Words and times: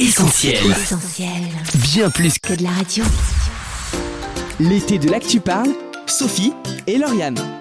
Essentiel. 0.00 0.56
Essentiel. 0.70 1.28
Bien 1.74 2.08
plus 2.08 2.38
que 2.38 2.48
Que 2.48 2.54
de 2.54 2.62
la 2.62 2.70
radio. 2.70 3.04
l'été 4.58 4.98
de 4.98 5.10
l'actu 5.10 5.40
parle, 5.40 5.68
Sophie 6.06 6.54
et 6.86 6.96
Lauriane. 6.96 7.59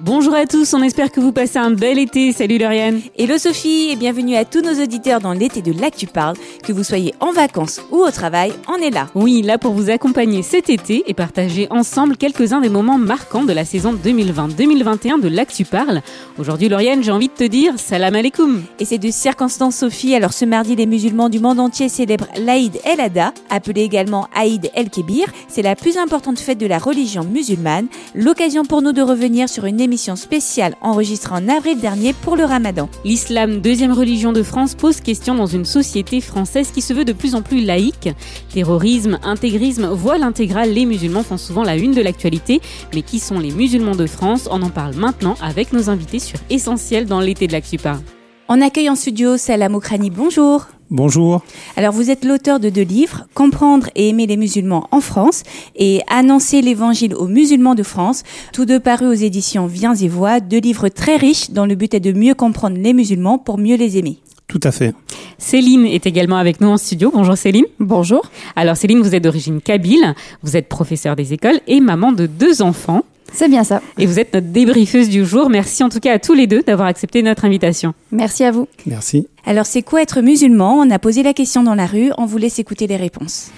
Bonjour 0.00 0.34
à 0.34 0.44
tous, 0.44 0.74
on 0.74 0.82
espère 0.82 1.10
que 1.10 1.20
vous 1.20 1.32
passez 1.32 1.58
un 1.58 1.70
bel 1.70 1.98
été. 1.98 2.30
Salut 2.32 2.58
Lauriane. 2.58 3.00
Hello 3.16 3.38
Sophie 3.38 3.88
et 3.90 3.96
bienvenue 3.96 4.36
à 4.36 4.44
tous 4.44 4.60
nos 4.60 4.82
auditeurs 4.82 5.20
dans 5.20 5.32
l'été 5.32 5.62
de 5.62 5.72
l'Actu 5.72 6.06
Parle. 6.06 6.36
Que 6.62 6.72
vous 6.74 6.84
soyez 6.84 7.14
en 7.18 7.32
vacances 7.32 7.80
ou 7.90 8.02
au 8.02 8.10
travail, 8.10 8.52
on 8.68 8.76
est 8.76 8.90
là. 8.90 9.08
Oui, 9.14 9.40
là 9.40 9.56
pour 9.56 9.72
vous 9.72 9.88
accompagner 9.88 10.42
cet 10.42 10.68
été 10.68 11.02
et 11.06 11.14
partager 11.14 11.66
ensemble 11.70 12.18
quelques-uns 12.18 12.60
des 12.60 12.68
moments 12.68 12.98
marquants 12.98 13.44
de 13.44 13.54
la 13.54 13.64
saison 13.64 13.94
2020-2021 13.94 15.18
de 15.18 15.28
l'Actu 15.28 15.64
Parle. 15.64 16.02
Aujourd'hui 16.38 16.68
Lauriane, 16.68 17.02
j'ai 17.02 17.12
envie 17.12 17.28
de 17.28 17.32
te 17.32 17.44
dire 17.44 17.72
salam 17.78 18.14
alaikum. 18.14 18.64
Et 18.78 18.84
c'est 18.84 18.98
de 18.98 19.10
circonstances 19.10 19.76
Sophie, 19.76 20.14
alors 20.14 20.34
ce 20.34 20.44
mardi 20.44 20.76
les 20.76 20.86
musulmans 20.86 21.30
du 21.30 21.40
monde 21.40 21.58
entier 21.58 21.88
célèbrent 21.88 22.28
l'Aïd 22.38 22.78
El 22.84 23.00
Adha, 23.00 23.32
appelé 23.48 23.80
également 23.80 24.28
Aïd 24.34 24.70
El 24.74 24.90
Kébir. 24.90 25.26
C'est 25.48 25.62
la 25.62 25.74
plus 25.74 25.96
importante 25.96 26.38
fête 26.38 26.58
de 26.58 26.66
la 26.66 26.78
religion 26.78 27.24
musulmane. 27.24 27.86
L'occasion 28.14 28.66
pour 28.66 28.82
nous 28.82 28.92
de 28.92 29.00
revenir 29.00 29.48
sur 29.48 29.64
une 29.64 29.85
émission 29.86 30.16
spéciale 30.16 30.74
enregistrée 30.82 31.34
en 31.34 31.48
avril 31.48 31.78
dernier 31.80 32.12
pour 32.12 32.36
le 32.36 32.44
ramadan. 32.44 32.88
L'islam, 33.04 33.60
deuxième 33.60 33.92
religion 33.92 34.32
de 34.32 34.42
France, 34.42 34.74
pose 34.74 35.00
question 35.00 35.36
dans 35.36 35.46
une 35.46 35.64
société 35.64 36.20
française 36.20 36.72
qui 36.72 36.82
se 36.82 36.92
veut 36.92 37.04
de 37.04 37.12
plus 37.12 37.36
en 37.36 37.42
plus 37.42 37.64
laïque. 37.64 38.10
Terrorisme, 38.52 39.20
intégrisme, 39.22 39.86
voile 39.86 40.24
intégrale, 40.24 40.72
les 40.72 40.86
musulmans 40.86 41.22
font 41.22 41.38
souvent 41.38 41.62
la 41.62 41.76
une 41.76 41.92
de 41.92 42.02
l'actualité. 42.02 42.60
Mais 42.94 43.02
qui 43.02 43.20
sont 43.20 43.38
les 43.38 43.52
musulmans 43.52 43.94
de 43.94 44.06
France? 44.06 44.48
On 44.50 44.60
en 44.62 44.70
parle 44.70 44.96
maintenant 44.96 45.36
avec 45.40 45.72
nos 45.72 45.88
invités 45.88 46.18
sur 46.18 46.40
Essentiel 46.50 47.06
dans 47.06 47.20
l'été 47.20 47.46
de 47.46 47.52
l'Actu 47.52 47.78
Parle. 47.78 48.02
On 48.48 48.60
accueille 48.60 48.90
en 48.90 48.96
studio 48.96 49.36
Salam 49.36 49.76
Okrani, 49.76 50.10
bonjour. 50.10 50.66
Bonjour. 50.90 51.42
Alors 51.76 51.92
vous 51.92 52.10
êtes 52.10 52.24
l'auteur 52.24 52.60
de 52.60 52.68
deux 52.68 52.82
livres, 52.82 53.26
Comprendre 53.34 53.88
et 53.96 54.08
aimer 54.08 54.26
les 54.26 54.36
musulmans 54.36 54.86
en 54.92 55.00
France 55.00 55.42
et 55.74 56.00
Annoncer 56.06 56.62
l'évangile 56.62 57.14
aux 57.14 57.26
musulmans 57.26 57.74
de 57.74 57.82
France, 57.82 58.22
tous 58.52 58.66
deux 58.66 58.78
parus 58.78 59.08
aux 59.08 59.24
éditions 59.24 59.66
Viens 59.66 59.94
et 59.94 60.08
Voix, 60.08 60.38
deux 60.38 60.60
livres 60.60 60.88
très 60.88 61.16
riches 61.16 61.50
dont 61.50 61.66
le 61.66 61.74
but 61.74 61.92
est 61.94 62.00
de 62.00 62.12
mieux 62.12 62.34
comprendre 62.34 62.78
les 62.78 62.92
musulmans 62.92 63.38
pour 63.38 63.58
mieux 63.58 63.76
les 63.76 63.98
aimer. 63.98 64.18
Tout 64.46 64.60
à 64.62 64.70
fait. 64.70 64.94
Céline 65.38 65.86
est 65.86 66.06
également 66.06 66.36
avec 66.36 66.60
nous 66.60 66.68
en 66.68 66.76
studio. 66.76 67.10
Bonjour 67.12 67.36
Céline. 67.36 67.66
Bonjour. 67.80 68.30
Alors 68.54 68.76
Céline, 68.76 69.00
vous 69.00 69.14
êtes 69.14 69.24
d'origine 69.24 69.60
kabyle, 69.60 70.14
vous 70.42 70.56
êtes 70.56 70.68
professeure 70.68 71.16
des 71.16 71.32
écoles 71.32 71.60
et 71.66 71.80
maman 71.80 72.12
de 72.12 72.26
deux 72.26 72.62
enfants. 72.62 73.02
C'est 73.36 73.48
bien 73.48 73.64
ça. 73.64 73.82
Et 73.98 74.06
vous 74.06 74.18
êtes 74.18 74.32
notre 74.32 74.46
débriefeuse 74.46 75.10
du 75.10 75.26
jour. 75.26 75.50
Merci 75.50 75.84
en 75.84 75.90
tout 75.90 76.00
cas 76.00 76.14
à 76.14 76.18
tous 76.18 76.32
les 76.32 76.46
deux 76.46 76.62
d'avoir 76.62 76.88
accepté 76.88 77.22
notre 77.22 77.44
invitation. 77.44 77.92
Merci 78.10 78.44
à 78.44 78.50
vous. 78.50 78.66
Merci. 78.86 79.28
Alors 79.44 79.66
c'est 79.66 79.82
quoi 79.82 80.00
être 80.00 80.22
musulman? 80.22 80.72
On 80.78 80.90
a 80.90 80.98
posé 80.98 81.22
la 81.22 81.34
question 81.34 81.62
dans 81.62 81.74
la 81.74 81.84
rue, 81.84 82.10
on 82.16 82.24
vous 82.24 82.38
laisse 82.38 82.58
écouter 82.58 82.86
les 82.86 82.96
réponses. 82.96 83.50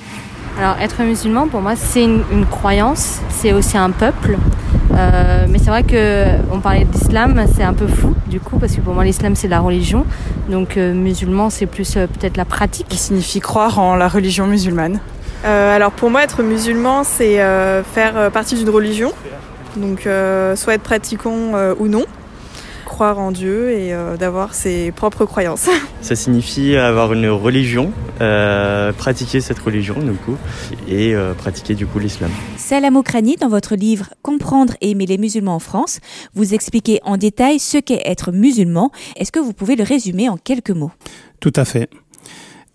Alors 0.59 0.77
être 0.81 1.01
musulman 1.05 1.47
pour 1.47 1.61
moi 1.61 1.77
c'est 1.77 2.03
une, 2.03 2.25
une 2.33 2.45
croyance, 2.45 3.21
c'est 3.31 3.53
aussi 3.53 3.79
un 3.79 3.91
peuple. 3.91 4.37
Euh, 4.95 5.47
mais 5.49 5.59
c'est 5.59 5.71
vrai 5.71 5.85
que 5.85 6.25
on 6.53 6.59
parlait 6.59 6.85
d'islam, 6.85 7.45
c'est 7.55 7.63
un 7.63 7.75
peu 7.75 7.87
fou 7.87 8.15
du 8.27 8.41
coup 8.41 8.59
parce 8.59 8.75
que 8.75 8.81
pour 8.81 8.95
moi 8.95 9.05
l'islam 9.05 9.37
c'est 9.37 9.47
la 9.47 9.61
religion, 9.61 10.05
donc 10.51 10.77
euh, 10.77 10.93
musulman 10.93 11.51
c'est 11.51 11.67
plus 11.67 11.97
euh, 11.97 12.09
peut-être 12.09 12.37
la 12.37 12.45
pratique. 12.45 12.89
qui 12.89 12.99
signifie 12.99 13.39
croire 13.39 13.79
en 13.79 13.95
la 13.95 14.09
religion 14.09 14.49
musulmane. 14.49 14.99
Euh, 15.45 15.77
alors 15.77 15.93
pour 15.93 16.11
moi, 16.11 16.25
être 16.25 16.43
musulman, 16.43 17.05
c'est 17.05 17.41
euh, 17.41 17.85
faire 17.85 18.31
partie 18.33 18.57
d'une 18.57 18.71
religion, 18.71 19.13
donc 19.77 20.07
euh, 20.07 20.57
soit 20.57 20.75
être 20.75 20.83
pratiquant 20.83 21.55
euh, 21.55 21.75
ou 21.79 21.89
non, 21.89 22.05
croire 22.89 23.19
en 23.19 23.31
Dieu 23.31 23.71
et 23.71 23.93
euh, 23.93 24.17
d'avoir 24.17 24.55
ses 24.55 24.91
propres 24.91 25.25
croyances. 25.25 25.69
Ça 26.01 26.17
signifie 26.17 26.75
avoir 26.75 27.13
une 27.13 27.29
religion, 27.29 27.93
euh, 28.21 28.93
pratiquer 28.93 29.41
cette 29.41 29.59
religion 29.59 30.01
du 30.01 30.13
coup, 30.13 30.37
et 30.89 31.15
euh, 31.15 31.35
pratiquer 31.35 31.75
du 31.75 31.87
coup 31.87 31.99
l'islam. 31.99 32.31
Salam 32.57 32.97
Okrani, 32.97 33.37
dans 33.37 33.49
votre 33.49 33.77
livre 33.77 34.07
Comprendre 34.23 34.75
et 34.81 34.91
aimer 34.91 35.07
les 35.07 35.19
musulmans 35.19 35.55
en 35.55 35.59
France, 35.61 36.01
vous 36.35 36.55
expliquez 36.55 36.99
en 37.05 37.19
détail 37.19 37.59
ce 37.59 37.79
qu'est 37.79 38.03
être 38.05 38.33
musulman. 38.33 38.91
Est-ce 39.17 39.31
que 39.31 39.39
vous 39.39 39.53
pouvez 39.53 39.77
le 39.77 39.85
résumer 39.85 40.29
en 40.29 40.37
quelques 40.37 40.71
mots? 40.71 40.91
Tout 41.41 41.53
à 41.55 41.65
fait. 41.65 41.91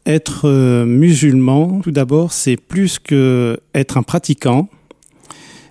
Être 0.06 0.48
musulman, 0.86 1.82
tout 1.82 1.92
d'abord, 1.92 2.32
c'est 2.34 2.58
plus 2.58 3.00
que 3.00 3.60
être 3.74 3.98
un 3.98 4.04
pratiquant. 4.04 4.70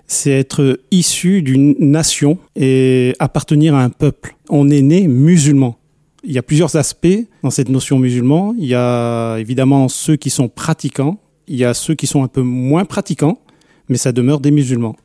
C'est 0.07 0.31
être 0.31 0.79
issu 0.91 1.41
d'une 1.41 1.75
nation 1.79 2.37
et 2.55 3.15
appartenir 3.19 3.75
à 3.75 3.83
un 3.83 3.89
peuple. 3.89 4.35
On 4.49 4.69
est 4.69 4.81
né 4.81 5.07
musulman. 5.07 5.77
Il 6.23 6.31
y 6.31 6.37
a 6.37 6.43
plusieurs 6.43 6.75
aspects 6.75 7.27
dans 7.41 7.49
cette 7.49 7.69
notion 7.69 7.99
musulman. 7.99 8.53
Il 8.57 8.65
y 8.65 8.75
a 8.75 9.37
évidemment 9.37 9.87
ceux 9.89 10.15
qui 10.15 10.29
sont 10.29 10.47
pratiquants. 10.47 11.19
Il 11.47 11.57
y 11.57 11.65
a 11.65 11.73
ceux 11.73 11.95
qui 11.95 12.07
sont 12.07 12.23
un 12.23 12.27
peu 12.27 12.41
moins 12.41 12.85
pratiquants, 12.85 13.39
mais 13.89 13.97
ça 13.97 14.11
demeure 14.11 14.39
des 14.39 14.51
musulmans. 14.51 14.95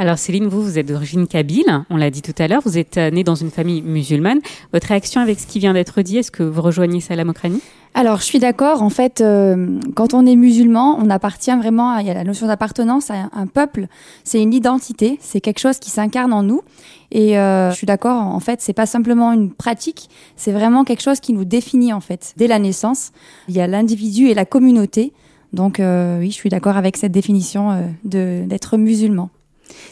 Alors 0.00 0.16
Céline, 0.16 0.46
vous, 0.46 0.62
vous 0.62 0.78
êtes 0.78 0.86
d'origine 0.86 1.26
kabyle, 1.26 1.64
on 1.90 1.96
l'a 1.96 2.10
dit 2.10 2.22
tout 2.22 2.34
à 2.38 2.46
l'heure, 2.46 2.62
vous 2.64 2.78
êtes 2.78 2.98
euh, 2.98 3.10
née 3.10 3.24
dans 3.24 3.34
une 3.34 3.50
famille 3.50 3.82
musulmane. 3.82 4.38
Votre 4.72 4.86
réaction 4.86 5.20
avec 5.20 5.40
ce 5.40 5.46
qui 5.48 5.58
vient 5.58 5.72
d'être 5.74 6.02
dit, 6.02 6.18
est-ce 6.18 6.30
que 6.30 6.44
vous 6.44 6.62
rejoignez 6.62 7.00
Salam 7.00 7.28
Okrani 7.30 7.60
Alors, 7.94 8.18
je 8.20 8.24
suis 8.24 8.38
d'accord. 8.38 8.82
En 8.82 8.90
fait, 8.90 9.20
euh, 9.20 9.80
quand 9.96 10.14
on 10.14 10.24
est 10.24 10.36
musulman, 10.36 10.96
on 11.02 11.10
appartient 11.10 11.50
vraiment. 11.56 11.90
à- 11.90 12.02
Il 12.02 12.06
y 12.06 12.10
a 12.10 12.14
la 12.14 12.22
notion 12.22 12.46
d'appartenance 12.46 13.10
à 13.10 13.14
un, 13.14 13.30
un 13.34 13.46
peuple. 13.48 13.88
C'est 14.22 14.40
une 14.40 14.54
identité. 14.54 15.18
C'est 15.20 15.40
quelque 15.40 15.58
chose 15.58 15.80
qui 15.80 15.90
s'incarne 15.90 16.32
en 16.32 16.44
nous. 16.44 16.62
Et 17.10 17.36
euh, 17.36 17.72
je 17.72 17.76
suis 17.76 17.86
d'accord. 17.86 18.22
En 18.22 18.38
fait, 18.40 18.60
c'est 18.62 18.72
pas 18.74 18.86
simplement 18.86 19.32
une 19.32 19.50
pratique. 19.50 20.08
C'est 20.36 20.52
vraiment 20.52 20.84
quelque 20.84 21.02
chose 21.02 21.18
qui 21.18 21.32
nous 21.32 21.44
définit 21.44 21.92
en 21.92 22.00
fait 22.00 22.34
dès 22.36 22.46
la 22.46 22.60
naissance. 22.60 23.10
Il 23.48 23.56
y 23.56 23.60
a 23.60 23.66
l'individu 23.66 24.28
et 24.28 24.34
la 24.34 24.44
communauté. 24.44 25.12
Donc 25.52 25.80
euh, 25.80 26.20
oui, 26.20 26.28
je 26.30 26.34
suis 26.36 26.50
d'accord 26.50 26.76
avec 26.76 26.96
cette 26.96 27.10
définition 27.10 27.72
euh, 27.72 27.86
de 28.04 28.44
d'être 28.46 28.76
musulman. 28.76 29.30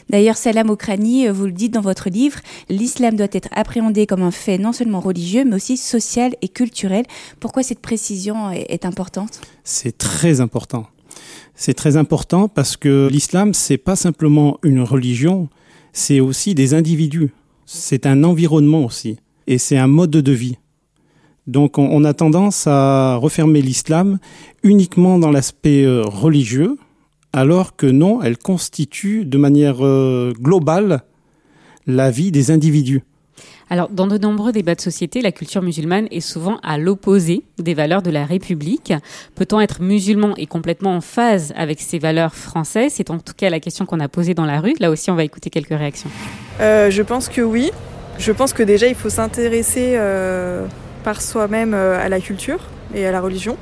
D'ailleurs, 0.09 0.37
Salam 0.37 0.69
Okrani, 0.69 1.27
euh, 1.27 1.33
vous 1.33 1.45
le 1.45 1.51
dites 1.51 1.73
dans 1.73 1.81
votre 1.81 2.09
livre, 2.09 2.39
l'islam 2.69 3.15
doit 3.15 3.27
être 3.31 3.49
appréhendé 3.51 4.05
comme 4.05 4.21
un 4.21 4.31
fait 4.31 4.57
non 4.57 4.73
seulement 4.73 4.99
religieux, 4.99 5.43
mais 5.45 5.55
aussi 5.55 5.77
social 5.77 6.35
et 6.41 6.47
culturel. 6.47 7.05
Pourquoi 7.39 7.63
cette 7.63 7.79
précision 7.79 8.51
est 8.51 8.85
importante? 8.85 9.41
C'est 9.63 9.97
très 9.97 10.41
important. 10.41 10.87
C'est 11.55 11.73
très 11.73 11.97
important 11.97 12.47
parce 12.47 12.77
que 12.77 13.09
l'islam, 13.11 13.53
c'est 13.53 13.77
pas 13.77 13.95
simplement 13.95 14.59
une 14.63 14.81
religion, 14.81 15.49
c'est 15.91 16.19
aussi 16.19 16.53
des 16.53 16.73
individus. 16.73 17.31
C'est 17.65 18.05
un 18.05 18.23
environnement 18.23 18.85
aussi. 18.85 19.17
Et 19.47 19.57
c'est 19.57 19.77
un 19.77 19.87
mode 19.87 20.11
de 20.11 20.31
vie. 20.31 20.57
Donc 21.47 21.77
on, 21.77 21.89
on 21.91 22.03
a 22.03 22.13
tendance 22.13 22.67
à 22.67 23.15
refermer 23.15 23.61
l'islam 23.61 24.19
uniquement 24.63 25.17
dans 25.17 25.31
l'aspect 25.31 25.83
euh, 25.83 26.03
religieux, 26.03 26.77
alors 27.33 27.75
que 27.75 27.87
non, 27.87 28.21
elle 28.21 28.37
constitue 28.37 29.25
de 29.25 29.37
manière 29.37 29.85
euh, 29.85 30.33
globale 30.39 31.01
la 31.85 32.11
vie 32.11 32.31
des 32.31 32.51
individus. 32.51 33.03
Alors, 33.69 33.89
dans 33.89 34.07
de 34.07 34.17
nombreux 34.17 34.53
débats 34.53 34.75
de 34.75 34.81
société, 34.81 35.21
la 35.21 35.33
culture 35.33 35.61
musulmane 35.61 36.07
est 36.09 36.21
souvent 36.21 36.57
à 36.63 36.77
l'opposé 36.77 37.43
des 37.57 37.73
valeurs 37.73 38.01
de 38.01 38.09
la 38.09 38.25
République. 38.25 38.93
Peut-on 39.35 39.59
être 39.59 39.81
musulman 39.81 40.35
et 40.37 40.45
complètement 40.45 40.95
en 40.95 41.01
phase 41.01 41.53
avec 41.57 41.81
ces 41.81 41.99
valeurs 41.99 42.33
françaises? 42.33 42.93
C'est 42.95 43.09
en 43.09 43.19
tout 43.19 43.33
cas 43.35 43.49
la 43.49 43.59
question 43.59 43.85
qu'on 43.85 43.99
a 43.99 44.07
posée 44.07 44.33
dans 44.33 44.45
la 44.45 44.61
rue. 44.61 44.73
Là 44.79 44.89
aussi, 44.89 45.11
on 45.11 45.15
va 45.15 45.25
écouter 45.25 45.49
quelques 45.49 45.77
réactions. 45.77 46.09
Euh, 46.61 46.89
je 46.89 47.01
pense 47.01 47.27
que 47.27 47.41
oui. 47.41 47.71
Je 48.19 48.31
pense 48.31 48.53
que 48.53 48.63
déjà, 48.63 48.87
il 48.87 48.95
faut 48.95 49.09
s'intéresser 49.09 49.93
euh, 49.95 50.65
par 51.03 51.21
soi-même 51.21 51.73
euh, 51.73 52.03
à 52.03 52.09
la 52.09 52.19
culture 52.19 52.59
et 52.95 53.05
à 53.05 53.11
la 53.11 53.21
religion 53.21 53.57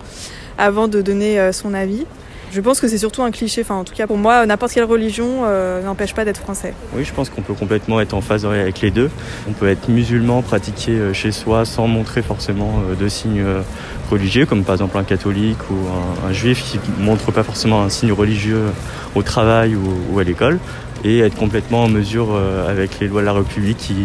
avant 0.57 0.87
de 0.87 1.01
donner 1.01 1.39
euh, 1.39 1.51
son 1.51 1.73
avis. 1.73 2.05
Je 2.51 2.61
pense 2.61 2.79
que 2.79 2.87
c'est 2.87 2.97
surtout 2.97 3.23
un 3.23 3.31
cliché. 3.31 3.61
Enfin, 3.61 3.75
en 3.75 3.83
tout 3.83 3.93
cas, 3.93 4.07
pour 4.07 4.17
moi, 4.17 4.45
n'importe 4.45 4.73
quelle 4.73 4.85
religion 4.85 5.41
euh, 5.43 5.83
n'empêche 5.83 6.13
pas 6.13 6.25
d'être 6.25 6.39
français. 6.39 6.73
Oui, 6.95 7.03
je 7.03 7.13
pense 7.13 7.29
qu'on 7.29 7.41
peut 7.41 7.53
complètement 7.53 7.99
être 7.99 8.13
en 8.13 8.21
phase 8.21 8.45
avec 8.45 8.81
les 8.81 8.91
deux. 8.91 9.09
On 9.49 9.51
peut 9.51 9.67
être 9.67 9.89
musulman, 9.89 10.41
pratiquer 10.41 10.93
euh, 10.93 11.13
chez 11.13 11.31
soi 11.31 11.65
sans 11.65 11.87
montrer 11.87 12.21
forcément 12.21 12.81
euh, 12.89 12.95
de 12.95 13.09
signes 13.09 13.43
religieux, 14.09 14.45
comme 14.45 14.63
par 14.63 14.75
exemple 14.75 14.97
un 14.97 15.03
catholique 15.03 15.57
ou 15.69 15.75
un, 16.25 16.29
un 16.29 16.33
juif 16.33 16.63
qui 16.63 16.79
montre 16.99 17.31
pas 17.31 17.43
forcément 17.43 17.81
un 17.81 17.89
signe 17.89 18.11
religieux 18.11 18.61
au 19.15 19.23
travail 19.23 19.75
ou, 19.75 20.13
ou 20.13 20.19
à 20.19 20.23
l'école, 20.23 20.59
et 21.03 21.19
être 21.19 21.35
complètement 21.35 21.83
en 21.83 21.87
mesure 21.87 22.39
avec 22.67 22.99
les 22.99 23.07
lois 23.07 23.21
de 23.21 23.25
la 23.25 23.33
République 23.33 23.77
qui, 23.77 23.95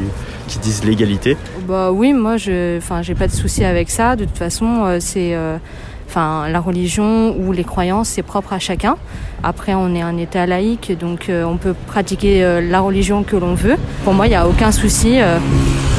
qui 0.49 0.59
disent 0.59 0.85
l'égalité. 0.85 1.37
Bah 1.67 1.93
oui, 1.93 2.13
moi 2.13 2.37
je, 2.37 2.79
enfin 2.79 3.03
j'ai 3.03 3.15
pas 3.15 3.27
de 3.27 3.33
souci 3.33 3.65
avec 3.65 3.91
ça. 3.91 4.17
De 4.17 4.25
toute 4.25 4.37
façon, 4.37 4.99
c'est, 5.01 5.35
euh, 5.35 5.57
enfin 6.11 6.49
la 6.49 6.59
religion 6.61 7.37
ou 7.39 7.53
les 7.53 7.62
croyances, 7.65 8.09
c'est 8.09 8.23
propre 8.25 8.53
à 8.53 8.59
chacun. 8.59 8.97
Après, 9.45 9.75
on 9.75 9.95
est 9.95 10.03
un 10.03 10.17
État 10.19 10.45
laïque, 10.45 10.93
donc 10.99 11.29
euh, 11.29 11.45
on 11.45 11.57
peut 11.57 11.75
pratiquer 11.87 12.43
euh, 12.45 12.61
la 12.61 12.81
religion 12.81 13.23
que 13.23 13.37
l'on 13.37 13.55
veut. 13.55 13.77
Pour 14.05 14.12
moi, 14.12 14.27
il 14.27 14.31
n'y 14.31 14.35
a 14.37 14.47
aucun 14.49 14.73
souci. 14.73 15.21
euh, 15.21 15.39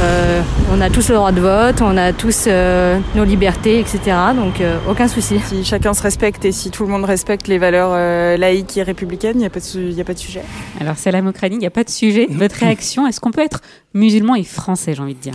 euh, 0.03 0.41
on 0.73 0.81
a 0.81 0.89
tous 0.89 1.09
le 1.09 1.15
droit 1.15 1.31
de 1.31 1.39
vote, 1.39 1.81
on 1.81 1.95
a 1.95 2.11
tous 2.11 2.45
euh, 2.47 2.99
nos 3.15 3.23
libertés, 3.23 3.79
etc. 3.79 3.99
Donc 4.35 4.59
euh, 4.59 4.77
aucun 4.89 5.07
souci. 5.07 5.39
Si 5.45 5.63
chacun 5.63 5.93
se 5.93 6.01
respecte 6.03 6.43
et 6.43 6.51
si 6.51 6.71
tout 6.71 6.83
le 6.83 6.89
monde 6.89 7.05
respecte 7.05 7.47
les 7.47 7.57
valeurs 7.57 7.91
euh, 7.93 8.35
laïques 8.35 8.77
et 8.77 8.83
républicaines, 8.83 9.35
il 9.35 9.39
n'y 9.39 9.45
a, 9.45 9.49
pas 9.49 9.59
de 9.59 9.65
su- 9.65 9.79
il 9.89 9.93
y 9.93 10.01
a 10.01 10.03
pas 10.03 10.13
de 10.13 10.19
sujet. 10.19 10.41
Alors, 10.79 10.97
Salam 10.97 11.25
Okrani, 11.27 11.55
il 11.55 11.59
n'y 11.59 11.67
a 11.67 11.71
pas 11.71 11.83
de 11.83 11.89
sujet. 11.89 12.27
Votre 12.29 12.55
réaction, 12.57 13.07
est-ce 13.07 13.19
qu'on 13.21 13.31
peut 13.31 13.43
être 13.43 13.61
musulman 13.93 14.35
et 14.35 14.43
français, 14.43 14.93
j'ai 14.93 15.01
envie 15.01 15.15
de 15.15 15.19
dire? 15.21 15.33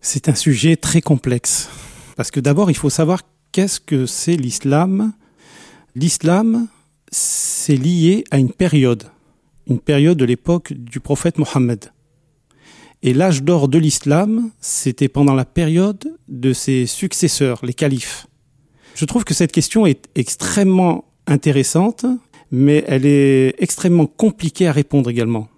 C'est 0.00 0.28
un 0.28 0.34
sujet 0.34 0.76
très 0.76 1.00
complexe. 1.00 1.68
Parce 2.16 2.30
que 2.30 2.40
d'abord, 2.40 2.70
il 2.70 2.76
faut 2.76 2.90
savoir 2.90 3.20
qu'est-ce 3.52 3.80
que 3.80 4.06
c'est 4.06 4.36
l'islam? 4.36 5.12
L'islam, 5.94 6.68
c'est 7.10 7.76
lié 7.76 8.24
à 8.30 8.38
une 8.38 8.50
période, 8.50 9.04
une 9.68 9.78
période 9.78 10.16
de 10.16 10.24
l'époque 10.24 10.72
du 10.72 11.00
prophète 11.00 11.38
Mohammed. 11.38 11.92
Et 13.02 13.12
l'âge 13.12 13.42
d'or 13.42 13.68
de 13.68 13.78
l'islam, 13.78 14.50
c'était 14.60 15.08
pendant 15.08 15.34
la 15.34 15.44
période 15.44 16.16
de 16.28 16.52
ses 16.52 16.86
successeurs, 16.86 17.60
les 17.64 17.74
califes. 17.74 18.26
Je 18.94 19.04
trouve 19.04 19.24
que 19.24 19.34
cette 19.34 19.52
question 19.52 19.86
est 19.86 20.08
extrêmement 20.14 21.04
intéressante, 21.26 22.06
mais 22.50 22.84
elle 22.86 23.06
est 23.06 23.54
extrêmement 23.58 24.06
compliquée 24.06 24.66
à 24.66 24.72
répondre 24.72 25.10
également. 25.10 25.48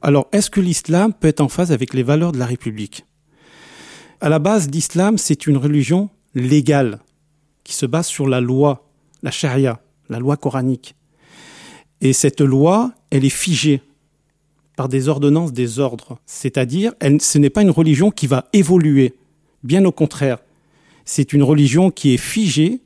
Alors, 0.00 0.28
est-ce 0.32 0.50
que 0.50 0.60
l'islam 0.60 1.12
peut 1.12 1.28
être 1.28 1.40
en 1.40 1.48
phase 1.48 1.72
avec 1.72 1.94
les 1.94 2.02
valeurs 2.02 2.32
de 2.32 2.38
la 2.38 2.46
République? 2.46 3.04
À 4.20 4.28
la 4.28 4.38
base, 4.38 4.70
l'islam, 4.70 5.18
c'est 5.18 5.46
une 5.46 5.56
religion 5.56 6.10
légale, 6.34 7.00
qui 7.64 7.74
se 7.74 7.86
base 7.86 8.06
sur 8.06 8.28
la 8.28 8.40
loi, 8.40 8.88
la 9.22 9.30
charia, 9.30 9.80
la 10.08 10.18
loi 10.18 10.36
coranique. 10.36 10.94
Et 12.00 12.12
cette 12.12 12.40
loi, 12.40 12.92
elle 13.10 13.24
est 13.24 13.28
figée 13.30 13.80
par 14.76 14.88
des 14.88 15.08
ordonnances 15.08 15.52
des 15.52 15.78
ordres. 15.78 16.18
C'est-à-dire, 16.26 16.92
ce 17.20 17.38
n'est 17.38 17.50
pas 17.50 17.62
une 17.62 17.70
religion 17.70 18.10
qui 18.10 18.26
va 18.26 18.46
évoluer. 18.52 19.14
Bien 19.62 19.84
au 19.84 19.92
contraire. 19.92 20.38
C'est 21.04 21.32
une 21.32 21.42
religion 21.42 21.90
qui 21.90 22.14
est 22.14 22.18
figée 22.18 22.80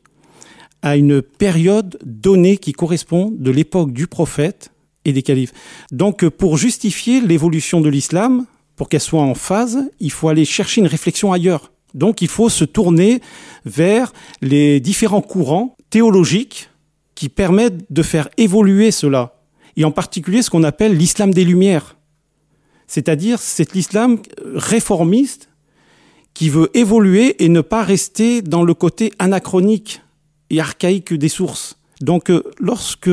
à 0.82 0.96
une 0.96 1.22
période 1.22 1.98
donnée 2.04 2.58
qui 2.58 2.72
correspond 2.72 3.32
de 3.36 3.50
l'époque 3.50 3.92
du 3.92 4.06
prophète 4.06 4.70
et 5.04 5.12
des 5.12 5.22
califes. 5.22 5.52
Donc, 5.90 6.28
pour 6.28 6.58
justifier 6.58 7.20
l'évolution 7.20 7.80
de 7.80 7.88
l'islam, 7.88 8.46
pour 8.74 8.88
qu'elle 8.88 9.00
soit 9.00 9.22
en 9.22 9.34
phase, 9.34 9.78
il 10.00 10.10
faut 10.10 10.28
aller 10.28 10.44
chercher 10.44 10.80
une 10.80 10.86
réflexion 10.86 11.32
ailleurs. 11.32 11.72
Donc, 11.94 12.22
il 12.22 12.28
faut 12.28 12.48
se 12.48 12.64
tourner 12.64 13.20
vers 13.64 14.12
les 14.42 14.80
différents 14.80 15.22
courants 15.22 15.76
théologiques 15.90 16.70
qui 17.14 17.28
permettent 17.28 17.90
de 17.90 18.02
faire 18.02 18.28
évoluer 18.36 18.90
cela 18.90 19.40
et 19.76 19.84
en 19.84 19.90
particulier 19.90 20.42
ce 20.42 20.50
qu'on 20.50 20.64
appelle 20.64 20.96
l'islam 20.96 21.32
des 21.32 21.44
Lumières. 21.44 21.96
C'est-à-dire, 22.86 23.40
c'est 23.40 23.72
l'islam 23.72 24.18
réformiste 24.54 25.48
qui 26.34 26.50
veut 26.50 26.70
évoluer 26.74 27.42
et 27.42 27.48
ne 27.48 27.62
pas 27.62 27.82
rester 27.82 28.42
dans 28.42 28.62
le 28.62 28.74
côté 28.74 29.12
anachronique 29.18 30.02
et 30.50 30.60
archaïque 30.60 31.14
des 31.14 31.28
sources. 31.28 31.78
Donc, 32.02 32.30
euh, 32.30 32.42
lorsque 32.60 33.10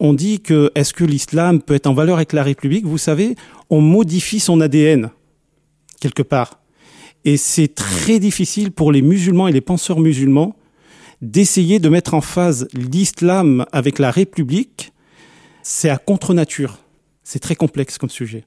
on 0.00 0.14
dit 0.14 0.40
que 0.40 0.72
est-ce 0.74 0.94
que 0.94 1.04
l'islam 1.04 1.60
peut 1.60 1.74
être 1.74 1.86
en 1.86 1.92
valeur 1.92 2.16
avec 2.16 2.32
la 2.32 2.42
République, 2.42 2.86
vous 2.86 2.98
savez, 2.98 3.36
on 3.68 3.82
modifie 3.82 4.40
son 4.40 4.60
ADN 4.60 5.10
quelque 6.00 6.22
part. 6.22 6.61
Et 7.24 7.36
c'est 7.36 7.74
très 7.74 8.18
difficile 8.18 8.72
pour 8.72 8.92
les 8.92 9.02
musulmans 9.02 9.48
et 9.48 9.52
les 9.52 9.60
penseurs 9.60 10.00
musulmans 10.00 10.56
d'essayer 11.20 11.78
de 11.78 11.88
mettre 11.88 12.14
en 12.14 12.20
phase 12.20 12.66
l'islam 12.74 13.64
avec 13.70 13.98
la 13.98 14.10
République 14.10 14.92
c'est 15.62 15.88
à 15.88 15.96
contre-nature. 15.96 16.78
C'est 17.22 17.38
très 17.38 17.54
complexe 17.54 17.96
comme 17.96 18.10
sujet. 18.10 18.44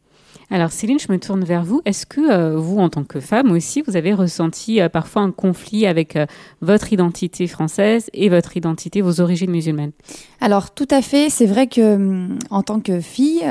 Alors 0.52 0.72
Céline, 0.72 1.00
je 1.00 1.12
me 1.12 1.18
tourne 1.18 1.44
vers 1.44 1.64
vous. 1.64 1.82
Est-ce 1.86 2.06
que 2.06 2.22
euh, 2.22 2.58
vous, 2.58 2.78
en 2.78 2.90
tant 2.90 3.04
que 3.04 3.20
femme 3.20 3.52
aussi, 3.52 3.82
vous 3.82 3.96
avez 3.96 4.14
ressenti 4.14 4.80
euh, 4.80 4.90
parfois 4.90 5.24
un 5.24 5.32
conflit 5.32 5.88
avec 5.88 6.16
euh, 6.16 6.28
votre 6.62 6.94
identité 6.94 7.48
française 7.48 8.10
et 8.14 8.30
votre 8.30 8.56
identité, 8.56 9.02
vos 9.02 9.22
origines 9.22 9.50
musulmanes? 9.50 9.94
Alors 10.42 10.72
tout 10.72 10.88
à 10.92 11.02
fait. 11.02 11.30
C'est 11.32 11.48
vrai 11.48 11.66
que 11.66 11.96
hum, 11.96 12.38
en 12.52 12.62
tant 12.62 12.80
que 12.80 13.00
fille, 13.00 13.44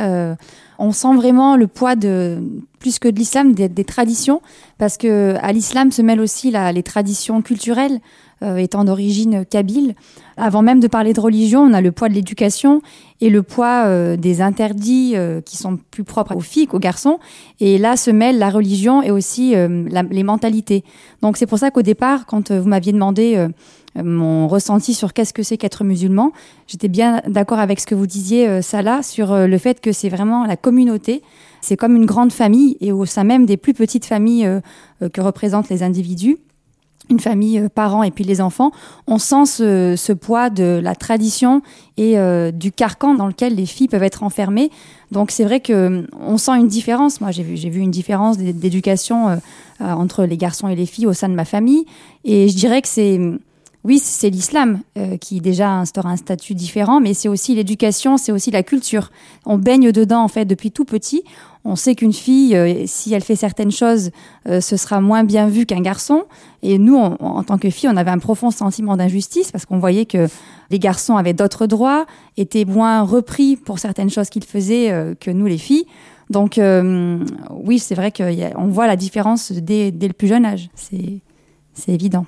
on 0.79 0.93
sent 0.93 1.15
vraiment 1.15 1.57
le 1.57 1.67
poids 1.67 1.97
de 1.97 2.43
plus 2.79 2.99
que 2.99 3.09
de 3.09 3.17
l'islam 3.17 3.55
des, 3.55 3.85
traditions, 3.85 4.43
parce 4.79 4.99
que 4.99 5.37
à 5.41 5.53
l'islam 5.53 5.91
se 5.91 6.03
mêlent 6.03 6.21
aussi 6.21 6.51
les 6.51 6.83
traditions 6.83 7.41
culturelles. 7.43 8.01
Euh, 8.45 8.57
étant 8.57 8.85
d'origine 8.85 9.47
kabyle. 9.47 9.95
Avant 10.37 10.61
même 10.61 10.81
de 10.81 10.89
parler 10.89 11.13
de 11.15 11.21
religion, 11.21 11.61
on 11.61 11.73
a 11.73 11.81
le 11.81 11.93
poids 11.93 12.09
de 12.11 12.15
l'éducation 12.15 12.83
et 13.21 13.31
le 13.31 13.43
poids 13.43 13.85
euh, 13.87 14.17
des 14.17 14.43
interdits 14.43 15.13
euh, 15.15 15.41
qui 15.41 15.57
sont 15.57 15.79
plus 15.91 16.05
propres 16.05 16.37
aux 16.37 16.41
filles 16.41 16.67
qu'aux 16.67 16.81
garçons. 16.81 17.21
Et 17.61 17.79
là 17.79 17.97
se 17.97 18.11
mêlent 18.11 18.39
la 18.39 18.51
religion 18.51 19.03
et 19.03 19.11
aussi 19.11 19.55
les 19.55 20.23
mentalités. 20.25 20.85
Donc 21.23 21.37
c'est 21.37 21.47
pour 21.47 21.59
ça 21.59 21.71
qu'au 21.71 21.83
départ, 21.83 22.27
quand 22.27 22.51
vous 22.51 22.69
m'aviez 22.69 22.93
demandé 22.93 23.47
mon 24.03 24.49
ressenti 24.49 24.95
sur 24.95 25.13
qu'est-ce 25.13 25.33
que 25.33 25.43
c'est 25.43 25.57
qu'être 25.57 25.85
musulman, 25.85 26.33
j'étais 26.67 26.89
bien 26.89 27.23
d'accord 27.29 27.59
avec 27.59 27.81
ce 27.81 27.87
que 27.87 27.95
vous 27.95 28.07
disiez, 28.07 28.61
Salah, 28.63 29.03
sur 29.03 29.47
le 29.47 29.59
fait 29.59 29.81
que 29.81 29.93
c'est 29.93 30.09
vraiment 30.09 30.47
la 30.47 30.57
communauté. 30.57 31.23
C'est 31.61 31.77
comme 31.77 31.95
une 31.97 32.07
grande 32.07 32.33
famille 32.33 32.77
et 32.81 32.93
au 32.93 33.07
sein 33.07 33.25
même 33.25 33.47
des 33.47 33.57
plus 33.57 33.75
petites 33.75 34.05
familles 34.05 34.49
que 35.13 35.21
représentent 35.21 35.69
les 35.69 35.83
individus 35.83 36.39
une 37.11 37.21
famille, 37.21 37.59
euh, 37.59 37.69
parents 37.69 38.03
et 38.03 38.11
puis 38.11 38.25
les 38.25 38.41
enfants, 38.41 38.71
on 39.07 39.19
sent 39.19 39.47
ce, 39.47 40.13
poids 40.13 40.51
de 40.51 40.81
la 40.83 40.95
tradition 40.95 41.63
et 41.97 42.19
euh, 42.19 42.51
du 42.51 42.73
carcan 42.73 43.15
dans 43.15 43.27
lequel 43.27 43.55
les 43.55 43.67
filles 43.67 43.89
peuvent 43.89 44.03
être 44.03 44.23
enfermées. 44.23 44.71
Donc 45.11 45.31
c'est 45.31 45.45
vrai 45.45 45.61
que 45.61 45.73
euh, 45.73 46.03
on 46.21 46.39
sent 46.39 46.53
une 46.53 46.69
différence. 46.69 47.21
Moi, 47.21 47.31
j'ai 47.31 47.43
vu, 47.43 47.57
j'ai 47.57 47.69
vu 47.69 47.81
une 47.81 47.91
différence 47.91 48.39
d'éducation 48.39 49.41
entre 49.81 50.25
les 50.25 50.37
garçons 50.37 50.69
et 50.69 50.77
les 50.77 50.87
filles 50.87 51.07
au 51.07 51.13
sein 51.13 51.29
de 51.29 51.35
ma 51.35 51.45
famille, 51.45 51.85
et 52.25 52.49
je 52.49 52.57
dirais 52.57 52.81
que 52.81 52.89
c'est 52.89 53.21
oui, 53.85 53.99
c'est 53.99 54.31
l'islam 54.31 54.81
qui 55.21 55.41
déjà 55.41 55.71
instaure 55.71 56.07
un 56.07 56.17
statut 56.17 56.55
différent, 56.55 57.01
mais 57.01 57.13
c'est 57.13 57.29
aussi 57.29 57.55
l'éducation, 57.55 58.17
c'est 58.17 58.33
aussi 58.33 58.51
la 58.51 58.63
culture. 58.63 59.11
On 59.45 59.59
baigne 59.59 59.93
dedans 59.93 60.23
en 60.23 60.29
fait 60.29 60.47
depuis 60.47 60.71
tout 60.71 60.87
petit. 60.87 61.23
On 61.67 61.77
sait 61.77 61.95
qu'une 61.95 62.13
fille, 62.13 62.55
euh, 62.55 62.85
si 62.87 63.15
elle 63.15 63.23
fait 63.23 63.37
certaines 63.37 63.71
choses, 63.71 64.11
euh, 64.47 64.61
ce 64.61 64.77
sera 64.77 65.01
moins 65.01 65.25
bien 65.25 65.49
vu 65.49 65.65
qu'un 65.65 65.81
garçon. 65.81 66.25
Et 66.63 66.77
nous, 66.77 66.97
en 66.97 67.43
tant 67.43 67.57
que 67.57 67.71
fille, 67.71 67.89
on 67.89 67.97
avait 67.97 68.11
un 68.11 68.19
profond 68.19 68.51
sentiment 68.51 68.99
d'injustice 68.99 69.51
parce 69.51 69.65
qu'on 69.65 69.79
voyait 69.79 70.05
que 70.05 70.29
les 70.71 70.79
garçons 70.79 71.17
avaient 71.17 71.33
d'autres 71.33 71.67
droits, 71.67 72.05
étaient 72.37 72.67
moins 72.67 73.03
repris 73.03 73.57
pour 73.57 73.79
certaines 73.79 74.11
choses 74.11 74.29
qu'ils 74.29 74.45
faisaient 74.45 74.91
euh, 74.91 75.15
que 75.19 75.31
nous, 75.31 75.47
les 75.47 75.59
filles. 75.59 75.87
Donc 76.31 76.59
oui, 77.51 77.79
c'est 77.79 77.95
vrai 77.95 78.11
qu'on 78.11 78.67
voit 78.69 78.87
la 78.87 78.97
différence 78.97 79.53
dès, 79.53 79.91
dès 79.91 80.09
le 80.09 80.15
plus 80.15 80.27
jeune 80.27 80.47
âge. 80.47 80.71
C'est 80.75 81.21
évident. 81.87 82.25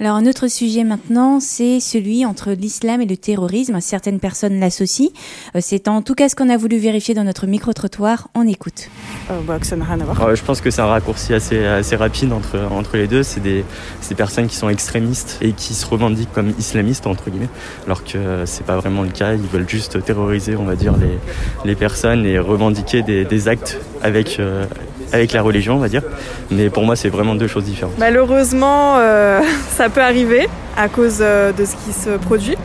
Alors 0.00 0.16
un 0.16 0.26
autre 0.26 0.48
sujet 0.48 0.82
maintenant, 0.82 1.38
c'est 1.38 1.78
celui 1.78 2.26
entre 2.26 2.50
l'islam 2.50 3.00
et 3.00 3.06
le 3.06 3.16
terrorisme. 3.16 3.80
Certaines 3.80 4.18
personnes 4.18 4.58
l'associent. 4.58 5.10
Euh, 5.54 5.60
c'est 5.62 5.86
en 5.86 6.02
tout 6.02 6.14
cas 6.16 6.28
ce 6.28 6.34
qu'on 6.34 6.48
a 6.48 6.56
voulu 6.56 6.78
vérifier 6.78 7.14
dans 7.14 7.22
notre 7.22 7.46
micro-trottoir. 7.46 8.28
On 8.34 8.46
écoute. 8.46 8.88
Euh, 9.30 9.40
rien 9.46 10.00
à 10.00 10.04
voir. 10.04 10.34
je 10.34 10.42
pense 10.42 10.60
que 10.60 10.70
c'est 10.70 10.80
un 10.80 10.86
raccourci 10.86 11.32
assez, 11.32 11.64
assez 11.64 11.94
rapide 11.94 12.32
entre, 12.32 12.58
entre 12.72 12.96
les 12.96 13.06
deux. 13.06 13.22
C'est 13.22 13.40
des, 13.40 13.64
des, 14.08 14.14
personnes 14.16 14.48
qui 14.48 14.56
sont 14.56 14.68
extrémistes 14.68 15.38
et 15.40 15.52
qui 15.52 15.74
se 15.74 15.86
revendiquent 15.86 16.32
comme 16.32 16.52
islamistes, 16.58 17.06
entre 17.06 17.30
guillemets, 17.30 17.48
alors 17.86 18.02
que 18.02 18.44
c'est 18.46 18.66
pas 18.66 18.76
vraiment 18.76 19.02
le 19.02 19.10
cas. 19.10 19.34
Ils 19.34 19.46
veulent 19.46 19.68
juste 19.68 20.04
terroriser, 20.04 20.56
on 20.56 20.64
va 20.64 20.74
dire, 20.74 20.96
les, 20.96 21.18
les 21.64 21.76
personnes 21.76 22.26
et 22.26 22.38
revendiquer 22.38 23.02
des, 23.02 23.24
des 23.24 23.48
actes 23.48 23.78
avec, 24.02 24.38
euh, 24.38 24.66
avec 25.14 25.32
la 25.32 25.42
religion, 25.42 25.76
on 25.76 25.78
va 25.78 25.88
dire. 25.88 26.02
Mais 26.50 26.70
pour 26.70 26.82
moi, 26.84 26.96
c'est 26.96 27.08
vraiment 27.08 27.34
deux 27.34 27.46
choses 27.46 27.64
différentes. 27.64 27.94
Malheureusement, 27.98 28.96
euh, 28.98 29.40
ça 29.70 29.88
peut 29.88 30.02
arriver 30.02 30.48
à 30.76 30.88
cause 30.88 31.18
euh, 31.20 31.52
de 31.52 31.64
ce 31.64 31.76
qui 31.76 31.92
se 31.92 32.10
produit. 32.18 32.56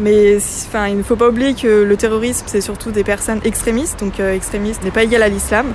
Mais 0.00 0.38
enfin, 0.66 0.88
il 0.88 0.96
ne 0.96 1.02
faut 1.02 1.16
pas 1.16 1.28
oublier 1.28 1.54
que 1.54 1.84
le 1.84 1.96
terrorisme, 1.96 2.44
c'est 2.48 2.60
surtout 2.60 2.90
des 2.90 3.04
personnes 3.04 3.40
extrémistes. 3.44 4.00
Donc, 4.00 4.18
euh, 4.18 4.34
extrémiste 4.34 4.82
n'est 4.82 4.90
pas 4.90 5.04
égal 5.04 5.22
à 5.22 5.28
l'islam. 5.28 5.66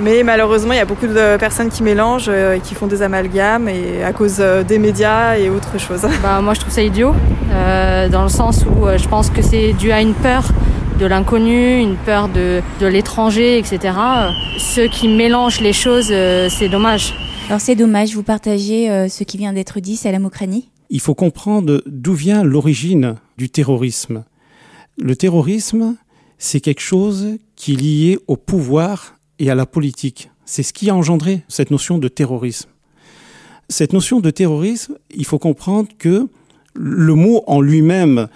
Mais 0.00 0.22
malheureusement, 0.22 0.72
il 0.72 0.76
y 0.76 0.80
a 0.80 0.84
beaucoup 0.84 1.08
de 1.08 1.36
personnes 1.38 1.70
qui 1.70 1.82
mélangent 1.82 2.28
et 2.28 2.60
qui 2.62 2.76
font 2.76 2.86
des 2.86 3.02
amalgames 3.02 3.68
et 3.68 4.04
à 4.04 4.12
cause 4.12 4.40
des 4.68 4.78
médias 4.78 5.36
et 5.36 5.50
autre 5.50 5.76
chose. 5.78 6.02
Bah, 6.22 6.40
moi, 6.40 6.54
je 6.54 6.60
trouve 6.60 6.72
ça 6.72 6.82
idiot, 6.82 7.12
dans 8.12 8.22
le 8.22 8.28
sens 8.28 8.64
où 8.64 8.86
je 8.96 9.08
pense 9.08 9.28
que 9.28 9.42
c'est 9.42 9.72
dû 9.72 9.90
à 9.90 10.00
une 10.00 10.14
peur 10.14 10.52
de 11.00 11.06
l'inconnu, 11.06 11.80
une 11.80 11.96
peur 11.96 12.28
de, 12.28 12.60
de 12.80 12.86
l'étranger, 12.86 13.07
etc. 13.26 13.94
Ceux 14.58 14.86
qui 14.86 15.08
mélangent 15.08 15.60
les 15.60 15.72
choses, 15.72 16.08
euh, 16.12 16.48
c'est 16.48 16.68
dommage. 16.68 17.14
Alors 17.48 17.60
c'est 17.60 17.74
dommage, 17.74 18.14
vous 18.14 18.22
partagez 18.22 18.88
euh, 18.88 19.08
ce 19.08 19.24
qui 19.24 19.36
vient 19.38 19.52
d'être 19.52 19.80
dit, 19.80 19.96
c'est 19.96 20.12
la 20.12 20.20
Mokrani 20.20 20.68
Il 20.88 21.00
faut 21.00 21.16
comprendre 21.16 21.82
d'où 21.86 22.14
vient 22.14 22.44
l'origine 22.44 23.16
du 23.36 23.50
terrorisme. 23.50 24.24
Le 24.98 25.16
terrorisme, 25.16 25.96
c'est 26.38 26.60
quelque 26.60 26.80
chose 26.80 27.38
qui 27.56 27.72
est 27.72 27.76
lié 27.76 28.18
au 28.28 28.36
pouvoir 28.36 29.16
et 29.40 29.50
à 29.50 29.56
la 29.56 29.66
politique. 29.66 30.30
C'est 30.44 30.62
ce 30.62 30.72
qui 30.72 30.88
a 30.88 30.94
engendré 30.94 31.42
cette 31.48 31.72
notion 31.72 31.98
de 31.98 32.06
terrorisme. 32.06 32.70
Cette 33.68 33.92
notion 33.92 34.20
de 34.20 34.30
terrorisme, 34.30 34.96
il 35.10 35.24
faut 35.24 35.40
comprendre 35.40 35.88
que 35.98 36.28
le 36.74 37.14
mot 37.14 37.42
en 37.48 37.60
lui-même 37.60 38.28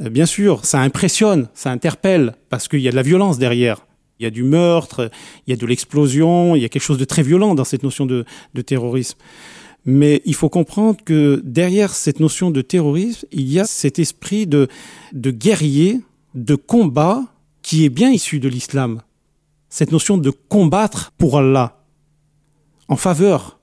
euh, 0.00 0.08
bien 0.08 0.26
sûr, 0.26 0.64
ça 0.64 0.80
impressionne, 0.80 1.48
ça 1.52 1.70
interpelle, 1.70 2.34
parce 2.48 2.68
qu'il 2.68 2.80
y 2.80 2.88
a 2.88 2.90
de 2.90 2.96
la 2.96 3.02
violence 3.02 3.38
derrière. 3.38 3.84
Il 4.20 4.24
y 4.24 4.26
a 4.26 4.30
du 4.30 4.42
meurtre, 4.42 5.10
il 5.46 5.50
y 5.50 5.54
a 5.54 5.56
de 5.56 5.64
l'explosion, 5.64 6.54
il 6.54 6.60
y 6.60 6.66
a 6.66 6.68
quelque 6.68 6.82
chose 6.82 6.98
de 6.98 7.06
très 7.06 7.22
violent 7.22 7.54
dans 7.54 7.64
cette 7.64 7.82
notion 7.82 8.04
de, 8.04 8.26
terrorisme. 8.66 9.16
Mais 9.86 10.20
il 10.26 10.34
faut 10.34 10.50
comprendre 10.50 10.98
que 11.02 11.40
derrière 11.42 11.94
cette 11.94 12.20
notion 12.20 12.50
de 12.50 12.60
terrorisme, 12.60 13.26
il 13.32 13.50
y 13.50 13.58
a 13.58 13.64
cet 13.64 13.98
esprit 13.98 14.46
de, 14.46 14.68
guerrier, 15.14 16.00
de 16.34 16.54
combat, 16.54 17.22
qui 17.62 17.86
est 17.86 17.88
bien 17.88 18.10
issu 18.10 18.40
de 18.40 18.48
l'islam. 18.48 19.00
Cette 19.70 19.90
notion 19.90 20.18
de 20.18 20.30
combattre 20.30 21.12
pour 21.16 21.38
Allah, 21.38 21.82
en 22.88 22.96
faveur 22.96 23.58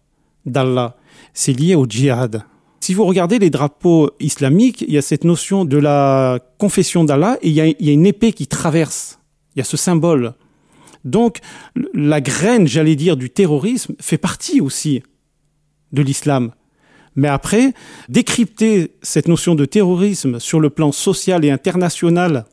d'Allah, 0.48 0.98
c'est 1.36 1.54
lié 1.54 1.76
au 1.76 1.86
djihad. 1.86 2.46
Si 2.80 2.96
vous 2.96 3.06
regardez 3.06 3.38
les 3.38 3.52
drapeaux 3.52 4.10
islamiques, 4.20 4.82
il 4.88 4.94
y 4.94 4.98
a 4.98 5.04
cette 5.04 5.24
notion 5.24 5.66
de 5.66 5.78
la 5.78 6.40
confession 6.58 7.04
d'Allah 7.04 7.38
et 7.44 7.50
il 7.50 7.54
y 7.54 7.90
a 7.90 7.94
une 7.94 8.08
épée 8.08 8.34
qui 8.34 8.48
traverse. 8.48 9.20
Il 9.56 9.60
y 9.60 9.62
a 9.62 9.66
ce 9.66 9.78
symbole. 9.78 10.34
Donc 11.08 11.40
la 11.94 12.22
graine, 12.22 12.68
j'allais 12.68 12.96
dire, 12.96 13.18
du 13.18 13.30
terrorisme 13.30 13.96
fait 14.00 14.18
partie 14.18 14.62
aussi 14.62 15.02
de 15.94 16.02
l'islam. 16.02 16.52
Mais 17.16 17.28
après, 17.28 17.74
décrypter 18.10 18.92
cette 19.02 19.28
notion 19.28 19.56
de 19.56 19.66
terrorisme 19.66 20.40
sur 20.40 20.60
le 20.60 20.70
plan 20.70 20.92
social 20.92 21.44
et 21.44 21.50
international 21.50 22.46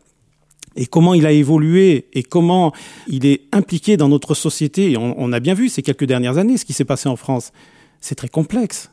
et 0.76 0.86
comment 0.86 1.14
il 1.14 1.26
a 1.26 1.32
évolué 1.32 2.06
et 2.12 2.22
comment 2.22 2.72
il 3.06 3.26
est 3.26 3.42
impliqué 3.52 3.96
dans 3.96 4.08
notre 4.08 4.34
société, 4.34 4.92
et 4.92 4.96
on, 4.96 5.32
a 5.32 5.40
bien 5.40 5.54
vu 5.54 5.68
ces 5.68 5.82
quelques 5.82 6.04
dernières 6.04 6.38
années 6.38 6.56
ce 6.56 6.64
qui 6.64 6.72
s'est 6.72 6.84
passé 6.84 7.08
en 7.08 7.16
France, 7.16 7.52
c'est 8.00 8.16
très 8.16 8.28
complexe. 8.28 8.90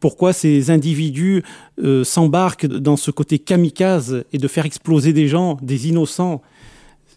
Pourquoi 0.00 0.32
ces 0.32 0.70
individus 0.70 1.42
euh, 1.82 2.04
s'embarquent 2.04 2.66
dans 2.66 2.96
ce 2.96 3.10
côté 3.10 3.38
kamikaze 3.38 4.24
et 4.32 4.38
de 4.38 4.48
faire 4.48 4.66
exploser 4.66 5.12
des 5.12 5.28
gens, 5.28 5.58
des 5.62 5.88
innocents 5.88 6.42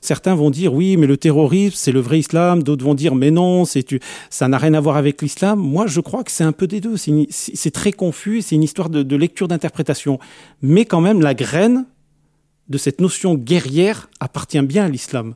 Certains 0.01 0.35
vont 0.35 0.49
dire 0.49 0.73
oui, 0.73 0.97
mais 0.97 1.07
le 1.07 1.17
terrorisme, 1.17 1.75
c'est 1.75 1.91
le 1.91 1.99
vrai 1.99 2.19
islam. 2.19 2.63
D'autres 2.63 2.83
vont 2.83 2.93
dire 2.95 3.15
mais 3.15 3.31
non, 3.31 3.65
c'est 3.65 3.85
ça 4.29 4.47
n'a 4.47 4.57
rien 4.57 4.73
à 4.73 4.79
voir 4.79 4.97
avec 4.97 5.21
l'islam. 5.21 5.59
Moi, 5.59 5.87
je 5.87 5.99
crois 6.01 6.23
que 6.23 6.31
c'est 6.31 6.43
un 6.43 6.51
peu 6.51 6.67
des 6.67 6.81
deux. 6.81 6.95
C'est 6.97 7.71
très 7.71 7.91
confus. 7.91 8.41
C'est 8.41 8.55
une 8.55 8.63
histoire 8.63 8.89
de, 8.89 9.03
de 9.03 9.15
lecture 9.15 9.47
d'interprétation. 9.47 10.19
Mais 10.61 10.85
quand 10.85 11.01
même, 11.01 11.21
la 11.21 11.33
graine 11.33 11.85
de 12.69 12.77
cette 12.77 13.01
notion 13.01 13.35
guerrière 13.35 14.09
appartient 14.19 14.61
bien 14.61 14.85
à 14.85 14.89
l'islam. 14.89 15.35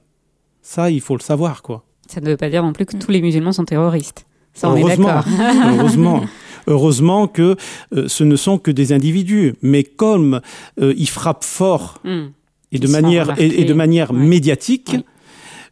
Ça, 0.61 0.91
il 0.91 1.01
faut 1.01 1.15
le 1.15 1.21
savoir, 1.21 1.61
quoi. 1.61 1.85
Ça 2.07 2.21
ne 2.21 2.29
veut 2.29 2.37
pas 2.37 2.49
dire 2.49 2.61
non 2.61 2.73
plus 2.73 2.85
que 2.85 2.97
tous 2.97 3.11
les 3.11 3.21
musulmans 3.21 3.53
sont 3.53 3.65
terroristes. 3.65 4.25
Ça, 4.53 4.69
on 4.69 4.77
heureusement, 4.77 5.09
est 5.09 5.13
d'accord. 5.13 5.25
heureusement, 5.79 6.23
heureusement 6.67 7.27
que 7.27 7.55
euh, 7.93 8.07
ce 8.07 8.23
ne 8.23 8.35
sont 8.35 8.57
que 8.57 8.69
des 8.69 8.91
individus. 8.91 9.55
Mais 9.61 9.83
comme 9.83 10.41
euh, 10.81 10.93
ils 10.97 11.09
frappent 11.09 11.45
fort 11.45 11.99
Hmm. 12.03 12.27
Et 12.71 12.79
de 12.79 12.87
manière 12.87 13.39
et, 13.39 13.61
et 13.61 13.65
de 13.65 13.73
manière 13.73 14.11
Ouais. 14.11 14.17
médiatique, 14.19 14.95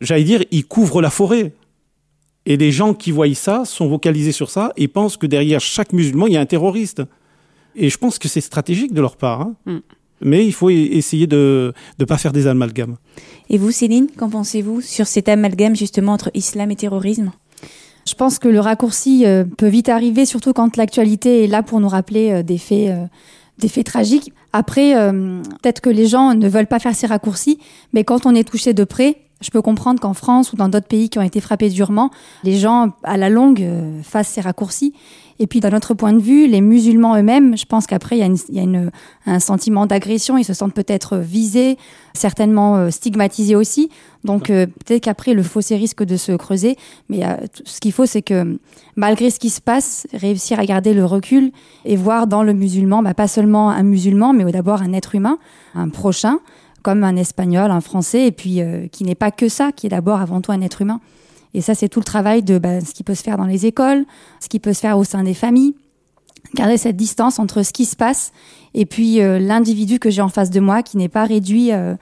j'allais 0.02 0.24
dire, 0.24 0.44
ils 0.52 0.66
couvrent 0.66 1.02
la 1.02 1.10
forêt. 1.10 1.54
Et 2.46 2.58
les 2.58 2.72
gens 2.72 2.94
qui 2.94 3.12
voient 3.12 3.32
ça 3.36 3.64
sont 3.66 3.88
vocalisés 3.88 4.32
sur 4.32 4.50
ça 4.50 4.72
et 4.78 4.88
pensent 4.88 5.18
que 5.18 5.28
derrière 5.28 5.60
chaque 5.62 5.94
musulman, 5.94 6.26
il 6.28 6.34
y 6.34 6.38
a 6.38 6.42
un 6.42 6.46
terroriste. 6.46 7.02
Et 7.76 7.90
je 7.90 7.98
pense 7.98 8.18
que 8.18 8.28
c'est 8.28 8.42
stratégique 8.42 8.94
de 8.94 9.02
leur 9.02 9.16
part. 9.18 9.42
hein. 9.42 9.56
Mm. 9.66 9.78
Mais 10.22 10.46
il 10.46 10.52
faut 10.54 10.70
e- 10.70 10.74
essayer 10.74 11.28
de 11.28 11.74
ne 12.00 12.06
pas 12.06 12.18
faire 12.18 12.34
des 12.34 12.48
amalgames. 12.48 12.98
Et 13.50 13.58
vous, 13.58 13.72
Céline, 13.72 14.08
qu'en 14.18 14.30
pensez-vous 14.30 14.82
sur 14.82 15.08
cet 15.08 15.30
amalgame 15.30 15.76
justement 15.76 16.14
entre 16.14 16.30
islam 16.34 16.72
et 16.72 16.76
terrorisme? 16.76 17.32
Je 18.08 18.16
pense 18.16 18.40
que 18.40 18.48
le 18.48 18.60
raccourci 18.60 19.26
euh, 19.26 19.44
peut 19.46 19.68
vite 19.68 19.88
arriver, 19.88 20.26
surtout 20.26 20.52
quand 20.54 20.76
l'actualité 20.76 21.44
est 21.44 21.48
là 21.48 21.62
pour 21.64 21.80
nous 21.80 21.88
rappeler 21.88 22.32
euh, 22.32 22.44
des 22.44 22.58
faits, 22.58 22.90
euh, 22.90 23.06
des 23.60 23.68
faits 23.68 23.86
tragiques. 23.86 24.34
Après, 24.54 24.96
euh, 24.98 25.42
peut-être 25.62 25.82
que 25.82 25.90
les 25.90 26.08
gens 26.08 26.34
ne 26.34 26.48
veulent 26.50 26.68
pas 26.68 26.80
faire 26.80 26.96
ces 26.96 27.08
raccourcis, 27.08 27.60
mais 27.94 28.04
quand 28.04 28.26
on 28.26 28.34
est 28.36 28.48
touché 28.48 28.74
de 28.74 28.84
près, 28.84 29.18
je 29.42 29.52
peux 29.52 29.62
comprendre 29.62 30.02
qu'en 30.02 30.14
France 30.14 30.52
ou 30.52 30.58
dans 30.58 30.68
d'autres 30.68 30.88
pays 30.88 31.10
qui 31.10 31.18
ont 31.18 31.22
été 31.22 31.40
frappés 31.40 31.70
durement, 31.70 32.10
les 32.44 32.58
gens 32.58 32.90
à 33.04 33.16
la 33.16 33.30
longue 33.30 33.62
euh, 33.62 34.02
fassent 34.04 34.28
ces 34.30 34.42
raccourcis. 34.42 34.94
Et 35.42 35.48
puis 35.48 35.62
d'un 35.62 35.72
autre 35.74 35.94
point 35.94 36.12
de 36.12 36.20
vue, 36.20 36.48
les 36.48 36.60
musulmans 36.60 37.16
eux-mêmes, 37.16 37.58
je 37.58 37.64
pense 37.66 37.88
qu'après 37.88 38.18
il 38.18 38.20
y 38.20 38.24
a, 38.24 38.26
une- 38.26 38.38
y 38.50 38.60
a 38.60 38.64
une- 38.64 38.92
un 39.26 39.40
sentiment 39.40 39.86
d'agression, 39.86 40.38
ils 40.38 40.44
se 40.44 40.54
sentent 40.54 40.74
peut-être 40.74 41.16
visés, 41.18 41.78
certainement 42.14 42.76
euh, 42.76 42.90
stigmatisés 42.90 43.56
aussi. 43.56 43.90
Donc 44.24 44.50
euh, 44.50 44.66
peut-être 44.66 45.04
qu'après 45.04 45.34
le 45.34 45.44
fossé 45.44 45.76
risque 45.76 46.04
de 46.04 46.18
se 46.18 46.34
creuser, 46.34 46.76
mais 47.08 47.26
euh, 47.26 47.36
ce 47.64 47.80
qu'il 47.80 47.94
faut 47.94 48.06
c'est 48.06 48.22
que 48.22 48.60
malgré 48.96 49.30
ce 49.30 49.40
qui 49.40 49.50
se 49.50 49.62
passe, 49.62 50.08
réussir 50.14 50.60
à 50.60 50.66
garder 50.66 50.94
le 50.94 51.06
recul 51.06 51.52
et 51.86 51.96
voir 51.96 52.28
dans 52.28 52.44
le 52.44 52.54
musulman, 52.54 53.02
bah, 53.02 53.14
pas 53.14 53.28
seulement 53.28 53.70
un 53.70 53.84
musulman, 53.84 54.34
mais 54.34 54.52
d'abord 54.52 54.82
un 54.82 54.92
être 54.92 55.16
humain, 55.16 55.38
un 55.74 55.90
prochain, 55.90 56.40
comme 56.82 57.04
un 57.04 57.16
espagnol, 57.16 57.72
un 57.72 57.82
français, 57.82 58.28
et 58.28 58.32
puis 58.32 58.62
euh, 58.62 58.88
qui 58.88 59.04
n'est 59.04 59.16
pas 59.16 59.32
que 59.32 59.48
ça, 59.48 59.72
qui 59.72 59.88
est 59.88 59.90
d'abord 59.90 60.20
avant 60.20 60.42
tout 60.42 60.52
un 60.52 60.62
être 60.62 60.82
humain. 60.82 61.00
Et 61.54 61.62
ça, 61.62 61.74
c'est 61.74 61.90
tout 61.90 62.00
le 62.00 62.06
travail 62.06 62.44
de 62.44 62.58
bah, 62.58 62.82
ce 62.82 62.94
qui 62.94 63.04
peut 63.04 63.16
se 63.16 63.24
faire 63.24 63.38
dans 63.38 63.46
les 63.46 63.66
écoles, 63.66 64.06
ce 64.40 64.50
qui 64.50 64.60
peut 64.60 64.74
se 64.74 64.80
faire 64.80 64.98
au 64.98 65.04
sein 65.04 65.24
des 65.24 65.34
familles. 65.34 65.76
Garder 66.56 66.78
cette 66.78 66.96
distance 66.96 67.38
entre 67.38 67.64
ce 67.64 67.72
qui 67.72 67.86
se 67.86 67.96
passe 67.96 68.32
et 68.74 68.86
puis 68.86 69.22
euh, 69.22 69.40
l'individu 69.40 70.00
que 70.00 70.10
j'ai 70.10 70.22
en 70.22 70.30
face 70.30 70.50
de 70.50 70.60
moi 70.60 70.84
qui 70.84 70.98
n'est 70.98 71.10
pas 71.10 71.26
réduit 71.26 71.72
euh, 71.72 71.96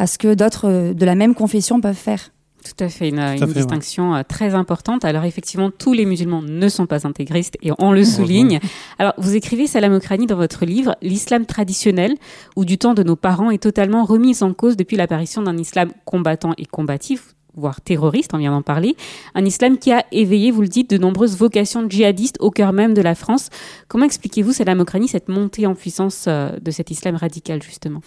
à 0.00 0.06
ce 0.06 0.16
que 0.16 0.32
d'autres 0.32 0.68
euh, 0.68 0.94
de 0.94 1.04
la 1.04 1.14
même 1.14 1.34
confession 1.34 1.80
peuvent 1.80 1.94
faire. 1.94 2.30
Tout 2.64 2.84
à 2.84 2.88
fait, 2.88 3.08
une, 3.08 3.18
une 3.18 3.38
fait, 3.38 3.44
ouais. 3.44 3.52
distinction 3.52 4.14
euh, 4.14 4.22
très 4.26 4.54
importante. 4.54 5.04
Alors 5.04 5.24
effectivement, 5.24 5.70
tous 5.70 5.92
les 5.92 6.06
musulmans 6.06 6.42
ne 6.42 6.68
sont 6.68 6.86
pas 6.86 7.06
intégristes 7.06 7.56
et 7.62 7.70
on 7.78 7.92
le 7.92 8.04
souligne. 8.04 8.60
Alors 8.98 9.12
vous 9.18 9.36
écrivez, 9.36 9.66
Salam 9.66 9.92
Okrani, 9.92 10.26
dans 10.26 10.36
votre 10.36 10.64
livre, 10.64 10.96
l'islam 11.02 11.44
traditionnel 11.44 12.14
ou 12.56 12.64
du 12.64 12.78
temps 12.78 12.94
de 12.94 13.02
nos 13.02 13.16
parents 13.16 13.50
est 13.50 13.62
totalement 13.62 14.04
remis 14.04 14.42
en 14.42 14.54
cause 14.54 14.76
depuis 14.76 14.96
l'apparition 14.96 15.42
d'un 15.42 15.56
islam 15.58 15.90
combattant 16.06 16.54
et 16.56 16.64
combatif 16.64 17.34
voire 17.56 17.80
terroriste, 17.80 18.30
on 18.32 18.38
vient 18.38 18.52
d'en 18.52 18.62
parler, 18.62 18.94
un 19.34 19.44
islam 19.44 19.76
qui 19.76 19.92
a 19.92 20.04
éveillé, 20.12 20.52
vous 20.52 20.62
le 20.62 20.68
dites, 20.68 20.88
de 20.88 20.96
nombreuses 20.98 21.36
vocations 21.36 21.84
djihadistes 21.90 22.36
au 22.38 22.50
cœur 22.50 22.72
même 22.72 22.94
de 22.94 23.02
la 23.02 23.16
France. 23.16 23.48
Comment 23.88 24.04
expliquez-vous, 24.04 24.52
Salam 24.52 24.78
Okrani, 24.80 25.08
cette 25.08 25.28
montée 25.28 25.66
en 25.66 25.74
puissance 25.74 26.26
euh, 26.28 26.52
de 26.60 26.70
cet 26.70 26.92
islam 26.92 27.16
radical, 27.16 27.60
justement? 27.60 28.02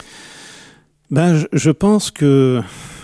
Ben, 1.11 1.45
je, 1.51 1.71
pense 1.71 2.11
que 2.11 2.61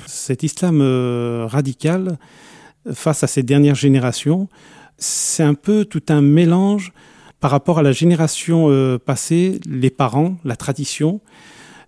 cet 0.08 0.44
islam 0.44 0.79
euh, 0.82 1.46
radical, 1.48 2.18
face 2.94 3.24
à 3.24 3.27
ces 3.27 3.44
dernières 3.44 3.75
générations, 3.75 4.48
c'est 4.98 5.44
un 5.44 5.53
peu 5.53 5.86
tout 5.86 6.03
un 6.10 6.22
mélange 6.22 6.94
par 7.39 7.51
rapport 7.51 7.79
à 7.79 7.84
la 7.84 7.91
génération 7.91 8.68
euh, 8.70 8.98
passée, 8.98 9.60
les 9.65 9.89
parents, 9.89 10.38
la 10.44 10.56
tradition. 10.56 11.22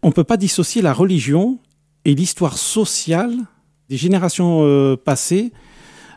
On 0.04 0.08
ne 0.08 0.14
peut 0.14 0.24
pas 0.24 0.38
dissocier 0.38 0.82
la 0.82 0.94
religion 0.94 1.60
et 2.06 2.16
l'histoire 2.16 2.58
sociale 2.58 3.36
des 3.90 3.98
générations 3.98 4.62
euh, 4.64 4.96
passées 4.96 5.52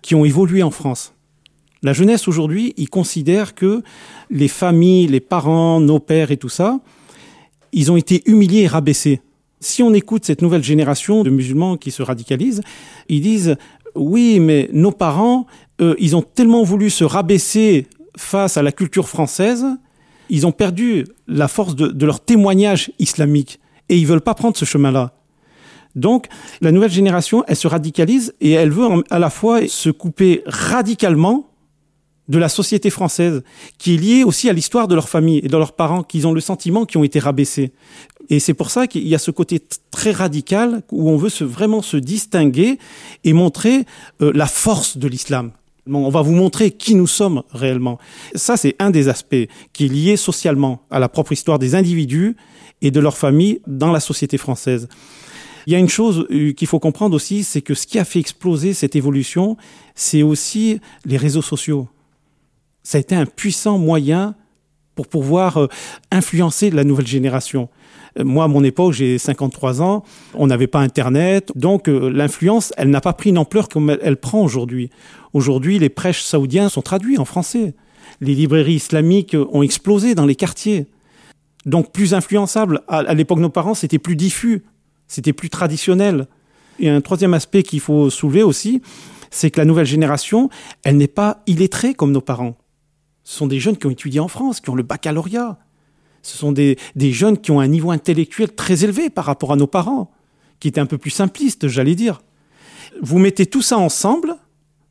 qui 0.03 0.15
ont 0.15 0.25
évolué 0.25 0.63
en 0.63 0.71
France. 0.71 1.15
La 1.83 1.93
jeunesse 1.93 2.29
aujourd'hui, 2.29 2.73
ils 2.77 2.89
considèrent 2.89 3.55
que 3.55 3.83
les 4.31 4.49
familles, 4.49 5.07
les 5.07 5.21
parents, 5.21 5.81
nos 5.81 5.99
pères 5.99 6.31
et 6.31 6.37
tout 6.37 6.49
ça, 6.49 6.81
ils 7.73 7.91
ont 7.91 7.97
été 7.97 8.23
humiliés 8.27 8.63
et 8.63 8.67
rabaissés. 8.67 9.21
Si 9.65 9.83
on 9.83 9.95
écoute 9.95 10.27
cette 10.27 10.43
nouvelle 10.43 10.63
génération 10.63 11.23
de 11.23 11.31
musulmans 11.31 11.77
qui 11.77 11.91
se 11.91 12.03
radicalisent, 12.03 12.61
ils 13.09 13.23
disent 13.23 13.57
oui, 13.95 14.39
mais 14.39 14.69
nos 14.73 14.93
parents, 14.93 15.47
ils 15.99 16.15
ont 16.17 16.23
tellement 16.23 16.65
voulu 16.65 16.91
se 16.91 17.05
rabaisser 17.05 17.87
face 18.17 18.57
à 18.57 18.63
la 18.63 18.73
culture 18.73 19.09
française, 19.09 19.65
ils 20.29 20.47
ont 20.47 20.53
perdu 20.53 21.07
la 21.27 21.49
force 21.49 21.77
de, 21.77 22.05
leur 22.05 22.21
témoignage 22.21 22.93
islamique 22.99 23.61
et 23.89 23.97
ils 23.97 24.07
veulent 24.07 24.21
pas 24.21 24.35
prendre 24.35 24.57
ce 24.57 24.65
chemin-là. 24.65 25.15
Donc, 25.95 26.27
la 26.61 26.73
nouvelle 26.73 26.91
génération, 26.91 27.45
elle 27.47 27.57
se 27.57 27.69
radicalise 27.69 28.35
et 28.41 28.53
elle 28.53 28.71
veut 28.71 28.89
à 29.11 29.19
la 29.19 29.31
fois 29.31 29.67
se 29.69 29.91
couper 29.91 30.43
radicalement 30.47 31.51
de 32.29 32.39
la 32.39 32.49
société 32.49 32.91
française, 32.91 33.43
qui 33.79 33.95
est 33.95 33.99
liée 33.99 34.25
aussi 34.25 34.49
à 34.49 34.53
l'histoire 34.53 34.89
de 34.89 34.95
leur 34.95 35.09
famille 35.09 35.39
et 35.39 35.49
de 35.49 35.57
leurs 35.57 35.75
parents, 35.75 36.03
qu'ils 36.03 36.27
ont 36.27 36.33
le 36.33 36.41
sentiment 36.41 36.87
qu'ils 36.87 36.99
ont 36.99 37.05
été 37.05 37.19
rabaissés. 37.19 37.73
Et 38.31 38.41
c'est 38.41 38.55
pour 38.55 38.71
ça 38.71 38.87
qu'il 38.87 39.07
y 39.07 39.15
a 39.15 39.19
ce 39.19 39.31
côté 39.31 39.61
très 39.91 40.13
radical 40.13 40.83
où 40.91 41.11
on 41.11 41.17
veut 41.17 41.31
vraiment 41.45 41.83
se 41.83 41.97
distinguer 41.97 42.79
et 43.25 43.33
montrer 43.33 43.85
euh, 44.23 44.33
la 44.35 44.47
force 44.47 44.97
de 44.97 45.09
l'islam. 45.09 45.53
On 45.87 46.09
va 46.09 46.23
vous 46.23 46.33
montrer 46.33 46.71
qui 46.71 46.95
nous 46.95 47.07
sommes 47.07 47.43
réellement. 47.53 47.99
Ça, 48.35 48.57
c'est 48.57 48.75
un 48.79 48.91
des 48.91 49.09
aspects 49.09 49.47
qui 49.75 49.85
est 49.85 49.89
lié 49.89 50.17
socialement 50.17 50.81
à 50.91 50.99
la 50.99 51.11
propre 51.11 51.33
histoire 51.33 51.59
des 51.59 51.75
individus 51.75 52.37
et 52.81 52.91
de 52.91 53.01
leur 53.01 53.19
famille 53.19 53.61
dans 53.67 53.93
la 53.93 54.01
société 54.01 54.39
française. 54.39 54.89
Il 55.67 55.73
y 55.73 55.77
a 55.77 55.79
une 55.79 55.89
chose 55.89 56.27
euh, 56.31 56.53
qu'il 56.53 56.69
faut 56.69 56.79
comprendre 56.79 57.15
aussi, 57.15 57.45
c'est 57.45 57.63
que 57.63 57.75
ce 57.75 57.87
qui 57.87 57.99
a 57.99 58.05
fait 58.05 58.21
exploser 58.21 58.75
cette 58.75 58.97
évolution, 58.97 59.57
c'est 59.95 60.23
aussi 60.23 60.81
les 61.05 61.17
réseaux 61.17 61.43
sociaux. 61.43 61.89
Ça 62.83 62.99
a 62.99 63.01
été 63.01 63.15
un 63.15 63.27
puissant 63.27 63.79
moyen 63.79 64.35
pour 64.95 65.07
pouvoir 65.09 65.59
euh, 65.59 65.69
influencer 66.11 66.71
la 66.71 66.85
nouvelle 66.85 67.07
génération. 67.07 67.69
Moi, 68.23 68.45
à 68.45 68.49
mon 68.49 68.63
époque, 68.63 68.93
j'ai 68.93 69.19
53 69.19 69.83
ans, 69.83 70.05
on 70.35 70.47
n'avait 70.47 70.69
pas 70.69 70.81
Internet, 70.81 71.51
donc 71.57 71.89
euh, 71.89 72.11
l'influence, 72.11 72.73
elle 72.77 72.91
n'a 72.91 73.01
pas 73.01 73.13
pris 73.13 73.31
une 73.31 73.39
ampleur 73.39 73.69
comme 73.69 73.97
elle, 74.01 74.17
prend 74.17 74.41
aujourd'hui. 74.43 74.91
Aujourd'hui, 75.33 75.81
les 75.81 75.89
prêches 75.89 76.23
saoudiens 76.23 76.69
sont 76.69 76.83
traduits 76.83 77.19
en 77.19 77.25
français. 77.25 77.75
Les 78.21 78.35
librairies 78.35 78.75
islamiques 78.75 79.35
euh, 79.35 79.47
ont 79.53 79.63
explosé 79.63 80.15
dans 80.15 80.27
les 80.27 80.37
quartiers. 80.37 80.87
Donc 81.67 81.93
plus 81.93 82.15
influençable. 82.15 82.83
À, 82.87 82.99
à 82.99 83.15
l'époque 83.15 83.41
nos 83.41 83.51
parents, 83.51 83.75
c'était 83.75 83.99
plus 83.99 84.17
diffus, 84.17 84.63
c'était 85.09 85.33
plus 85.33 85.51
traditionnel. 85.51 86.29
Et 86.79 86.89
un 86.89 87.01
troisième 87.01 87.35
aspect 87.35 87.65
qu'il 87.65 87.81
faut 87.81 88.11
soulever 88.11 88.45
aussi, 88.45 88.81
c'est 89.31 89.51
que 89.51 89.61
la 89.61 89.65
nouvelle 89.65 89.87
génération, 89.87 90.51
elle 90.85 90.97
n'est 90.97 91.09
pas 91.09 91.43
illettrée 91.49 91.95
comme 91.95 92.13
nos 92.13 92.21
parents. 92.21 92.57
Ce 93.25 93.39
sont 93.39 93.47
des 93.49 93.59
jeunes 93.59 93.77
qui 93.77 93.87
ont 93.87 93.91
étudié 93.91 94.21
en 94.21 94.29
France, 94.29 94.61
qui 94.61 94.71
ont 94.71 94.75
le 94.75 94.83
baccalauréat. 94.85 95.59
Ce 96.25 96.37
sont 96.37 96.53
des, 96.53 96.77
des 96.97 97.13
jeunes 97.13 97.39
qui 97.39 97.51
ont 97.51 97.61
un 97.61 97.69
niveau 97.69 97.91
intellectuel 97.91 98.53
très 98.53 98.83
élevé 98.83 99.11
par 99.11 99.27
rapport 99.27 99.53
à 99.53 99.57
nos 99.57 99.67
parents, 99.67 100.11
qui 100.59 100.69
étaient 100.69 100.81
un 100.81 100.87
peu 100.87 100.99
plus 100.99 101.11
simplistes, 101.11 101.69
j'allais 101.69 101.95
dire. 101.95 102.23
Vous 103.03 103.19
mettez 103.19 103.47
tout 103.47 103.63
ça 103.63 103.79
ensemble, 103.79 104.37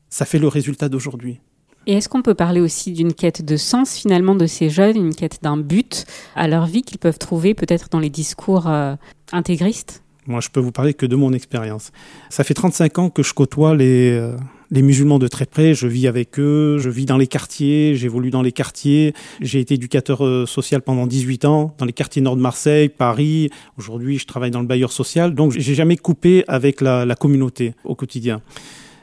ça 0.09 0.25
fait 0.25 0.39
le 0.39 0.47
résultat 0.47 0.89
d'aujourd'hui. 0.89 1.39
Et 1.85 1.93
est-ce 1.93 2.07
qu'on 2.07 2.21
peut 2.21 2.35
parler 2.35 2.61
aussi 2.61 2.93
d'une 2.93 3.13
quête 3.13 3.43
de 3.43 3.57
sens 3.57 3.97
finalement 3.97 4.35
de 4.35 4.45
ces 4.45 4.69
jeunes, 4.69 4.95
une 4.95 5.15
quête 5.15 5.39
d'un 5.41 5.57
but 5.57 6.05
à 6.35 6.47
leur 6.47 6.65
vie 6.65 6.81
qu'ils 6.81 6.99
peuvent 6.99 7.17
trouver 7.17 7.53
peut-être 7.53 7.89
dans 7.89 7.99
les 7.99 8.09
discours 8.09 8.69
euh, 8.69 8.95
intégristes? 9.31 10.03
Moi, 10.25 10.39
je 10.39 10.49
peux 10.49 10.61
vous 10.61 10.71
parler 10.71 10.93
que 10.93 11.05
de 11.05 11.17
mon 11.17 11.33
expérience. 11.33 11.91
Ça 12.29 12.45
fait 12.45 12.53
35 12.53 12.99
ans 12.99 13.09
que 13.09 13.23
je 13.23 13.33
côtoie 13.33 13.75
les, 13.75 14.11
euh, 14.11 14.37
les 14.73 14.81
musulmans 14.81 15.19
de 15.19 15.27
très 15.27 15.45
près. 15.45 15.73
Je 15.75 15.87
vis 15.87 16.07
avec 16.07 16.39
eux, 16.39 16.77
je 16.79 16.89
vis 16.89 17.05
dans 17.05 17.17
les 17.17 17.27
quartiers, 17.27 17.95
j'évolue 17.95 18.31
dans 18.31 18.41
les 18.41 18.51
quartiers. 18.51 19.13
J'ai 19.39 19.59
été 19.59 19.75
éducateur 19.75 20.25
euh, 20.25 20.45
social 20.45 20.81
pendant 20.81 21.05
18 21.05 21.45
ans 21.45 21.75
dans 21.77 21.85
les 21.85 21.93
quartiers 21.93 22.21
nord 22.21 22.35
de 22.35 22.41
Marseille, 22.41 22.89
Paris. 22.89 23.51
Aujourd'hui, 23.77 24.17
je 24.17 24.25
travaille 24.25 24.51
dans 24.51 24.61
le 24.61 24.67
bailleur 24.67 24.91
social. 24.91 25.35
Donc, 25.35 25.51
j'ai 25.51 25.75
jamais 25.75 25.95
coupé 25.95 26.43
avec 26.47 26.81
la, 26.81 27.05
la 27.05 27.15
communauté 27.15 27.75
au 27.85 27.93
quotidien. 27.93 28.41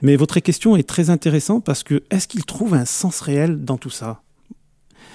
Mais 0.02 0.16
votre 0.16 0.40
question 0.40 0.76
est 0.76 0.88
très 0.88 1.08
intéressante 1.08 1.64
parce 1.64 1.84
que 1.84 2.02
est-ce 2.10 2.26
qu'il 2.26 2.44
trouve 2.44 2.74
un 2.74 2.84
sens 2.84 3.20
réel 3.20 3.64
dans 3.64 3.78
tout 3.78 3.90
ça? 3.90 4.22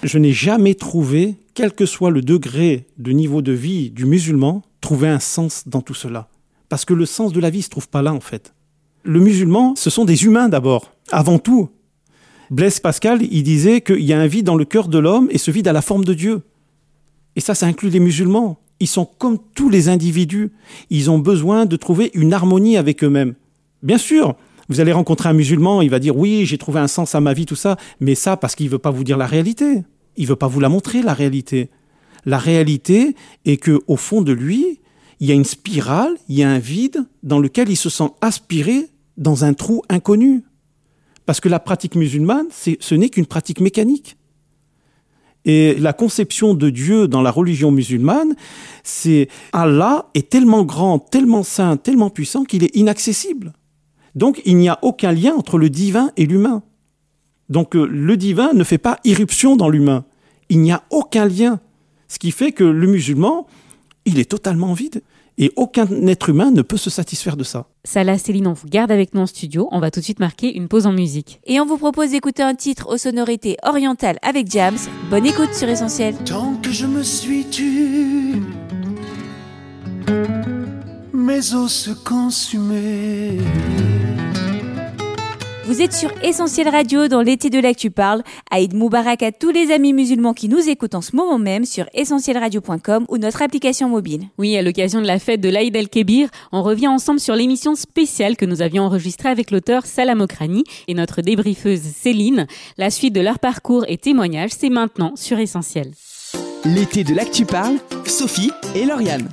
Je 0.03 0.17
n'ai 0.17 0.31
jamais 0.31 0.75
trouvé, 0.75 1.35
quel 1.53 1.73
que 1.73 1.85
soit 1.85 2.11
le 2.11 2.21
degré 2.21 2.87
de 2.97 3.11
niveau 3.11 3.41
de 3.41 3.51
vie 3.51 3.91
du 3.91 4.05
musulman, 4.05 4.61
trouver 4.79 5.09
un 5.09 5.19
sens 5.19 5.67
dans 5.67 5.81
tout 5.81 5.93
cela. 5.93 6.29
Parce 6.69 6.85
que 6.85 6.93
le 6.93 7.05
sens 7.05 7.33
de 7.33 7.39
la 7.41 7.49
vie 7.49 7.59
ne 7.59 7.63
se 7.63 7.69
trouve 7.69 7.89
pas 7.89 8.01
là 8.01 8.13
en 8.13 8.19
fait. 8.21 8.53
Le 9.07 9.19
musulman, 9.19 9.75
ce 9.75 9.91
sont 9.91 10.03
des 10.03 10.23
humains 10.23 10.49
d'abord, 10.49 10.91
avant 11.11 11.37
tout. 11.37 11.69
Blaise 12.49 12.79
Pascal, 12.79 13.21
il 13.21 13.43
disait 13.43 13.81
qu'il 13.81 14.01
y 14.01 14.13
a 14.13 14.19
un 14.19 14.25
vide 14.25 14.47
dans 14.47 14.55
le 14.55 14.65
cœur 14.65 14.87
de 14.87 14.97
l'homme 14.97 15.27
et 15.29 15.37
ce 15.37 15.51
vide 15.51 15.67
a 15.67 15.73
la 15.73 15.83
forme 15.83 16.03
de 16.03 16.15
Dieu. 16.15 16.41
Et 17.35 17.39
ça, 17.39 17.53
ça 17.53 17.67
inclut 17.67 17.89
les 17.89 17.99
musulmans. 17.99 18.57
Ils 18.79 18.87
sont 18.87 19.05
comme 19.05 19.37
tous 19.53 19.69
les 19.69 19.89
individus. 19.89 20.51
Ils 20.89 21.11
ont 21.11 21.19
besoin 21.19 21.67
de 21.67 21.75
trouver 21.75 22.09
une 22.15 22.33
harmonie 22.33 22.77
avec 22.77 23.03
eux-mêmes. 23.03 23.35
Bien 23.83 23.99
sûr, 23.99 24.33
vous 24.69 24.79
allez 24.79 24.91
rencontrer 24.91 25.29
un 25.29 25.33
musulman, 25.33 25.83
il 25.83 25.91
va 25.91 25.99
dire 25.99 26.17
oui, 26.17 26.47
j'ai 26.47 26.57
trouvé 26.57 26.79
un 26.79 26.87
sens 26.87 27.13
à 27.13 27.21
ma 27.21 27.33
vie, 27.33 27.45
tout 27.45 27.55
ça, 27.55 27.77
mais 27.99 28.15
ça 28.15 28.37
parce 28.37 28.55
qu'il 28.55 28.69
veut 28.69 28.79
pas 28.79 28.89
vous 28.89 29.03
dire 29.03 29.17
la 29.17 29.27
réalité. 29.27 29.83
Il 30.17 30.25
veut 30.25 30.35
pas 30.35 30.47
vous 30.47 30.59
la 30.59 30.69
montrer, 30.69 31.03
la 31.03 31.13
réalité. 31.13 31.69
La 32.25 32.39
réalité 32.39 33.15
est 33.45 33.57
que, 33.57 33.81
au 33.85 33.97
fond 33.97 34.23
de 34.23 34.33
lui, 34.33 34.79
il 35.19 35.27
y 35.27 35.31
a 35.31 35.35
une 35.35 35.45
spirale, 35.45 36.15
il 36.27 36.37
y 36.37 36.43
a 36.43 36.49
un 36.49 36.57
vide 36.57 37.05
dans 37.21 37.37
lequel 37.37 37.69
il 37.69 37.75
se 37.75 37.91
sent 37.91 38.09
aspiré 38.21 38.89
dans 39.17 39.45
un 39.45 39.53
trou 39.53 39.81
inconnu. 39.89 40.43
Parce 41.25 41.39
que 41.39 41.49
la 41.49 41.59
pratique 41.59 41.95
musulmane, 41.95 42.47
ce 42.51 42.95
n'est 42.95 43.09
qu'une 43.09 43.25
pratique 43.25 43.59
mécanique. 43.59 44.17
Et 45.45 45.75
la 45.75 45.93
conception 45.93 46.55
de 46.55 46.69
Dieu 46.71 47.07
dans 47.07 47.21
la 47.21 47.31
religion 47.31 47.71
musulmane, 47.71 48.35
c'est 48.83 49.27
Allah 49.53 50.09
est 50.15 50.29
tellement 50.29 50.63
grand, 50.63 50.97
tellement 50.97 51.43
saint, 51.43 51.77
tellement 51.77 52.09
puissant 52.09 52.43
qu'il 52.43 52.63
est 52.63 52.75
inaccessible. 52.75 53.53
Donc 54.15 54.41
il 54.45 54.57
n'y 54.57 54.69
a 54.69 54.79
aucun 54.81 55.11
lien 55.11 55.35
entre 55.35 55.57
le 55.59 55.69
divin 55.69 56.11
et 56.17 56.25
l'humain. 56.25 56.63
Donc 57.49 57.75
euh, 57.75 57.85
le 57.85 58.17
divin 58.17 58.53
ne 58.53 58.63
fait 58.63 58.79
pas 58.79 58.99
irruption 59.03 59.55
dans 59.55 59.69
l'humain. 59.69 60.05
Il 60.49 60.61
n'y 60.61 60.71
a 60.71 60.83
aucun 60.89 61.27
lien. 61.27 61.59
Ce 62.07 62.17
qui 62.17 62.31
fait 62.31 62.51
que 62.51 62.63
le 62.63 62.87
musulman, 62.87 63.45
il 64.05 64.19
est 64.19 64.29
totalement 64.29 64.73
vide. 64.73 65.03
Et 65.37 65.51
aucun 65.57 65.85
être 66.07 66.29
humain 66.29 66.51
ne 66.51 66.61
peut 66.61 66.77
se 66.77 66.89
satisfaire 66.89 67.35
de 67.35 67.43
ça. 67.43 67.67
Salah 67.83 68.17
Céline, 68.17 68.47
on 68.47 68.53
vous 68.53 68.67
garde 68.67 68.91
avec 68.91 69.13
nous 69.13 69.21
en 69.21 69.25
studio. 69.25 69.67
On 69.71 69.79
va 69.79 69.91
tout 69.91 69.99
de 69.99 70.05
suite 70.05 70.19
marquer 70.19 70.55
une 70.55 70.67
pause 70.67 70.87
en 70.87 70.93
musique. 70.93 71.41
Et 71.45 71.59
on 71.59 71.65
vous 71.65 71.77
propose 71.77 72.11
d'écouter 72.11 72.41
un 72.41 72.55
titre 72.55 72.87
aux 72.87 72.97
sonorités 72.97 73.57
orientales 73.63 74.17
avec 74.21 74.49
Jams. 74.49 74.77
Bonne 75.09 75.25
écoute 75.25 75.53
sur 75.53 75.67
Essentiel. 75.67 76.15
Tant 76.25 76.55
que 76.61 76.71
je 76.71 76.85
me 76.85 77.03
suis 77.03 77.45
tu, 77.45 78.41
mes 81.13 81.53
os 81.53 81.71
se 81.71 81.91
consumaient. 81.91 83.37
Vous 85.65 85.81
êtes 85.81 85.93
sur 85.93 86.11
Essentiel 86.23 86.69
Radio 86.69 87.07
dans 87.07 87.23
l'été 87.23 87.49
de 87.49 87.59
l'actu 87.59 87.89
parle. 87.89 88.21
Aïd 88.51 88.75
Moubarak 88.75 89.23
à 89.23 89.31
tous 89.31 89.49
les 89.49 89.71
amis 89.71 89.93
musulmans 89.93 90.35
qui 90.35 90.47
nous 90.47 90.69
écoutent 90.69 90.93
en 90.93 91.01
ce 91.01 91.15
moment 91.15 91.39
même 91.39 91.65
sur 91.65 91.87
essentielradio.com 91.95 93.05
ou 93.09 93.17
notre 93.17 93.41
application 93.41 93.89
mobile. 93.89 94.25
Oui, 94.37 94.55
à 94.55 94.61
l'occasion 94.61 95.01
de 95.01 95.07
la 95.07 95.17
fête 95.17 95.41
de 95.41 95.49
l'Aïd 95.49 95.75
el-Kébir, 95.75 96.29
on 96.51 96.61
revient 96.61 96.87
ensemble 96.87 97.19
sur 97.19 97.35
l'émission 97.35 97.73
spéciale 97.73 98.37
que 98.37 98.45
nous 98.45 98.61
avions 98.61 98.83
enregistrée 98.83 99.29
avec 99.29 99.49
l'auteur 99.49 99.87
Salam 99.87 100.21
Okrani 100.21 100.63
et 100.87 100.93
notre 100.93 101.23
débriefeuse 101.23 101.81
Céline. 101.81 102.45
La 102.77 102.91
suite 102.91 103.15
de 103.15 103.21
leur 103.21 103.39
parcours 103.39 103.85
et 103.87 103.97
témoignages, 103.97 104.51
c'est 104.55 104.69
maintenant 104.69 105.13
sur 105.15 105.39
Essentiel. 105.39 105.89
L'été 106.63 107.03
de 107.03 107.15
l'actu 107.15 107.43
parle, 107.43 107.77
Sophie 108.05 108.51
et 108.75 108.85
Lauriane. 108.85 109.29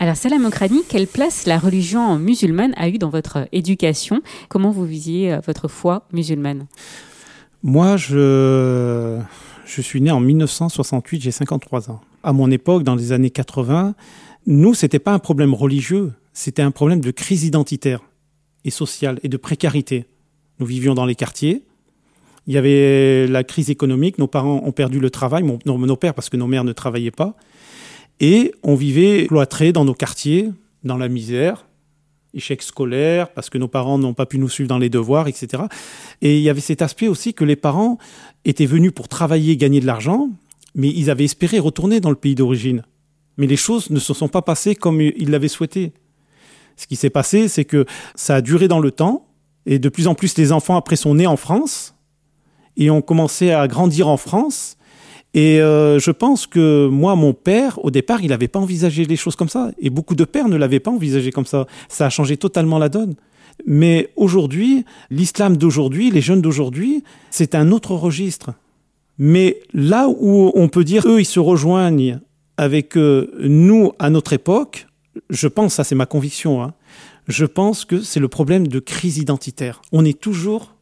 Alors, 0.00 0.14
Salam 0.14 0.44
Okrani, 0.44 0.82
quelle 0.88 1.08
place 1.08 1.44
la 1.44 1.58
religion 1.58 2.20
musulmane 2.20 2.72
a 2.76 2.88
eu 2.88 2.98
dans 2.98 3.08
votre 3.08 3.48
éducation? 3.50 4.22
Comment 4.48 4.70
vous 4.70 4.84
visiez 4.84 5.32
euh, 5.32 5.40
votre 5.44 5.66
foi 5.66 6.06
musulmane? 6.12 6.68
Moi, 7.64 7.96
je, 7.96 9.18
suis 9.66 10.00
né 10.00 10.12
en 10.12 10.20
1968, 10.20 11.20
j'ai 11.20 11.32
53 11.32 11.90
ans. 11.90 12.00
À 12.22 12.32
mon 12.32 12.48
époque, 12.52 12.84
dans 12.84 12.94
les 12.94 13.10
années 13.10 13.30
80, 13.30 13.96
nous, 14.46 14.72
c'était 14.72 15.00
pas 15.00 15.12
un 15.12 15.18
problème 15.18 15.52
religieux, 15.52 16.12
c'était 16.32 16.62
un 16.62 16.70
problème 16.70 17.00
de 17.00 17.10
crise 17.10 17.42
identitaire 17.42 18.00
et 18.64 18.70
sociale 18.70 19.18
et 19.24 19.28
de 19.28 19.36
précarité. 19.36 20.06
Nous 20.60 20.66
vivions 20.66 20.94
dans 20.94 21.06
les 21.06 21.16
quartiers. 21.16 21.64
Il 22.46 22.54
y 22.54 22.56
avait 22.56 23.26
la 23.26 23.42
crise 23.42 23.68
économique. 23.68 24.18
Nos 24.18 24.28
parents 24.28 24.62
ont 24.64 24.72
perdu 24.72 25.00
le 25.00 25.10
travail, 25.10 25.42
nos 25.66 25.96
pères 25.96 26.14
parce 26.14 26.28
que 26.28 26.36
nos 26.36 26.46
mères 26.46 26.62
ne 26.62 26.72
travaillaient 26.72 27.10
pas. 27.10 27.34
Et 28.20 28.52
on 28.62 28.74
vivait 28.74 29.26
cloîtrés 29.26 29.72
dans 29.72 29.84
nos 29.84 29.94
quartiers, 29.94 30.50
dans 30.84 30.96
la 30.96 31.08
misère, 31.08 31.66
échec 32.34 32.62
scolaire, 32.62 33.32
parce 33.32 33.50
que 33.50 33.58
nos 33.58 33.68
parents 33.68 33.98
n'ont 33.98 34.14
pas 34.14 34.26
pu 34.26 34.38
nous 34.38 34.48
suivre 34.48 34.68
dans 34.68 34.78
les 34.78 34.90
devoirs, 34.90 35.28
etc. 35.28 35.64
Et 36.20 36.36
il 36.36 36.42
y 36.42 36.50
avait 36.50 36.60
cet 36.60 36.82
aspect 36.82 37.08
aussi 37.08 37.34
que 37.34 37.44
les 37.44 37.56
parents 37.56 37.98
étaient 38.44 38.66
venus 38.66 38.92
pour 38.92 39.08
travailler, 39.08 39.56
gagner 39.56 39.80
de 39.80 39.86
l'argent, 39.86 40.30
mais 40.74 40.88
ils 40.88 41.10
avaient 41.10 41.24
espéré 41.24 41.58
retourner 41.58 42.00
dans 42.00 42.10
le 42.10 42.16
pays 42.16 42.34
d'origine. 42.34 42.82
Mais 43.36 43.46
les 43.46 43.56
choses 43.56 43.90
ne 43.90 44.00
se 44.00 44.14
sont 44.14 44.28
pas 44.28 44.42
passées 44.42 44.74
comme 44.74 45.00
ils 45.00 45.30
l'avaient 45.30 45.48
souhaité. 45.48 45.92
Ce 46.76 46.86
qui 46.86 46.96
s'est 46.96 47.10
passé, 47.10 47.48
c'est 47.48 47.64
que 47.64 47.86
ça 48.14 48.36
a 48.36 48.40
duré 48.40 48.68
dans 48.68 48.80
le 48.80 48.90
temps, 48.90 49.26
et 49.66 49.78
de 49.78 49.88
plus 49.88 50.06
en 50.06 50.14
plus 50.14 50.36
les 50.38 50.52
enfants 50.52 50.76
après 50.76 50.96
sont 50.96 51.14
nés 51.14 51.26
en 51.26 51.36
France, 51.36 51.94
et 52.76 52.90
ont 52.90 53.02
commencé 53.02 53.50
à 53.50 53.66
grandir 53.68 54.08
en 54.08 54.16
France, 54.16 54.77
et 55.38 55.60
euh, 55.60 56.00
je 56.00 56.10
pense 56.10 56.48
que 56.48 56.88
moi, 56.88 57.14
mon 57.14 57.32
père, 57.32 57.78
au 57.84 57.92
départ, 57.92 58.22
il 58.22 58.30
n'avait 58.30 58.48
pas 58.48 58.58
envisagé 58.58 59.04
les 59.04 59.14
choses 59.14 59.36
comme 59.36 59.48
ça. 59.48 59.70
Et 59.78 59.88
beaucoup 59.88 60.16
de 60.16 60.24
pères 60.24 60.48
ne 60.48 60.56
l'avaient 60.56 60.80
pas 60.80 60.90
envisagé 60.90 61.30
comme 61.30 61.46
ça. 61.46 61.68
Ça 61.88 62.06
a 62.06 62.10
changé 62.10 62.36
totalement 62.36 62.80
la 62.80 62.88
donne. 62.88 63.14
Mais 63.64 64.10
aujourd'hui, 64.16 64.84
l'islam 65.10 65.56
d'aujourd'hui, 65.56 66.10
les 66.10 66.20
jeunes 66.20 66.42
d'aujourd'hui, 66.42 67.04
c'est 67.30 67.54
un 67.54 67.70
autre 67.70 67.92
registre. 67.92 68.50
Mais 69.16 69.60
là 69.72 70.08
où 70.08 70.50
on 70.56 70.66
peut 70.66 70.82
dire, 70.82 71.06
eux, 71.06 71.20
ils 71.20 71.24
se 71.24 71.38
rejoignent 71.38 72.18
avec 72.56 72.96
euh, 72.96 73.30
nous 73.38 73.92
à 74.00 74.10
notre 74.10 74.32
époque, 74.32 74.88
je 75.30 75.46
pense, 75.46 75.74
ça 75.74 75.84
c'est 75.84 75.94
ma 75.94 76.06
conviction, 76.06 76.64
hein, 76.64 76.74
je 77.28 77.44
pense 77.44 77.84
que 77.84 78.00
c'est 78.00 78.18
le 78.18 78.28
problème 78.28 78.66
de 78.66 78.80
crise 78.80 79.18
identitaire. 79.18 79.82
On 79.92 80.04
est 80.04 80.18
toujours 80.18 80.74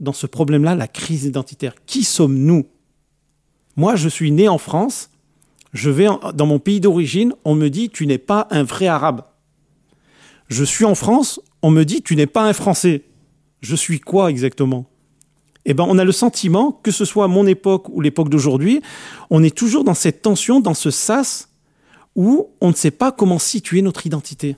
dans 0.00 0.12
ce 0.12 0.26
problème-là, 0.26 0.74
la 0.74 0.88
crise 0.88 1.26
identitaire. 1.26 1.74
Qui 1.86 2.02
sommes-nous? 2.02 2.66
Moi, 3.80 3.96
je 3.96 4.10
suis 4.10 4.30
né 4.30 4.46
en 4.46 4.58
France, 4.58 5.08
je 5.72 5.88
vais 5.88 6.06
dans 6.34 6.44
mon 6.44 6.58
pays 6.58 6.80
d'origine, 6.80 7.32
on 7.46 7.54
me 7.54 7.70
dit 7.70 7.88
tu 7.88 8.06
n'es 8.06 8.18
pas 8.18 8.46
un 8.50 8.62
vrai 8.62 8.88
arabe. 8.88 9.22
Je 10.48 10.64
suis 10.64 10.84
en 10.84 10.94
France, 10.94 11.40
on 11.62 11.70
me 11.70 11.84
dit 11.84 12.02
tu 12.02 12.14
n'es 12.14 12.26
pas 12.26 12.42
un 12.42 12.52
français. 12.52 13.04
Je 13.62 13.74
suis 13.74 13.98
quoi 13.98 14.28
exactement? 14.28 14.84
Eh 15.64 15.72
ben, 15.72 15.86
on 15.88 15.96
a 15.96 16.04
le 16.04 16.12
sentiment 16.12 16.72
que 16.72 16.90
ce 16.90 17.06
soit 17.06 17.26
mon 17.26 17.46
époque 17.46 17.88
ou 17.88 18.02
l'époque 18.02 18.28
d'aujourd'hui, 18.28 18.82
on 19.30 19.42
est 19.42 19.56
toujours 19.56 19.82
dans 19.82 19.94
cette 19.94 20.20
tension, 20.20 20.60
dans 20.60 20.74
ce 20.74 20.90
sas 20.90 21.48
où 22.14 22.50
on 22.60 22.68
ne 22.68 22.74
sait 22.74 22.90
pas 22.90 23.12
comment 23.12 23.38
situer 23.38 23.80
notre 23.80 24.06
identité. 24.06 24.56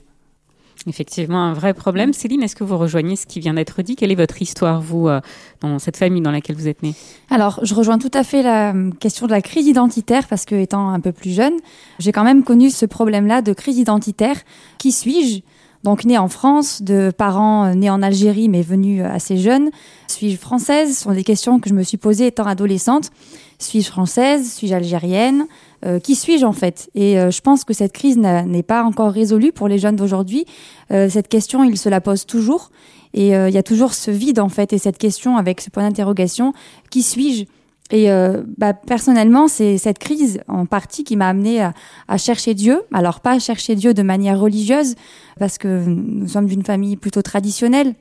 Effectivement, 0.85 1.41
un 1.41 1.53
vrai 1.53 1.73
problème. 1.73 2.11
Céline, 2.13 2.43
est-ce 2.43 2.55
que 2.55 2.63
vous 2.63 2.77
rejoignez 2.77 3.15
ce 3.15 3.25
qui 3.25 3.39
vient 3.39 3.53
d'être 3.53 3.81
dit? 3.81 3.95
Quelle 3.95 4.11
est 4.11 4.15
votre 4.15 4.41
histoire, 4.41 4.81
vous, 4.81 5.07
euh, 5.07 5.21
dans 5.61 5.79
cette 5.79 5.97
famille 5.97 6.21
dans 6.21 6.31
laquelle 6.31 6.57
vous 6.57 6.67
êtes 6.67 6.83
née? 6.83 6.93
Alors, 7.29 7.59
je 7.63 7.73
rejoins 7.73 7.97
tout 7.97 8.11
à 8.13 8.23
fait 8.23 8.43
la 8.43 8.73
euh, 8.73 8.91
question 8.99 9.25
de 9.25 9.31
la 9.31 9.41
crise 9.41 9.67
identitaire 9.67 10.27
parce 10.27 10.45
que, 10.45 10.55
étant 10.55 10.89
un 10.89 10.99
peu 10.99 11.11
plus 11.11 11.31
jeune, 11.31 11.53
j'ai 11.99 12.11
quand 12.11 12.25
même 12.25 12.43
connu 12.43 12.69
ce 12.69 12.85
problème-là 12.85 13.41
de 13.41 13.53
crise 13.53 13.77
identitaire. 13.77 14.37
Qui 14.77 14.91
suis-je? 14.91 15.41
Donc 15.83 16.05
née 16.05 16.17
en 16.17 16.29
France, 16.29 16.81
de 16.81 17.11
parents 17.11 17.65
euh, 17.65 17.73
nés 17.73 17.89
en 17.89 18.01
Algérie 18.01 18.47
mais 18.47 18.61
venus 18.61 19.03
assez 19.03 19.37
jeunes. 19.37 19.69
Suis-je 20.07 20.37
française? 20.37 20.95
Ce 20.97 21.03
sont 21.03 21.11
des 21.11 21.25
questions 21.25 21.59
que 21.59 21.67
je 21.69 21.73
me 21.73 21.83
suis 21.83 21.97
posées 21.97 22.27
étant 22.27 22.45
adolescente. 22.45 23.09
Suis-je 23.59 23.89
française? 23.89 24.53
Suis-je 24.53 24.73
algérienne? 24.73 25.45
Euh, 25.85 25.99
Qui 25.99 26.15
suis-je 26.15 26.45
en 26.45 26.53
fait? 26.53 26.89
Et 26.95 27.19
euh, 27.19 27.31
je 27.31 27.41
pense 27.41 27.63
que 27.63 27.73
cette 27.73 27.93
crise 27.93 28.17
n'est 28.17 28.63
pas 28.63 28.83
encore 28.83 29.11
résolue 29.11 29.51
pour 29.51 29.67
les 29.67 29.77
jeunes 29.77 29.95
d'aujourd'hui. 29.95 30.45
Euh, 30.91 31.09
cette 31.09 31.27
question, 31.27 31.63
ils 31.63 31.77
se 31.77 31.89
la 31.89 32.01
posent 32.01 32.25
toujours. 32.25 32.69
Et 33.15 33.27
il 33.27 33.53
y 33.53 33.59
a 33.59 33.63
toujours 33.63 33.93
ce 33.93 34.09
vide 34.09 34.39
en 34.39 34.49
fait 34.49 34.73
et 34.73 34.79
cette 34.79 34.97
question 34.97 35.37
avec 35.37 35.61
ce 35.61 35.69
point 35.69 35.83
d'interrogation. 35.83 36.51
Qui 36.89 37.03
suis-je? 37.03 37.45
Et 37.91 38.07
bah, 38.57 38.73
personnellement, 38.73 39.47
c'est 39.47 39.77
cette 39.77 39.99
crise 39.99 40.39
en 40.47 40.65
partie 40.65 41.03
qui 41.03 41.15
m'a 41.15 41.27
amené 41.27 41.61
à, 41.61 41.73
à, 42.07 42.17
chercher 42.17 42.55
Dieu. 42.55 42.81
Alors 42.91 43.19
pas 43.19 43.37
chercher 43.37 43.75
Dieu 43.75 43.93
de 43.93 44.01
manière 44.01 44.39
religieuse, 44.39 44.95
parce 45.37 45.59
que 45.59 45.85
nous 45.85 46.27
sommes 46.27 46.47
d'une 46.47 46.63
famille 46.63 46.97
plutôt 46.97 47.21
traditionnelle, 47.21 47.93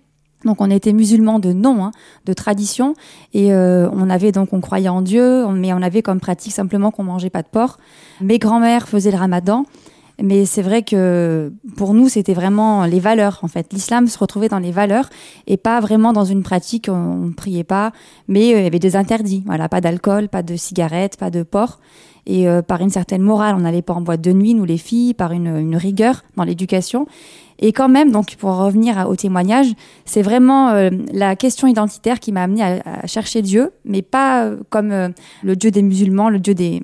Donc 0.44 0.60
on 0.60 0.70
était 0.70 0.92
musulmans 0.92 1.38
de 1.38 1.52
nom, 1.52 1.84
hein, 1.84 1.92
de 2.26 2.32
tradition, 2.32 2.94
et 3.32 3.52
euh, 3.52 3.88
on 3.92 4.10
avait 4.10 4.32
donc 4.32 4.52
on 4.52 4.60
croyait 4.60 4.88
en 4.88 5.02
Dieu, 5.02 5.46
mais 5.48 5.72
on 5.72 5.82
avait 5.82 6.02
comme 6.02 6.20
pratique 6.20 6.52
simplement 6.52 6.90
qu'on 6.90 7.04
mangeait 7.04 7.30
pas 7.30 7.42
de 7.42 7.48
porc. 7.48 7.78
Mes 8.20 8.38
grands-mères 8.38 8.88
faisaient 8.88 9.10
le 9.10 9.18
Ramadan, 9.18 9.64
mais 10.20 10.44
c'est 10.44 10.62
vrai 10.62 10.82
que 10.82 11.52
pour 11.76 11.94
nous 11.94 12.08
c'était 12.08 12.34
vraiment 12.34 12.84
les 12.84 13.00
valeurs 13.00 13.40
en 13.42 13.48
fait. 13.48 13.72
L'islam 13.72 14.06
se 14.06 14.18
retrouvait 14.18 14.48
dans 14.48 14.58
les 14.58 14.72
valeurs 14.72 15.08
et 15.46 15.56
pas 15.56 15.80
vraiment 15.80 16.12
dans 16.12 16.24
une 16.24 16.42
pratique. 16.42 16.88
On, 16.90 17.26
ne 17.26 17.32
priait 17.32 17.64
pas, 17.64 17.92
mais 18.28 18.54
euh, 18.54 18.58
il 18.58 18.64
y 18.64 18.66
avait 18.66 18.78
des 18.78 18.96
interdits. 18.96 19.42
Voilà, 19.46 19.68
pas 19.68 19.80
d'alcool, 19.80 20.28
pas 20.28 20.42
de 20.42 20.56
cigarettes, 20.56 21.16
pas 21.16 21.30
de 21.30 21.42
porc. 21.42 21.80
Et 22.24 22.48
euh, 22.48 22.62
par 22.62 22.80
une 22.80 22.90
certaine 22.90 23.22
morale, 23.22 23.56
on 23.56 23.60
n'allait 23.60 23.82
pas 23.82 23.94
en 23.94 24.00
boîte 24.00 24.20
de 24.20 24.32
nuit, 24.32 24.54
nous 24.54 24.64
les 24.64 24.78
filles, 24.78 25.12
par 25.12 25.32
une, 25.32 25.56
une 25.56 25.76
rigueur 25.76 26.22
dans 26.36 26.44
l'éducation. 26.44 27.06
Et 27.64 27.72
quand 27.72 27.88
même, 27.88 28.10
donc 28.10 28.34
pour 28.34 28.56
revenir 28.56 29.06
au 29.08 29.14
témoignage, 29.14 29.68
c'est 30.04 30.20
vraiment 30.20 30.70
euh, 30.70 30.90
la 31.12 31.36
question 31.36 31.68
identitaire 31.68 32.18
qui 32.18 32.32
m'a 32.32 32.42
amené 32.42 32.62
à, 32.62 33.06
chercher 33.06 33.40
Dieu, 33.40 33.70
mais 33.84 34.02
pas 34.02 34.44
euh, 34.44 34.56
comme 34.68 34.90
euh, 34.90 35.08
le 35.44 35.54
Dieu 35.54 35.70
des 35.70 35.82
musulmans, 35.82 36.28
le 36.28 36.40
Dieu 36.40 36.54
des, 36.54 36.82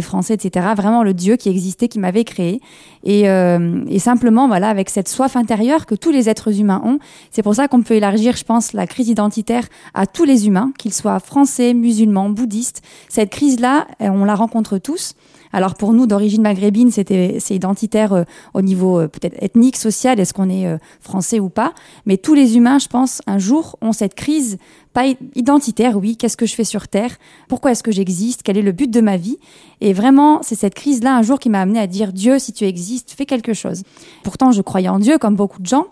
Français, 0.00 0.34
etc. 0.34 0.68
Vraiment 0.76 1.02
le 1.02 1.14
Dieu 1.14 1.34
qui 1.34 1.48
existait, 1.48 1.88
qui 1.88 1.98
m'avait 1.98 2.22
créé. 2.22 2.60
Et, 3.02 3.22
et, 3.22 3.98
simplement, 3.98 4.46
voilà, 4.46 4.68
avec 4.68 4.88
cette 4.88 5.08
soif 5.08 5.34
intérieure 5.34 5.84
que 5.84 5.96
tous 5.96 6.12
les 6.12 6.28
êtres 6.28 6.60
humains 6.60 6.80
ont. 6.84 7.00
C'est 7.32 7.42
pour 7.42 7.56
ça 7.56 7.66
qu'on 7.66 7.82
peut 7.82 7.94
élargir, 7.94 8.36
je 8.36 8.44
pense, 8.44 8.72
la 8.72 8.86
crise 8.86 9.08
identitaire 9.08 9.64
à 9.92 10.06
tous 10.06 10.24
les 10.24 10.46
humains, 10.46 10.72
qu'ils 10.78 10.94
soient 10.94 11.18
français, 11.18 11.74
musulmans, 11.74 12.30
bouddhistes. 12.30 12.82
Cette 13.08 13.30
crise-là, 13.30 13.88
on 13.98 14.24
la 14.24 14.36
rencontre 14.36 14.78
tous. 14.78 15.14
Alors 15.52 15.74
pour 15.74 15.92
nous 15.92 16.06
d'origine 16.06 16.42
maghrébine, 16.42 16.90
c'était 16.90 17.38
c'est 17.40 17.54
identitaire 17.54 18.12
euh, 18.12 18.24
au 18.54 18.62
niveau 18.62 19.00
euh, 19.00 19.08
peut-être 19.08 19.36
ethnique, 19.42 19.76
social, 19.76 20.20
est-ce 20.20 20.32
qu'on 20.32 20.48
est 20.48 20.66
euh, 20.66 20.78
français 21.00 21.40
ou 21.40 21.48
pas 21.48 21.72
Mais 22.06 22.16
tous 22.16 22.34
les 22.34 22.56
humains, 22.56 22.78
je 22.78 22.86
pense, 22.86 23.20
un 23.26 23.38
jour 23.38 23.76
ont 23.80 23.92
cette 23.92 24.14
crise 24.14 24.58
pas 24.92 25.04
identitaire, 25.36 25.96
oui, 25.96 26.16
qu'est-ce 26.16 26.36
que 26.36 26.46
je 26.46 26.54
fais 26.54 26.64
sur 26.64 26.88
terre 26.88 27.16
Pourquoi 27.48 27.72
est-ce 27.72 27.82
que 27.82 27.92
j'existe 27.92 28.42
Quel 28.42 28.58
est 28.58 28.62
le 28.62 28.72
but 28.72 28.90
de 28.90 29.00
ma 29.00 29.16
vie 29.16 29.38
Et 29.80 29.92
vraiment, 29.92 30.42
c'est 30.42 30.56
cette 30.56 30.74
crise-là 30.74 31.16
un 31.16 31.22
jour 31.22 31.38
qui 31.38 31.48
m'a 31.48 31.60
amené 31.60 31.78
à 31.78 31.86
dire 31.86 32.12
Dieu, 32.12 32.38
si 32.38 32.52
tu 32.52 32.64
existes, 32.64 33.12
fais 33.16 33.26
quelque 33.26 33.54
chose. 33.54 33.84
Pourtant, 34.24 34.50
je 34.50 34.62
croyais 34.62 34.88
en 34.88 34.98
Dieu 34.98 35.18
comme 35.18 35.36
beaucoup 35.36 35.60
de 35.60 35.66
gens, 35.66 35.86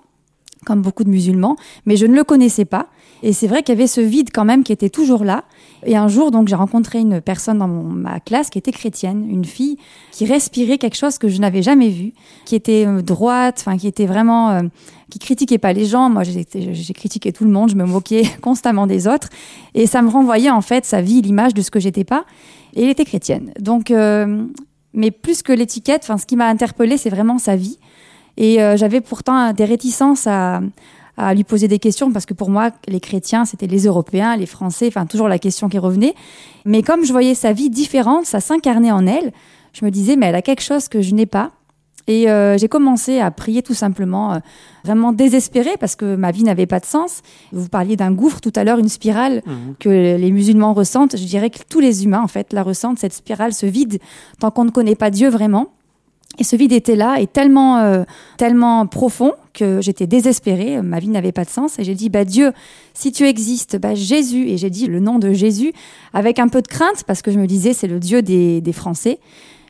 comme 0.64 0.82
beaucoup 0.82 1.04
de 1.04 1.10
musulmans, 1.10 1.56
mais 1.86 1.96
je 1.96 2.06
ne 2.06 2.14
le 2.14 2.24
connaissais 2.24 2.64
pas. 2.64 2.88
Et 3.22 3.32
c'est 3.32 3.46
vrai 3.46 3.62
qu'il 3.62 3.74
y 3.74 3.78
avait 3.78 3.86
ce 3.86 4.00
vide 4.00 4.30
quand 4.32 4.44
même 4.44 4.64
qui 4.64 4.72
était 4.72 4.90
toujours 4.90 5.24
là. 5.24 5.44
Et 5.84 5.96
un 5.96 6.08
jour, 6.08 6.30
donc, 6.30 6.48
j'ai 6.48 6.56
rencontré 6.56 6.98
une 7.00 7.20
personne 7.20 7.58
dans 7.58 7.68
ma 7.68 8.20
classe 8.20 8.50
qui 8.50 8.58
était 8.58 8.72
chrétienne, 8.72 9.26
une 9.30 9.44
fille 9.44 9.76
qui 10.10 10.26
respirait 10.26 10.78
quelque 10.78 10.96
chose 10.96 11.18
que 11.18 11.28
je 11.28 11.40
n'avais 11.40 11.62
jamais 11.62 11.88
vu, 11.88 12.12
qui 12.44 12.54
était 12.54 12.86
euh, 12.86 13.02
droite, 13.02 13.58
enfin, 13.60 13.76
qui 13.76 13.86
était 13.86 14.06
vraiment, 14.06 14.50
euh, 14.50 14.62
qui 15.10 15.18
critiquait 15.18 15.58
pas 15.58 15.72
les 15.72 15.84
gens. 15.84 16.10
Moi, 16.10 16.22
j'ai 16.24 16.44
critiqué 16.94 17.32
tout 17.32 17.44
le 17.44 17.50
monde, 17.50 17.70
je 17.70 17.76
me 17.76 17.84
moquais 17.84 18.24
constamment 18.42 18.86
des 18.86 19.06
autres, 19.06 19.28
et 19.74 19.86
ça 19.86 20.02
me 20.02 20.08
renvoyait 20.08 20.50
en 20.50 20.62
fait 20.62 20.84
sa 20.84 21.00
vie, 21.00 21.22
l'image 21.22 21.54
de 21.54 21.62
ce 21.62 21.70
que 21.70 21.80
j'étais 21.80 22.04
pas. 22.04 22.24
Et 22.74 22.82
elle 22.82 22.90
était 22.90 23.04
chrétienne. 23.04 23.52
Donc, 23.60 23.90
euh, 23.90 24.46
mais 24.94 25.10
plus 25.10 25.42
que 25.42 25.52
l'étiquette, 25.52 26.02
enfin, 26.02 26.18
ce 26.18 26.26
qui 26.26 26.36
m'a 26.36 26.48
interpellée, 26.48 26.96
c'est 26.96 27.10
vraiment 27.10 27.38
sa 27.38 27.56
vie. 27.56 27.78
Et 28.36 28.58
j'avais 28.76 29.00
pourtant 29.00 29.52
des 29.52 29.64
réticences 29.64 30.28
à, 30.28 30.60
à 31.18 31.34
lui 31.34 31.44
poser 31.44 31.68
des 31.68 31.80
questions 31.80 32.12
parce 32.12 32.24
que 32.24 32.32
pour 32.32 32.48
moi, 32.48 32.70
les 32.86 33.00
chrétiens, 33.00 33.44
c'était 33.44 33.66
les 33.66 33.86
Européens, 33.86 34.36
les 34.36 34.46
Français, 34.46 34.86
enfin 34.86 35.04
toujours 35.04 35.28
la 35.28 35.38
question 35.38 35.68
qui 35.68 35.78
revenait. 35.78 36.14
Mais 36.64 36.82
comme 36.82 37.04
je 37.04 37.12
voyais 37.12 37.34
sa 37.34 37.52
vie 37.52 37.70
différente, 37.70 38.24
ça 38.24 38.40
s'incarnait 38.40 38.92
en 38.92 39.06
elle, 39.06 39.32
je 39.72 39.84
me 39.84 39.90
disais, 39.90 40.16
mais 40.16 40.26
elle 40.26 40.36
a 40.36 40.42
quelque 40.42 40.62
chose 40.62 40.88
que 40.88 41.02
je 41.02 41.14
n'ai 41.14 41.26
pas. 41.26 41.50
Et 42.06 42.30
euh, 42.30 42.56
j'ai 42.56 42.68
commencé 42.68 43.20
à 43.20 43.30
prier 43.30 43.62
tout 43.62 43.74
simplement, 43.74 44.32
euh, 44.32 44.38
vraiment 44.82 45.12
désespérée 45.12 45.76
parce 45.78 45.94
que 45.94 46.16
ma 46.16 46.30
vie 46.30 46.42
n'avait 46.42 46.66
pas 46.66 46.80
de 46.80 46.86
sens. 46.86 47.20
Vous 47.52 47.68
parliez 47.68 47.96
d'un 47.96 48.12
gouffre 48.12 48.40
tout 48.40 48.52
à 48.54 48.64
l'heure, 48.64 48.78
une 48.78 48.88
spirale 48.88 49.42
mmh. 49.44 49.52
que 49.78 49.88
les 50.16 50.30
musulmans 50.30 50.72
ressentent. 50.72 51.18
Je 51.18 51.24
dirais 51.24 51.50
que 51.50 51.58
tous 51.68 51.80
les 51.80 52.04
humains, 52.04 52.22
en 52.22 52.28
fait, 52.28 52.54
la 52.54 52.62
ressentent, 52.62 52.98
cette 52.98 53.12
spirale, 53.12 53.52
ce 53.52 53.66
vide, 53.66 53.98
tant 54.40 54.50
qu'on 54.50 54.64
ne 54.64 54.70
connaît 54.70 54.94
pas 54.94 55.10
Dieu 55.10 55.28
vraiment. 55.28 55.68
Et 56.36 56.44
ce 56.44 56.56
vide 56.56 56.72
était 56.72 56.94
là 56.94 57.20
et 57.20 57.26
tellement, 57.26 57.78
euh, 57.78 58.04
tellement 58.36 58.86
profond 58.86 59.32
que 59.54 59.80
j'étais 59.80 60.06
désespérée. 60.06 60.80
Ma 60.82 61.00
vie 61.00 61.08
n'avait 61.08 61.32
pas 61.32 61.44
de 61.44 61.50
sens. 61.50 61.78
Et 61.78 61.84
j'ai 61.84 61.94
dit, 61.94 62.10
bah, 62.10 62.24
Dieu, 62.24 62.52
si 62.94 63.10
tu 63.12 63.26
existes, 63.26 63.76
bah, 63.76 63.94
Jésus. 63.94 64.48
Et 64.48 64.56
j'ai 64.56 64.70
dit 64.70 64.86
le 64.86 65.00
nom 65.00 65.18
de 65.18 65.32
Jésus 65.32 65.72
avec 66.12 66.38
un 66.38 66.48
peu 66.48 66.62
de 66.62 66.68
crainte 66.68 67.02
parce 67.06 67.22
que 67.22 67.32
je 67.32 67.38
me 67.38 67.46
disais, 67.46 67.72
c'est 67.72 67.88
le 67.88 67.98
Dieu 67.98 68.22
des, 68.22 68.62
Français. 68.72 69.18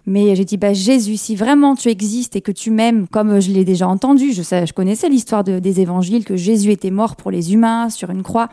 Mais 0.04 0.34
j'ai 0.34 0.44
dit, 0.44 0.56
bah, 0.56 0.74
Jésus, 0.74 1.16
si 1.16 1.36
vraiment 1.36 1.74
tu 1.74 1.88
existes 1.88 2.36
et 2.36 2.40
que 2.40 2.52
tu 2.52 2.70
m'aimes, 2.70 3.06
comme 3.08 3.40
je 3.40 3.50
l'ai 3.50 3.64
déjà 3.64 3.88
entendu, 3.88 4.32
je, 4.32 4.42
sais, 4.42 4.66
je 4.66 4.72
connaissais 4.72 5.08
l'histoire 5.08 5.44
de, 5.44 5.60
des 5.60 5.80
évangiles, 5.80 6.24
que 6.24 6.36
Jésus 6.36 6.72
était 6.72 6.90
mort 6.90 7.16
pour 7.16 7.30
les 7.30 7.54
humains 7.54 7.88
sur 7.88 8.10
une 8.10 8.22
croix. 8.22 8.48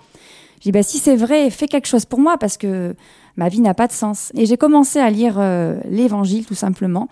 J'ai 0.61 0.69
dit, 0.69 0.71
bah, 0.71 0.83
si 0.83 0.99
c'est 0.99 1.15
vrai, 1.15 1.49
fais 1.49 1.67
quelque 1.67 1.87
chose 1.87 2.05
pour 2.05 2.19
moi 2.19 2.37
parce 2.37 2.55
que 2.55 2.95
ma 3.37 3.49
vie 3.49 3.61
n'a 3.61 3.73
pas 3.73 3.87
de 3.87 3.93
sens. 3.93 4.31
Et 4.35 4.45
j'ai 4.45 4.57
commencé 4.57 4.99
à 4.99 5.09
lire 5.09 5.35
euh, 5.37 5.79
l'évangile 5.89 6.45
tout 6.45 6.55
simplement. 6.55 7.07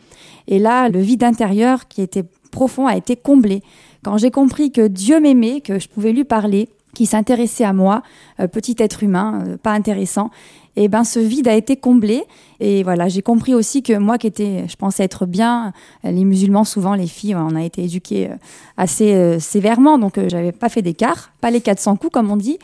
Et 0.47 0.59
là, 0.59 0.89
le 0.89 0.99
vide 0.99 1.23
intérieur 1.23 1.87
qui 1.87 2.01
était 2.01 2.23
profond 2.51 2.87
a 2.87 2.95
été 2.95 3.15
comblé. 3.15 3.61
Quand 4.03 4.17
j'ai 4.17 4.31
compris 4.31 4.71
que 4.71 4.87
Dieu 4.87 5.19
m'aimait, 5.19 5.61
que 5.61 5.79
je 5.79 5.87
pouvais 5.87 6.11
lui 6.11 6.23
parler, 6.23 6.69
qui 6.93 7.05
s'intéressait 7.05 7.63
à 7.63 7.73
moi, 7.73 8.03
euh, 8.39 8.47
petit 8.47 8.75
être 8.79 9.03
humain, 9.03 9.43
euh, 9.47 9.57
pas 9.57 9.71
intéressant, 9.71 10.29
et 10.75 10.85
eh 10.85 10.87
ben 10.87 11.03
ce 11.03 11.19
vide 11.19 11.47
a 11.47 11.53
été 11.53 11.75
comblé. 11.75 12.23
Et 12.59 12.81
voilà, 12.81 13.07
j'ai 13.07 13.21
compris 13.21 13.53
aussi 13.53 13.83
que 13.83 13.95
moi 13.95 14.17
qui 14.17 14.25
étais, 14.25 14.65
je 14.67 14.75
pensais 14.75 15.03
être 15.03 15.27
bien, 15.27 15.71
les 16.03 16.25
musulmans 16.25 16.63
souvent, 16.63 16.95
les 16.95 17.05
filles, 17.05 17.35
on 17.35 17.55
a 17.55 17.61
été 17.61 17.83
éduquées 17.83 18.31
assez 18.75 19.39
sévèrement, 19.39 19.99
donc 19.99 20.19
j'avais 20.29 20.51
pas 20.51 20.69
fait 20.69 20.81
d'écart, 20.81 21.31
pas 21.41 21.51
les 21.51 21.61
400 21.61 21.97
coups 21.97 22.11
comme 22.11 22.31
on 22.31 22.37
dit. 22.37 22.57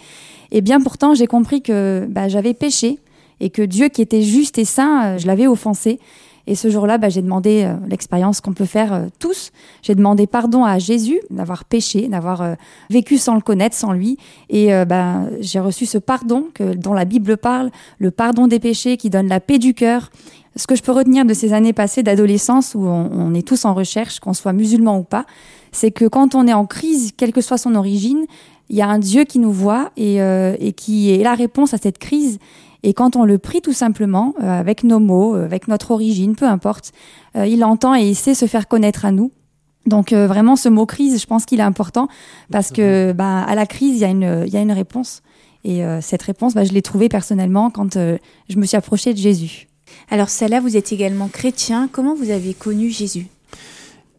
Et 0.50 0.62
bien 0.62 0.82
pourtant, 0.82 1.14
j'ai 1.14 1.28
compris 1.28 1.62
que 1.62 2.08
bah, 2.10 2.30
j'avais 2.30 2.56
péché 2.56 2.98
et 3.40 3.50
que 3.50 3.62
Dieu 3.62 3.90
qui 3.90 4.02
était 4.02 4.22
juste 4.22 4.58
et 4.58 4.66
saint, 4.66 5.04
euh, 5.04 5.18
je 5.18 5.28
l'avais 5.28 5.48
offensé. 5.48 6.00
Et 6.48 6.56
ce 6.56 6.70
jour-là, 6.70 6.98
bah, 6.98 7.10
j'ai 7.10 7.22
demandé 7.22 7.64
euh, 7.64 7.76
l'expérience 7.88 8.42
qu'on 8.42 8.54
peut 8.54 8.66
faire 8.66 8.94
euh, 8.94 9.06
tous. 9.20 9.52
J'ai 9.84 9.94
demandé 9.94 10.26
pardon 10.26 10.64
à 10.64 10.80
Jésus 10.80 11.20
d'avoir 11.30 11.64
péché, 11.64 12.08
d'avoir 12.08 12.56
vécu 12.90 13.18
sans 13.18 13.36
le 13.36 13.42
connaître, 13.42 13.76
sans 13.76 13.92
lui. 13.92 14.18
Et 14.50 14.70
bah, 14.86 15.22
j'ai 15.40 15.60
reçu 15.60 15.86
ce 15.86 15.98
pardon 15.98 16.48
que, 16.54 16.74
dont 16.74 16.94
la 16.94 17.06
Bible 17.06 17.38
parle, 17.38 17.70
le 18.00 18.12
pardon 18.12 18.48
des 18.48 18.60
péchés 18.60 18.98
qui 18.98 19.10
donne 19.10 19.28
la 19.28 19.40
paix 19.40 19.60
du 19.60 19.74
cœur. 19.74 20.10
Ce 20.56 20.66
que 20.66 20.76
je 20.76 20.82
peux 20.82 20.92
retenir 20.92 21.26
de 21.26 21.34
ces 21.34 21.54
années 21.54 21.74
passées 21.74 22.04
d'adolescence 22.04 22.74
où 22.74 22.82
on, 22.86 23.34
est 23.34 23.48
tous 23.48 23.66
en 23.66 23.74
recherche, 23.74 24.20
qu'on 24.20 24.34
soit 24.34 24.54
musulman 24.54 24.98
ou 24.98 25.04
pas, 25.04 25.26
c'est 25.72 25.92
que 25.92 26.06
quand 26.06 26.34
on 26.34 26.48
est 26.48 26.54
en 26.54 26.66
crise, 26.66 27.12
quelle 27.16 27.32
que 27.32 27.42
soit 27.42 27.60
son 27.60 27.76
origine, 27.76 28.26
il 28.70 28.76
y 28.76 28.82
a 28.82 28.88
un 28.88 29.00
Dieu 29.00 29.24
qui 29.24 29.40
nous 29.40 29.52
voit 29.52 29.92
et 29.96 30.74
qui 30.76 31.12
est 31.12 31.24
la 31.24 31.36
réponse 31.36 31.74
à 31.74 31.78
cette 31.78 32.00
crise 32.00 32.40
et 32.84 32.94
quand 32.94 33.16
on 33.16 33.26
le 33.26 33.38
prie 33.38 33.62
tout 33.62 33.74
simplement, 33.74 34.34
euh, 34.42 34.60
avec 34.60 34.84
nos 34.84 35.00
mots, 35.00 35.36
euh, 35.36 35.46
avec 35.46 35.68
notre 35.68 35.92
origine, 35.92 36.36
peu 36.36 36.46
importe, 36.46 36.92
euh, 37.36 37.46
il 37.46 37.64
entend 37.64 37.96
et 37.96 38.08
il 38.08 38.16
sait 38.16 38.34
se 38.34 38.46
faire 38.46 38.68
connaître 38.68 39.06
à 39.06 39.12
nous. 39.12 39.32
Donc 39.86 40.14
vraiment, 40.14 40.56
ce 40.56 40.70
mot 40.70 40.86
crise, 40.86 41.20
je 41.20 41.26
pense 41.26 41.46
qu'il 41.46 41.62
est 41.62 41.64
important 41.64 42.10
parce 42.52 42.70
que 42.70 43.12
bah, 43.14 43.42
à 43.42 43.56
la 43.56 43.66
crise, 43.66 43.96
il 43.96 44.02
y, 44.02 44.06
a 44.06 44.10
une, 44.10 44.44
il 44.46 44.54
y 44.54 44.58
a 44.58 44.62
une 44.62 44.74
réponse. 44.74 45.24
Et 45.64 45.82
cette 46.02 46.22
réponse, 46.22 46.54
bah, 46.54 46.64
je 46.64 46.74
l'ai 46.74 46.84
trouvée 46.84 47.10
personnellement 47.10 47.72
quand 47.72 47.94
je 47.96 48.58
me 48.58 48.66
suis 48.68 48.78
approchée 48.78 49.14
de 49.14 49.18
Jésus. 49.18 49.68
Alors 50.12 50.30
Salah, 50.30 50.60
vous 50.60 50.78
êtes 50.78 50.92
également 50.92 51.28
chrétien. 51.28 51.90
Comment 51.92 52.14
vous 52.14 52.30
avez 52.30 52.54
connu 52.54 52.92
Jésus? 52.92 53.28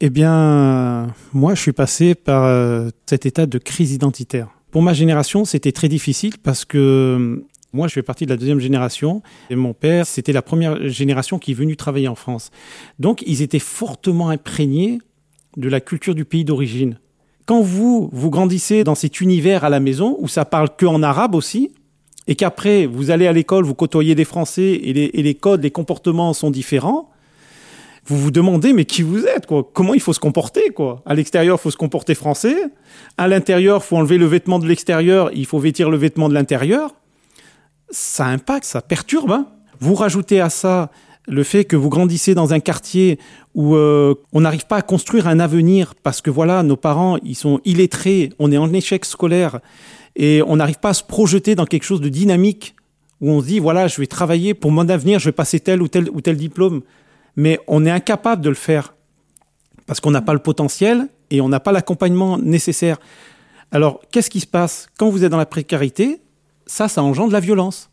Eh 0.00 0.10
bien, 0.10 1.14
moi, 1.34 1.54
je 1.54 1.60
suis 1.60 1.72
passé 1.72 2.16
par 2.16 2.50
cet 3.06 3.26
état 3.26 3.46
de 3.46 3.58
crise 3.58 3.92
identitaire. 3.92 4.48
Pour 4.72 4.82
ma 4.82 4.94
génération, 4.94 5.44
c'était 5.44 5.72
très 5.72 5.88
difficile 5.88 6.38
parce 6.42 6.64
que 6.64 7.44
moi, 7.72 7.88
je 7.88 7.92
fais 7.94 8.02
partie 8.02 8.24
de 8.24 8.30
la 8.30 8.36
deuxième 8.36 8.60
génération. 8.60 9.22
Et 9.48 9.54
mon 9.54 9.74
père, 9.74 10.06
c'était 10.06 10.32
la 10.32 10.42
première 10.42 10.88
génération 10.88 11.38
qui 11.38 11.52
est 11.52 11.54
venue 11.54 11.76
travailler 11.76 12.08
en 12.08 12.14
France. 12.14 12.50
Donc, 12.98 13.22
ils 13.26 13.42
étaient 13.42 13.58
fortement 13.58 14.30
imprégnés 14.30 14.98
de 15.56 15.68
la 15.68 15.80
culture 15.80 16.14
du 16.14 16.24
pays 16.24 16.44
d'origine. 16.44 16.98
Quand 17.46 17.60
vous, 17.60 18.10
vous 18.12 18.30
grandissez 18.30 18.84
dans 18.84 18.94
cet 18.94 19.20
univers 19.20 19.64
à 19.64 19.68
la 19.68 19.80
maison, 19.80 20.16
où 20.20 20.28
ça 20.28 20.44
parle 20.44 20.68
que 20.76 20.86
en 20.86 21.02
arabe 21.02 21.34
aussi, 21.34 21.72
et 22.26 22.34
qu'après, 22.34 22.86
vous 22.86 23.10
allez 23.10 23.26
à 23.26 23.32
l'école, 23.32 23.64
vous 23.64 23.74
côtoyez 23.74 24.14
des 24.14 24.24
Français, 24.24 24.80
et 24.82 24.92
les, 24.92 25.10
et 25.14 25.22
les 25.22 25.34
codes, 25.34 25.62
les 25.62 25.70
comportements 25.70 26.32
sont 26.32 26.50
différents, 26.50 27.10
vous 28.06 28.18
vous 28.18 28.30
demandez 28.30 28.72
mais 28.72 28.86
qui 28.86 29.02
vous 29.02 29.24
êtes 29.26 29.46
quoi? 29.46 29.68
Comment 29.72 29.94
il 29.94 30.00
faut 30.00 30.12
se 30.12 30.20
comporter 30.20 30.70
quoi? 30.70 31.02
À 31.06 31.14
l'extérieur, 31.14 31.58
il 31.58 31.62
faut 31.62 31.70
se 31.70 31.76
comporter 31.76 32.14
français. 32.14 32.56
À 33.18 33.28
l'intérieur, 33.28 33.80
il 33.82 33.86
faut 33.86 33.96
enlever 33.96 34.18
le 34.18 34.26
vêtement 34.26 34.58
de 34.58 34.66
l'extérieur, 34.66 35.30
il 35.34 35.46
faut 35.46 35.58
vêtir 35.58 35.90
le 35.90 35.96
vêtement 35.96 36.28
de 36.28 36.34
l'intérieur 36.34 36.94
ça 37.90 38.26
impacte, 38.26 38.64
ça 38.64 38.82
perturbe. 38.82 39.32
Hein. 39.32 39.46
vous 39.80 39.94
rajoutez 39.94 40.40
à 40.40 40.50
ça 40.50 40.90
le 41.28 41.42
fait 41.42 41.64
que 41.64 41.76
vous 41.76 41.88
grandissez 41.88 42.34
dans 42.34 42.52
un 42.52 42.60
quartier 42.60 43.18
où 43.54 43.74
euh, 43.74 44.14
on 44.32 44.40
n'arrive 44.40 44.66
pas 44.66 44.76
à 44.76 44.82
construire 44.82 45.28
un 45.28 45.38
avenir 45.38 45.94
parce 46.02 46.20
que 46.20 46.30
voilà, 46.30 46.62
nos 46.62 46.76
parents, 46.76 47.18
ils 47.22 47.36
sont 47.36 47.60
illettrés, 47.64 48.30
on 48.38 48.50
est 48.50 48.56
en 48.56 48.72
échec 48.72 49.04
scolaire 49.04 49.60
et 50.16 50.42
on 50.46 50.56
n'arrive 50.56 50.78
pas 50.78 50.90
à 50.90 50.94
se 50.94 51.04
projeter 51.04 51.54
dans 51.54 51.66
quelque 51.66 51.84
chose 51.84 52.00
de 52.00 52.08
dynamique 52.08 52.74
où 53.20 53.30
on 53.30 53.40
se 53.40 53.46
dit 53.46 53.58
voilà, 53.58 53.86
je 53.86 54.00
vais 54.00 54.06
travailler 54.06 54.54
pour 54.54 54.70
mon 54.72 54.88
avenir, 54.88 55.18
je 55.18 55.26
vais 55.26 55.32
passer 55.32 55.60
tel 55.60 55.82
ou 55.82 55.88
tel 55.88 56.08
ou 56.10 56.20
tel 56.20 56.36
diplôme, 56.36 56.82
mais 57.36 57.60
on 57.66 57.84
est 57.84 57.90
incapable 57.90 58.42
de 58.42 58.48
le 58.48 58.54
faire 58.54 58.94
parce 59.86 60.00
qu'on 60.00 60.10
n'a 60.10 60.22
pas 60.22 60.32
le 60.32 60.38
potentiel 60.40 61.08
et 61.30 61.40
on 61.40 61.48
n'a 61.48 61.60
pas 61.60 61.72
l'accompagnement 61.72 62.38
nécessaire. 62.38 62.98
Alors, 63.72 64.00
qu'est-ce 64.10 64.30
qui 64.30 64.40
se 64.40 64.46
passe? 64.46 64.88
Quand 64.98 65.10
vous 65.10 65.24
êtes 65.24 65.30
dans 65.30 65.36
la 65.36 65.46
précarité, 65.46 66.20
ça, 66.70 66.86
ça 66.86 67.02
engendre 67.02 67.32
la 67.32 67.40
violence. 67.40 67.90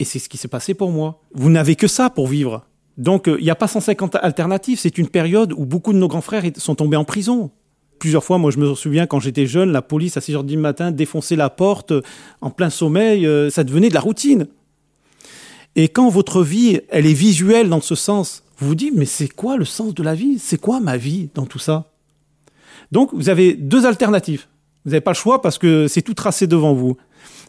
Et 0.00 0.04
c'est 0.04 0.18
ce 0.18 0.28
qui 0.28 0.36
s'est 0.36 0.48
passé 0.48 0.74
pour 0.74 0.90
moi. 0.90 1.22
Vous 1.32 1.48
n'avez 1.48 1.76
que 1.76 1.86
ça 1.86 2.10
pour 2.10 2.26
vivre. 2.26 2.66
Donc, 2.98 3.28
euh, 3.28 3.36
il 3.38 3.44
n'y 3.44 3.50
a 3.50 3.54
pas 3.54 3.68
150 3.68 4.16
alternatives. 4.16 4.80
C'est 4.80 4.98
une 4.98 5.08
période 5.08 5.52
où 5.52 5.64
beaucoup 5.64 5.92
de 5.92 5.98
nos 5.98 6.08
grands 6.08 6.20
frères 6.20 6.42
sont 6.56 6.74
tombés 6.74 6.96
en 6.96 7.04
prison. 7.04 7.50
Plusieurs 8.00 8.24
fois, 8.24 8.38
moi, 8.38 8.50
je 8.50 8.58
me 8.58 8.74
souviens, 8.74 9.06
quand 9.06 9.20
j'étais 9.20 9.46
jeune, 9.46 9.70
la 9.70 9.80
police, 9.80 10.16
à 10.16 10.20
6 10.20 10.32
h 10.34 10.44
du 10.44 10.56
matin, 10.56 10.90
défonçait 10.90 11.36
la 11.36 11.50
porte 11.50 11.92
euh, 11.92 12.02
en 12.40 12.50
plein 12.50 12.68
sommeil. 12.70 13.26
euh, 13.26 13.48
Ça 13.48 13.62
devenait 13.62 13.90
de 13.90 13.94
la 13.94 14.00
routine. 14.00 14.48
Et 15.76 15.88
quand 15.88 16.08
votre 16.08 16.42
vie, 16.42 16.80
elle 16.88 17.06
est 17.06 17.12
visuelle 17.12 17.68
dans 17.68 17.80
ce 17.80 17.94
sens, 17.94 18.42
vous 18.58 18.68
vous 18.68 18.74
dites, 18.74 18.94
mais 18.96 19.04
c'est 19.06 19.28
quoi 19.28 19.56
le 19.56 19.64
sens 19.64 19.94
de 19.94 20.02
la 20.02 20.16
vie? 20.16 20.40
C'est 20.40 20.60
quoi 20.60 20.80
ma 20.80 20.96
vie 20.96 21.28
dans 21.34 21.46
tout 21.46 21.60
ça? 21.60 21.92
Donc, 22.90 23.10
vous 23.12 23.28
avez 23.28 23.54
deux 23.54 23.86
alternatives. 23.86 24.46
Vous 24.84 24.90
n'avez 24.90 25.00
pas 25.00 25.12
le 25.12 25.16
choix 25.16 25.40
parce 25.42 25.58
que 25.58 25.86
c'est 25.86 26.02
tout 26.02 26.14
tracé 26.14 26.48
devant 26.48 26.74
vous. 26.74 26.96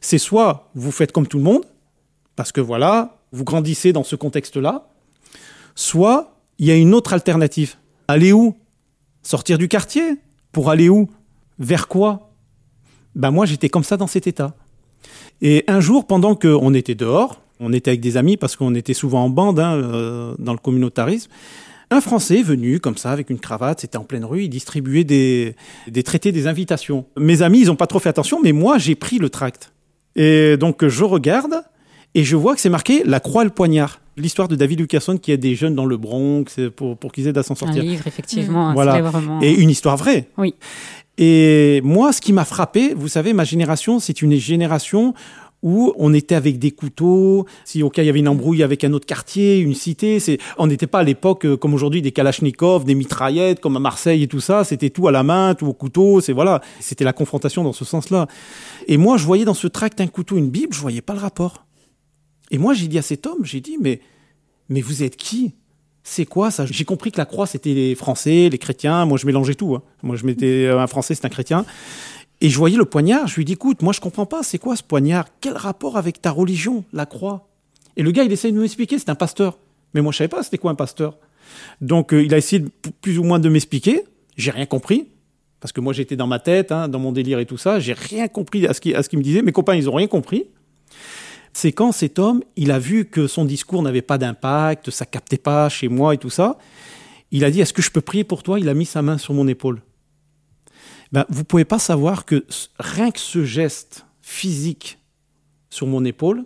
C'est 0.02 0.18
soit 0.18 0.70
vous 0.76 0.92
faites 0.92 1.12
comme 1.12 1.28
tout 1.28 1.38
le 1.38 1.44
monde, 1.44 1.64
parce 2.36 2.52
que 2.52 2.62
voilà, 2.62 3.20
vous 3.32 3.44
grandissez 3.44 3.94
dans 3.94 4.04
ce 4.04 4.16
contexte-là, 4.16 4.90
soit 5.76 6.36
il 6.58 6.68
y 6.68 6.72
a 6.72 6.76
une 6.76 6.94
autre 6.94 7.14
alternative. 7.14 7.76
Aller 8.08 8.34
où? 8.34 8.56
Sortir 9.24 9.58
du 9.58 9.68
quartier? 9.68 10.18
Pour 10.52 10.70
aller 10.70 10.90
où? 10.90 11.10
Vers 11.60 11.88
quoi? 11.88 12.32
Ben 13.16 13.32
moi 13.32 13.46
j'étais 13.46 13.70
comme 13.70 13.84
ça 13.84 13.98
dans 13.98 14.08
cet 14.08 14.28
état. 14.28 14.56
Et 15.42 15.64
un 15.68 15.80
jour, 15.80 16.06
pendant 16.06 16.36
qu'on 16.36 16.74
était 16.74 16.96
dehors, 16.96 17.42
on 17.60 17.74
était 17.74 17.92
avec 17.92 18.02
des 18.02 18.18
amis 18.18 18.38
parce 18.38 18.56
qu'on 18.56 18.76
était 18.76 18.94
souvent 18.94 19.24
en 19.26 19.30
bande 19.30 19.60
hein, 19.60 19.74
euh, 19.74 20.36
dans 20.40 20.54
le 20.54 20.60
communautarisme, 20.60 21.30
un 21.90 22.00
Français 22.00 22.42
venu 22.42 22.80
comme 22.80 22.98
ça 22.98 23.12
avec 23.12 23.30
une 23.30 23.40
cravate, 23.40 23.82
c'était 23.82 23.98
en 23.98 24.04
pleine 24.04 24.24
rue, 24.24 24.44
il 24.44 24.50
distribuait 24.50 25.04
des, 25.04 25.56
des 25.88 26.04
traités, 26.04 26.32
des 26.32 26.48
invitations. 26.48 27.06
Mes 27.18 27.42
amis, 27.42 27.62
ils 27.62 27.68
n'ont 27.68 27.76
pas 27.76 27.88
trop 27.88 28.00
fait 28.00 28.10
attention, 28.10 28.40
mais 28.42 28.54
moi 28.54 28.78
j'ai 28.78 28.96
pris 28.96 29.18
le 29.18 29.30
tract. 29.30 29.72
Et 30.16 30.58
donc 30.58 30.86
je 30.88 31.04
regarde 31.04 31.64
et 32.14 32.24
je 32.24 32.36
vois 32.36 32.56
que 32.56 32.62
c'est 32.62 32.70
marqué 32.70 33.04
La 33.06 33.20
croix 33.20 33.44
et 33.44 33.46
le 33.46 33.52
poignard. 33.52 34.00
L'histoire 34.18 34.50
de 34.50 34.56
David 34.56 34.82
Lucasson 34.82 35.18
qui 35.18 35.32
aide 35.32 35.40
des 35.40 35.56
jeunes 35.56 35.74
dans 35.74 35.86
le 35.86 35.96
Bronx 35.96 36.46
pour, 36.76 36.98
pour 36.98 37.12
qu'ils 37.14 37.28
aident 37.28 37.38
à 37.38 37.44
s'en 37.44 37.54
Un 37.54 37.58
sortir. 37.58 37.82
livre, 37.82 38.06
effectivement, 38.06 38.70
un 38.70 38.74
Voilà. 38.74 39.02
Et 39.42 39.54
une 39.54 39.70
histoire 39.70 39.96
vraie. 39.96 40.28
Oui. 40.38 40.54
Et 41.18 41.82
moi, 41.84 42.12
ce 42.12 42.20
qui 42.20 42.34
m'a 42.34 42.46
frappé, 42.46 42.94
vous 42.96 43.08
savez, 43.08 43.32
ma 43.34 43.44
génération, 43.44 44.00
c'est 44.00 44.22
une 44.22 44.36
génération 44.38 45.14
où 45.64 45.94
on 45.98 46.14
était 46.14 46.36
avec 46.36 46.60
des 46.60 46.72
couteaux. 46.72 47.46
Si 47.66 47.84
au 47.84 47.90
cas 47.90 48.04
il 48.04 48.08
y 48.08 48.10
avait 48.10 48.20
une 48.20 48.28
embrouille 48.28 48.64
avec 48.64 48.84
un 48.84 48.94
autre 48.94 49.06
quartier, 49.06 49.60
une 49.60 49.76
cité, 49.76 50.20
c'est 50.20 50.38
on 50.58 50.68
n'était 50.68 50.88
pas 50.88 51.00
à 51.00 51.04
l'époque 51.04 51.46
euh, 51.46 51.58
comme 51.58 51.74
aujourd'hui 51.74 52.02
des 52.02 52.12
kalachnikovs, 52.12 52.84
des 52.84 52.96
mitraillettes 52.96 53.60
comme 53.60 53.76
à 53.78 53.80
Marseille 53.80 54.24
et 54.24 54.28
tout 54.28 54.40
ça. 54.40 54.64
C'était 54.64 54.90
tout 54.90 55.08
à 55.08 55.12
la 55.12 55.24
main, 55.24 55.56
tout 55.56 55.68
au 55.68 55.74
couteau. 55.74 56.22
C'est 56.22 56.34
voilà, 56.34 56.62
c'était 56.80 57.04
la 57.04 57.14
confrontation 57.14 57.64
dans 57.64 57.74
ce 57.74 57.86
sens-là. 57.86 58.28
Et 58.88 58.98
moi, 58.98 59.18
je 59.18 59.26
voyais 59.26 59.46
dans 59.46 59.54
ce 59.54 59.68
tract 59.68 60.02
un 60.02 60.08
couteau, 60.08 60.38
une 60.38 60.50
bible, 60.50 60.74
je 60.74 60.80
voyais 60.80 61.02
pas 61.02 61.14
le 61.14 61.20
rapport. 61.20 61.66
Et 62.50 62.58
moi, 62.58 62.74
j'ai 62.74 62.88
dit 62.88 62.98
à 62.98 63.02
cet 63.02 63.28
homme, 63.28 63.44
j'ai 63.46 63.62
dit 63.62 63.78
mais 63.80 64.02
mais 64.70 64.82
vous 64.82 65.04
êtes 65.04 65.16
qui? 65.18 65.54
C'est 66.04 66.26
quoi 66.26 66.50
ça? 66.50 66.66
J'ai 66.66 66.84
compris 66.84 67.12
que 67.12 67.20
la 67.20 67.26
croix, 67.26 67.46
c'était 67.46 67.76
les 67.76 67.94
Français, 67.94 68.50
les 68.50 68.58
chrétiens. 68.58 69.06
Moi, 69.06 69.20
je 69.20 69.28
mélangeais 69.28 69.54
tout. 69.54 69.76
hein. 69.76 69.84
Moi, 70.02 70.16
je 70.16 70.26
mettais 70.26 70.66
euh, 70.66 70.80
un 70.80 70.88
Français, 70.88 71.14
c'est 71.14 71.26
un 71.26 71.30
chrétien. 71.30 71.64
Et 72.42 72.50
je 72.50 72.58
voyais 72.58 72.78
le 72.78 72.86
poignard. 72.86 73.28
Je 73.28 73.36
lui 73.36 73.46
dis, 73.46 73.54
écoute, 73.54 73.84
moi, 73.84 73.94
je 73.94 74.02
comprends 74.02 74.26
pas. 74.26 74.42
C'est 74.42 74.58
quoi 74.58 74.76
ce 74.76 74.84
poignard? 74.84 75.28
Quel 75.40 75.54
rapport 75.54 75.98
avec 75.98 76.22
ta 76.22 76.32
religion, 76.32 76.84
la 76.92 77.06
croix? 77.06 77.48
Et 77.96 78.04
le 78.04 78.12
gars, 78.12 78.24
il 78.24 78.32
essaye 78.32 78.52
de 78.52 78.60
m'expliquer. 78.60 78.98
C'est 78.98 79.10
un 79.10 79.16
pasteur. 79.16 79.60
Mais 79.94 80.02
moi, 80.02 80.12
je 80.12 80.18
savais 80.18 80.28
pas 80.28 80.42
c'était 80.42 80.58
quoi 80.58 80.72
un 80.72 80.76
pasteur. 80.76 81.18
Donc, 81.82 82.14
euh, 82.14 82.24
il 82.24 82.34
a 82.34 82.38
essayé 82.38 82.66
plus 83.02 83.20
ou 83.20 83.24
moins 83.24 83.40
de 83.40 83.48
m'expliquer. 83.48 84.04
J'ai 84.38 84.52
rien 84.52 84.66
compris. 84.66 85.08
Parce 85.60 85.72
que 85.72 85.82
moi, 85.82 85.94
j'étais 85.94 86.16
dans 86.16 86.26
ma 86.26 86.40
tête, 86.40 86.72
hein, 86.72 86.88
dans 86.88 86.98
mon 86.98 87.12
délire 87.12 87.38
et 87.38 87.46
tout 87.46 87.58
ça. 87.58 87.80
J'ai 87.80 87.94
rien 87.94 88.28
compris 88.28 88.66
à 88.66 88.74
ce 88.74 88.82
qu'il 88.82 88.96
à 88.96 89.04
ce 89.04 89.10
qu'il 89.10 89.20
me 89.20 89.24
disait. 89.24 89.44
Mes 89.44 89.52
copains, 89.52 89.76
ils 89.76 89.88
ont 89.88 89.94
rien 89.94 90.08
compris. 90.08 90.46
C'est 91.54 91.72
quand 91.72 91.92
cet 91.92 92.18
homme, 92.18 92.44
il 92.56 92.72
a 92.72 92.80
vu 92.80 93.06
que 93.06 93.28
son 93.28 93.46
discours 93.46 93.84
n'avait 93.84 94.02
pas 94.02 94.18
d'impact, 94.18 94.90
ça 94.90 95.06
captait 95.06 95.38
pas 95.38 95.70
chez 95.70 95.90
moi 95.90 96.16
et 96.16 96.18
tout 96.18 96.30
ça. 96.30 96.58
Il 97.30 97.46
a 97.46 97.52
dit 97.52 97.62
Est-ce 97.62 97.74
que 97.74 97.82
je 97.84 97.92
peux 97.92 98.02
prier 98.02 98.24
pour 98.24 98.42
toi? 98.42 98.60
Il 98.60 98.70
a 98.70 98.74
mis 98.74 98.86
sa 98.86 99.04
main 99.04 99.20
sur 99.20 99.36
mon 99.36 99.48
épaule. 99.48 99.82
Ben, 101.12 101.26
vous 101.30 101.44
pouvez 101.44 101.66
pas 101.66 101.80
savoir 101.80 102.26
que 102.26 102.46
rien 102.80 103.12
que 103.12 103.20
ce 103.20 103.44
geste 103.44 104.06
physique 104.22 105.00
sur 105.70 105.88
mon 105.88 106.06
épaule, 106.06 106.46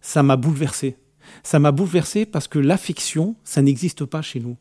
ça 0.00 0.22
m'a 0.22 0.36
bouleversé. 0.36 0.96
Ça 1.42 1.58
m'a 1.58 1.70
bouleversé 1.70 2.26
parce 2.26 2.48
que 2.48 2.58
l'affection, 2.58 3.36
ça 3.44 3.62
n'existe 3.62 4.04
pas 4.04 4.22
chez 4.22 4.40
nous. 4.40 4.56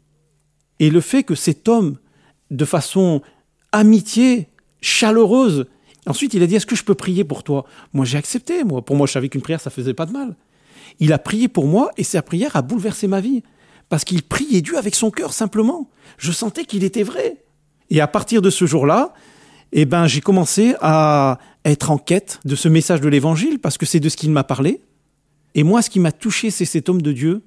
Et 0.79 0.89
le 0.89 1.01
fait 1.01 1.23
que 1.23 1.35
cet 1.35 1.67
homme, 1.67 1.97
de 2.51 2.65
façon 2.65 3.21
amitié, 3.71 4.49
chaleureuse, 4.81 5.65
ensuite 6.05 6.33
il 6.33 6.43
a 6.43 6.47
dit 6.47 6.55
Est-ce 6.55 6.65
que 6.65 6.75
je 6.75 6.83
peux 6.83 6.95
prier 6.95 7.23
pour 7.23 7.43
toi? 7.43 7.65
Moi 7.93 8.05
j'ai 8.05 8.17
accepté. 8.17 8.63
Moi, 8.63 8.83
pour 8.83 8.95
moi, 8.95 9.07
je 9.07 9.13
savais 9.13 9.29
qu'une 9.29 9.41
prière, 9.41 9.61
ça 9.61 9.69
faisait 9.69 9.93
pas 9.93 10.05
de 10.05 10.11
mal. 10.11 10.35
Il 10.99 11.13
a 11.13 11.19
prié 11.19 11.47
pour 11.47 11.67
moi 11.67 11.91
et 11.97 12.03
sa 12.03 12.21
prière 12.21 12.55
a 12.55 12.61
bouleversé 12.61 13.07
ma 13.07 13.21
vie. 13.21 13.43
Parce 13.89 14.03
qu'il 14.03 14.21
priait 14.21 14.61
Dieu 14.61 14.77
avec 14.77 14.93
son 14.93 15.09
cœur, 15.09 15.33
simplement. 15.33 15.89
Je 16.17 16.31
sentais 16.31 16.65
qu'il 16.65 16.83
était 16.83 17.03
vrai. 17.03 17.43
Et 17.89 18.01
à 18.01 18.07
partir 18.07 18.41
de 18.41 18.49
ce 18.49 18.65
jour-là, 18.65 19.13
eh 19.71 19.85
ben, 19.85 20.07
j'ai 20.07 20.21
commencé 20.21 20.75
à 20.81 21.39
être 21.65 21.91
en 21.91 21.97
quête 21.97 22.39
de 22.45 22.55
ce 22.55 22.67
message 22.67 23.01
de 23.01 23.09
l'évangile 23.09 23.59
parce 23.59 23.77
que 23.77 23.85
c'est 23.85 23.99
de 23.99 24.09
ce 24.09 24.17
qu'il 24.17 24.31
m'a 24.31 24.43
parlé. 24.43 24.81
Et 25.55 25.63
moi, 25.63 25.81
ce 25.81 25.89
qui 25.89 25.99
m'a 25.99 26.11
touché, 26.11 26.51
c'est 26.51 26.65
cet 26.65 26.89
homme 26.89 27.01
de 27.01 27.11
Dieu. 27.11 27.43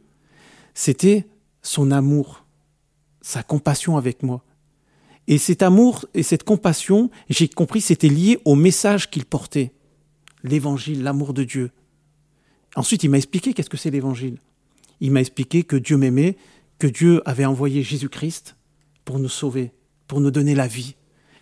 C'était 0.74 1.26
son 1.62 1.90
amour, 1.90 2.44
sa 3.20 3.42
compassion 3.42 3.96
avec 3.96 4.22
moi. 4.22 4.44
Et 5.28 5.38
cet 5.38 5.62
amour 5.62 6.06
et 6.14 6.22
cette 6.22 6.42
compassion, 6.42 7.10
j'ai 7.28 7.48
compris, 7.48 7.80
c'était 7.80 8.08
lié 8.08 8.40
au 8.44 8.54
message 8.54 9.10
qu'il 9.10 9.24
portait. 9.24 9.72
L'évangile, 10.42 11.04
l'amour 11.04 11.32
de 11.32 11.44
Dieu. 11.44 11.70
Ensuite, 12.74 13.04
il 13.04 13.10
m'a 13.10 13.18
expliqué 13.18 13.54
qu'est-ce 13.54 13.70
que 13.70 13.76
c'est 13.76 13.90
l'évangile. 13.90 14.38
Il 15.00 15.12
m'a 15.12 15.20
expliqué 15.20 15.62
que 15.62 15.76
Dieu 15.76 15.96
m'aimait, 15.96 16.36
que 16.78 16.86
Dieu 16.88 17.22
avait 17.24 17.44
envoyé 17.44 17.82
Jésus-Christ 17.82 18.56
pour 19.04 19.18
nous 19.18 19.28
sauver, 19.28 19.72
pour 20.12 20.20
nous 20.20 20.30
donner 20.30 20.54
la 20.54 20.66
vie. 20.66 20.94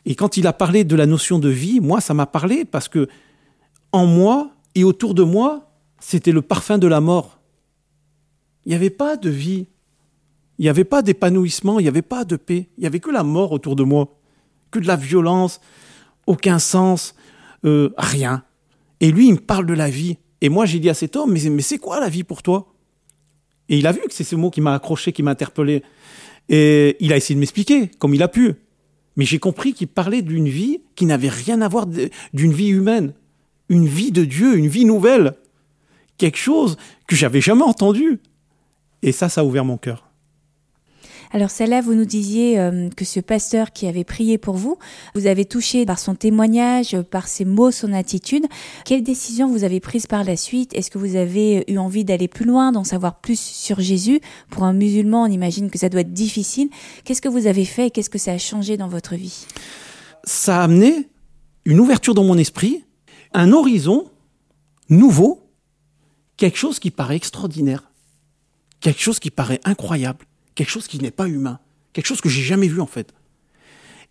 Et 0.06 0.14
quand 0.14 0.36
il 0.36 0.46
a 0.46 0.52
parlé 0.52 0.84
de 0.84 0.94
la 0.94 1.04
notion 1.04 1.40
de 1.40 1.48
vie, 1.48 1.80
moi, 1.80 2.00
ça 2.00 2.14
m'a 2.14 2.26
parlé 2.26 2.64
parce 2.64 2.88
que 2.88 3.08
en 3.90 4.06
moi 4.06 4.52
et 4.76 4.84
autour 4.84 5.12
de 5.12 5.24
moi, 5.24 5.72
c'était 5.98 6.30
le 6.30 6.40
parfum 6.40 6.78
de 6.78 6.86
la 6.86 7.00
mort. 7.00 7.40
Il 8.64 8.68
n'y 8.68 8.76
avait 8.76 8.88
pas 8.88 9.16
de 9.16 9.28
vie. 9.28 9.66
Il 10.60 10.62
n'y 10.62 10.68
avait 10.68 10.84
pas 10.84 11.02
d'épanouissement, 11.02 11.80
il 11.80 11.82
n'y 11.82 11.88
avait 11.88 12.00
pas 12.00 12.24
de 12.24 12.36
paix. 12.36 12.68
Il 12.78 12.82
n'y 12.82 12.86
avait 12.86 13.00
que 13.00 13.10
la 13.10 13.24
mort 13.24 13.50
autour 13.50 13.74
de 13.74 13.82
moi. 13.82 14.16
Que 14.70 14.78
de 14.78 14.86
la 14.86 14.94
violence, 14.94 15.60
aucun 16.28 16.60
sens, 16.60 17.16
euh, 17.64 17.90
rien. 17.98 18.44
Et 19.00 19.10
lui, 19.10 19.26
il 19.26 19.32
me 19.32 19.40
parle 19.40 19.66
de 19.66 19.74
la 19.74 19.90
vie. 19.90 20.16
Et 20.40 20.48
moi, 20.48 20.64
j'ai 20.64 20.78
dit 20.78 20.90
à 20.90 20.94
cet 20.94 21.16
homme, 21.16 21.32
mais, 21.32 21.50
mais 21.50 21.62
c'est 21.62 21.78
quoi 21.78 21.98
la 21.98 22.08
vie 22.08 22.22
pour 22.22 22.40
toi? 22.44 22.72
Et 23.68 23.78
il 23.78 23.86
a 23.88 23.90
vu 23.90 24.02
que 24.02 24.14
c'est 24.14 24.22
ce 24.22 24.36
mot 24.36 24.48
qui 24.48 24.60
m'a 24.60 24.74
accroché, 24.74 25.10
qui 25.10 25.24
m'a 25.24 25.32
interpellé. 25.32 25.82
Et 26.50 26.96
il 27.00 27.12
a 27.12 27.16
essayé 27.16 27.36
de 27.36 27.40
m'expliquer, 27.40 27.88
comme 27.98 28.12
il 28.12 28.22
a 28.22 28.28
pu. 28.28 28.54
Mais 29.16 29.24
j'ai 29.24 29.38
compris 29.38 29.72
qu'il 29.72 29.88
parlait 29.88 30.20
d'une 30.20 30.48
vie 30.48 30.82
qui 30.96 31.06
n'avait 31.06 31.28
rien 31.28 31.62
à 31.62 31.68
voir 31.68 31.86
d'une 31.86 32.52
vie 32.52 32.68
humaine. 32.68 33.14
Une 33.68 33.86
vie 33.86 34.10
de 34.10 34.24
Dieu, 34.24 34.56
une 34.58 34.66
vie 34.66 34.84
nouvelle. 34.84 35.34
Quelque 36.18 36.38
chose 36.38 36.76
que 37.06 37.16
j'avais 37.16 37.40
jamais 37.40 37.62
entendu. 37.62 38.20
Et 39.02 39.12
ça, 39.12 39.28
ça 39.28 39.40
a 39.40 39.44
ouvert 39.44 39.64
mon 39.64 39.78
cœur. 39.78 40.09
Alors 41.32 41.50
celle-là, 41.50 41.80
vous 41.80 41.94
nous 41.94 42.04
disiez 42.04 42.58
euh, 42.58 42.88
que 42.96 43.04
ce 43.04 43.20
pasteur 43.20 43.72
qui 43.72 43.86
avait 43.86 44.04
prié 44.04 44.36
pour 44.36 44.56
vous, 44.56 44.78
vous 45.14 45.26
avez 45.26 45.44
touché 45.44 45.86
par 45.86 45.98
son 45.98 46.16
témoignage, 46.16 46.94
euh, 46.94 47.02
par 47.02 47.28
ses 47.28 47.44
mots, 47.44 47.70
son 47.70 47.92
attitude. 47.92 48.46
Quelle 48.84 49.04
décision 49.04 49.48
vous 49.48 49.62
avez 49.62 49.78
prise 49.78 50.08
par 50.08 50.24
la 50.24 50.36
suite? 50.36 50.74
Est-ce 50.74 50.90
que 50.90 50.98
vous 50.98 51.14
avez 51.14 51.64
eu 51.70 51.78
envie 51.78 52.04
d'aller 52.04 52.26
plus 52.26 52.44
loin, 52.44 52.72
d'en 52.72 52.82
savoir 52.82 53.20
plus 53.20 53.38
sur 53.38 53.80
Jésus? 53.80 54.20
Pour 54.50 54.64
un 54.64 54.72
musulman, 54.72 55.22
on 55.22 55.30
imagine 55.30 55.70
que 55.70 55.78
ça 55.78 55.88
doit 55.88 56.00
être 56.00 56.12
difficile. 56.12 56.68
Qu'est-ce 57.04 57.22
que 57.22 57.28
vous 57.28 57.46
avez 57.46 57.64
fait 57.64 57.90
qu'est-ce 57.90 58.10
que 58.10 58.18
ça 58.18 58.32
a 58.32 58.38
changé 58.38 58.76
dans 58.76 58.88
votre 58.88 59.14
vie? 59.14 59.46
Ça 60.24 60.60
a 60.60 60.64
amené 60.64 61.08
une 61.64 61.78
ouverture 61.78 62.14
dans 62.14 62.24
mon 62.24 62.38
esprit, 62.38 62.84
un 63.32 63.52
horizon 63.52 64.10
nouveau, 64.88 65.48
quelque 66.36 66.58
chose 66.58 66.80
qui 66.80 66.90
paraît 66.90 67.16
extraordinaire, 67.16 67.90
quelque 68.80 69.00
chose 69.00 69.20
qui 69.20 69.30
paraît 69.30 69.60
incroyable, 69.64 70.26
quelque 70.60 70.68
chose 70.68 70.88
qui 70.88 70.98
n'est 70.98 71.10
pas 71.10 71.26
humain, 71.26 71.58
quelque 71.94 72.04
chose 72.04 72.20
que 72.20 72.28
j'ai 72.28 72.42
jamais 72.42 72.68
vu 72.68 72.82
en 72.82 72.86
fait. 72.86 73.14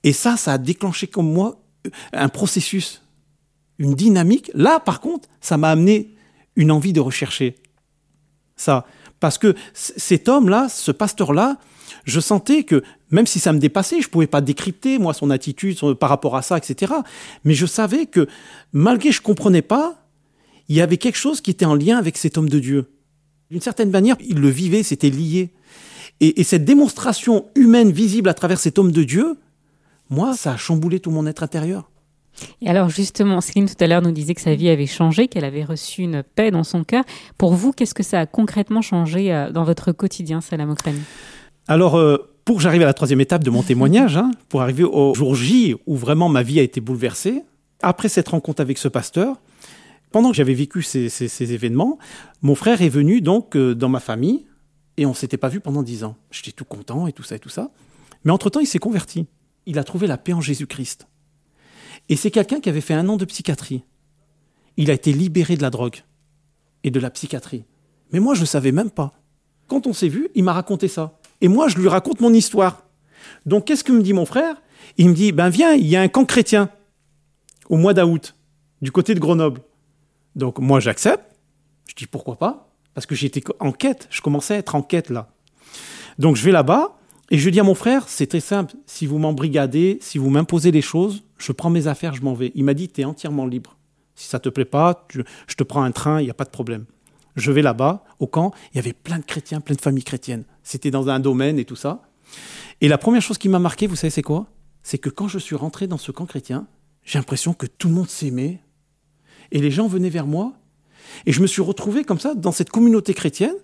Et 0.04 0.14
ça, 0.14 0.36
ça 0.36 0.54
a 0.54 0.58
déclenché 0.58 1.06
comme 1.06 1.32
moi 1.32 1.62
un 2.12 2.28
processus, 2.28 3.04
une 3.78 3.94
dynamique. 3.94 4.50
Là, 4.56 4.80
par 4.80 5.00
contre, 5.00 5.30
ça 5.42 5.58
m'a 5.58 5.70
amené 5.70 6.16
une 6.56 6.72
envie 6.72 6.92
de 6.92 7.00
rechercher 7.00 7.54
ça. 8.56 8.88
Parce 9.20 9.38
que 9.38 9.54
cet 9.74 10.28
homme-là, 10.28 10.70
ce 10.70 10.92
pasteur-là, 10.92 11.60
je 12.06 12.20
sentais 12.20 12.64
que 12.64 12.82
même 13.12 13.28
si 13.28 13.40
ça 13.40 13.54
me 13.54 13.60
dépassait, 13.60 14.02
je 14.02 14.10
pouvais 14.10 14.26
pas 14.26 14.42
décrypter 14.42 14.98
moi 14.98 15.14
son 15.14 15.30
attitude 15.30 15.80
par 16.00 16.10
rapport 16.10 16.36
à 16.36 16.42
ça, 16.42 16.58
etc. 16.58 16.94
Mais 17.44 17.54
je 17.54 17.68
savais 17.68 18.08
que 18.08 18.28
malgré 18.74 19.10
que 19.10 19.16
je 19.16 19.22
comprenais 19.22 19.62
pas, 19.62 20.04
il 20.68 20.76
y 20.76 20.82
avait 20.82 20.98
quelque 20.98 21.20
chose 21.20 21.42
qui 21.42 21.52
était 21.52 21.66
en 21.66 21.76
lien 21.76 22.00
avec 22.00 22.18
cet 22.18 22.40
homme 22.40 22.50
de 22.50 22.58
Dieu. 22.58 22.90
D'une 23.52 23.62
certaine 23.62 23.92
manière, 23.92 24.16
il 24.20 24.40
le 24.40 24.50
vivait, 24.50 24.82
c'était 24.82 25.12
lié. 25.12 25.52
Et, 26.21 26.39
et 26.41 26.43
cette 26.43 26.65
démonstration 26.65 27.45
humaine 27.55 27.91
visible 27.91 28.29
à 28.29 28.34
travers 28.34 28.60
cet 28.60 28.77
homme 28.79 28.91
de 28.91 29.03
Dieu, 29.03 29.38
moi, 30.10 30.34
ça 30.36 30.53
a 30.53 30.58
chamboulé 30.58 30.99
tout 30.99 31.12
mon 31.12 31.25
être 31.25 31.43
intérieur. 31.43 31.89
Et 32.62 32.69
alors 32.69 32.89
justement, 32.89 33.41
Céline 33.41 33.67
tout 33.67 33.82
à 33.84 33.88
l'heure 33.88 34.01
nous 34.01 34.12
disait 34.12 34.34
que 34.34 34.41
sa 34.41 34.55
vie 34.55 34.69
avait 34.69 34.86
changé, 34.86 35.27
qu'elle 35.27 35.43
avait 35.43 35.63
reçu 35.65 36.03
une 36.03 36.23
paix 36.23 36.51
dans 36.51 36.63
son 36.63 36.84
cœur. 36.84 37.03
Pour 37.38 37.53
vous, 37.53 37.71
qu'est-ce 37.73 37.93
que 37.93 38.03
ça 38.03 38.21
a 38.21 38.25
concrètement 38.25 38.82
changé 38.82 39.34
euh, 39.34 39.51
dans 39.51 39.63
votre 39.63 39.91
quotidien, 39.91 40.39
Salam 40.41 40.69
Okrani 40.69 41.01
Alors, 41.67 41.95
euh, 41.97 42.17
pour 42.45 42.58
que 42.58 42.62
j'arrive 42.62 42.82
à 42.82 42.86
la 42.86 42.93
troisième 42.93 43.19
étape 43.21 43.43
de 43.43 43.49
mon 43.49 43.62
témoignage, 43.62 44.15
hein, 44.17 44.32
pour 44.47 44.62
arriver 44.62 44.84
au 44.84 45.13
jour 45.13 45.36
J 45.36 45.75
où 45.86 45.95
vraiment 45.97 46.29
ma 46.29 46.41
vie 46.43 46.60
a 46.60 46.63
été 46.63 46.79
bouleversée, 46.82 47.43
après 47.82 48.10
cette 48.10 48.29
rencontre 48.29 48.62
avec 48.62 48.77
ce 48.77 48.88
pasteur, 48.88 49.36
pendant 50.12 50.32
que 50.32 50.36
j'avais 50.38 50.53
vécu 50.55 50.82
ces, 50.82 51.10
ces- 51.10 51.27
ces 51.27 51.53
événements, 51.53 51.99
mon 52.41 52.55
frère 52.55 52.82
est 52.82 52.89
venu 52.89 53.21
donc 53.21 53.55
euh, 53.55 53.75
dans 53.75 53.89
ma 53.89 53.99
famille 53.99 54.45
et 55.00 55.06
on 55.06 55.14
s'était 55.14 55.38
pas 55.38 55.48
vu 55.48 55.62
pendant 55.62 55.82
dix 55.82 56.04
ans. 56.04 56.18
J'étais 56.30 56.52
tout 56.52 56.66
content 56.66 57.08
et 57.08 57.14
tout 57.14 57.24
ça 57.24 57.38
et 57.38 57.40
tout 57.40 57.50
ça. 57.50 57.72
Mais 58.26 58.32
entre-temps, 58.32 58.60
il 58.60 58.68
s'est 58.68 58.80
converti. 58.80 59.28
Il 59.66 59.80
a 59.80 59.86
trouvé 59.86 60.08
la 60.08 60.18
paix 60.18 60.34
en 60.34 60.42
Jésus-Christ. 60.42 61.08
Et 62.10 62.18
c'est 62.18 62.32
quelqu'un 62.32 62.60
qui 62.60 62.68
avait 62.68 62.82
fait 62.82 62.94
un 62.94 63.08
an 63.08 63.16
de 63.16 63.24
psychiatrie. 63.24 63.86
Il 64.76 64.92
a 64.92 64.94
été 64.94 65.14
libéré 65.14 65.56
de 65.56 65.62
la 65.62 65.70
drogue 65.70 66.04
et 66.84 66.92
de 66.92 67.00
la 67.00 67.10
psychiatrie. 67.12 67.64
Mais 68.12 68.20
moi, 68.20 68.36
je 68.36 68.42
ne 68.42 68.46
savais 68.46 68.74
même 68.74 68.92
pas. 68.92 69.14
Quand 69.68 69.88
on 69.88 69.94
s'est 69.94 70.10
vu, 70.10 70.30
il 70.36 70.44
m'a 70.44 70.52
raconté 70.52 70.90
ça. 70.90 71.18
Et 71.40 71.48
moi, 71.48 71.70
je 71.70 71.78
lui 71.78 71.88
raconte 71.88 72.20
mon 72.20 72.34
histoire. 72.34 72.86
Donc, 73.46 73.66
qu'est-ce 73.66 73.86
que 73.86 73.94
me 73.94 74.02
dit 74.02 74.14
mon 74.14 74.26
frère? 74.26 74.62
Il 74.98 75.10
me 75.10 75.14
dit, 75.14 75.32
ben 75.32 75.48
viens, 75.48 75.74
il 75.74 75.88
y 75.88 75.96
a 75.96 76.02
un 76.02 76.10
camp 76.10 76.26
chrétien 76.26 76.70
au 77.70 77.78
mois 77.78 77.94
d'août, 77.94 78.36
du 78.82 78.92
côté 78.92 79.14
de 79.14 79.20
Grenoble. 79.20 79.62
Donc, 80.36 80.60
moi, 80.60 80.82
j'accepte. 80.82 81.24
Je 81.88 81.96
dis, 81.96 82.08
pourquoi 82.08 82.38
pas? 82.38 82.68
Parce 83.00 83.06
que 83.06 83.16
j'étais 83.16 83.42
en 83.62 83.72
quête. 83.72 84.10
Je 84.10 84.20
commençais 84.20 84.56
à 84.56 84.58
être 84.58 84.76
en 84.76 84.82
quête, 84.82 85.10
là. 85.10 85.30
Donc, 86.18 86.36
je 86.36 86.44
vais 86.44 86.52
là-bas. 86.52 86.98
Et 87.32 87.38
je 87.38 87.50
dis 87.50 87.62
à 87.62 87.64
mon 87.64 87.74
frère, 87.74 88.10
c'est 88.10 88.28
très 88.28 88.42
simple, 88.42 88.76
si 88.88 89.06
vous 89.06 89.20
m'embrigadez, 89.20 90.00
si 90.02 90.18
vous 90.18 90.30
m'imposez 90.30 90.72
les 90.72 90.82
choses, 90.82 91.24
je 91.38 91.54
prends 91.54 91.70
mes 91.70 91.88
affaires, 91.88 92.14
je 92.14 92.22
m'en 92.24 92.34
vais. 92.34 92.52
Il 92.56 92.66
m'a 92.66 92.74
dit, 92.74 92.90
tu 92.90 93.00
es 93.00 93.06
entièrement 93.06 93.46
libre. 93.46 93.78
Si 94.16 94.28
ça 94.28 94.38
te 94.38 94.50
plaît 94.50 94.66
pas, 94.66 95.08
je 95.14 95.56
te 95.56 95.64
prends 95.64 95.84
un 95.84 95.92
train, 95.92 96.20
il 96.20 96.26
n'y 96.26 96.30
a 96.30 96.34
pas 96.34 96.44
de 96.44 96.50
problème. 96.50 96.84
Je 97.38 97.54
vais 97.54 97.62
là-bas, 97.62 98.04
au 98.20 98.28
camp, 98.28 98.52
il 98.74 98.76
y 98.76 98.80
avait 98.80 98.92
plein 98.92 99.20
de 99.20 99.24
chrétiens, 99.24 99.62
plein 99.62 99.76
de 99.76 99.82
familles 99.82 100.04
chrétiennes. 100.04 100.44
C'était 100.62 100.92
dans 100.92 101.08
un 101.08 101.22
domaine 101.22 101.58
et 101.58 101.64
tout 101.64 101.78
ça. 101.78 102.02
Et 102.82 102.90
la 102.90 102.98
première 102.98 103.22
chose 103.22 103.38
qui 103.38 103.48
m'a 103.48 103.60
marqué, 103.60 103.88
vous 103.88 103.96
savez 103.96 104.12
c'est 104.12 104.24
quoi? 104.24 104.48
C'est 104.84 104.98
que 104.98 105.10
quand 105.10 105.30
je 105.30 105.40
suis 105.40 105.56
rentré 105.56 105.88
dans 105.88 105.98
ce 105.98 106.12
camp 106.12 106.26
chrétien, 106.26 106.68
j'ai 107.06 107.18
l'impression 107.18 107.54
que 107.54 107.66
tout 107.66 107.88
le 107.88 107.94
monde 107.94 108.10
s'aimait. 108.10 108.60
Et 109.54 109.60
les 109.60 109.72
gens 109.72 109.88
venaient 109.88 110.10
vers 110.10 110.28
moi. 110.28 110.59
Et 111.26 111.32
je 111.32 111.41
me 111.41 111.48
suis 111.48 111.62
retrouvé 111.62 112.04
comme 112.04 112.19
ça 112.19 112.36
dans 112.36 112.52
cette 112.52 112.69
communauté 112.69 113.13
chrétienne 113.13 113.56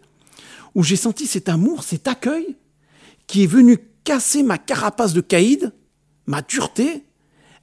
où 0.73 0.83
j'ai 0.83 0.95
senti 0.95 1.25
cet 1.25 1.49
amour, 1.49 1.83
cet 1.83 2.07
accueil 2.07 2.55
qui 3.27 3.43
est 3.43 3.47
venu 3.47 3.77
casser 4.03 4.43
ma 4.43 4.57
carapace 4.57 5.13
de 5.13 5.21
caïd, 5.21 5.73
ma 6.27 6.41
dureté. 6.41 7.03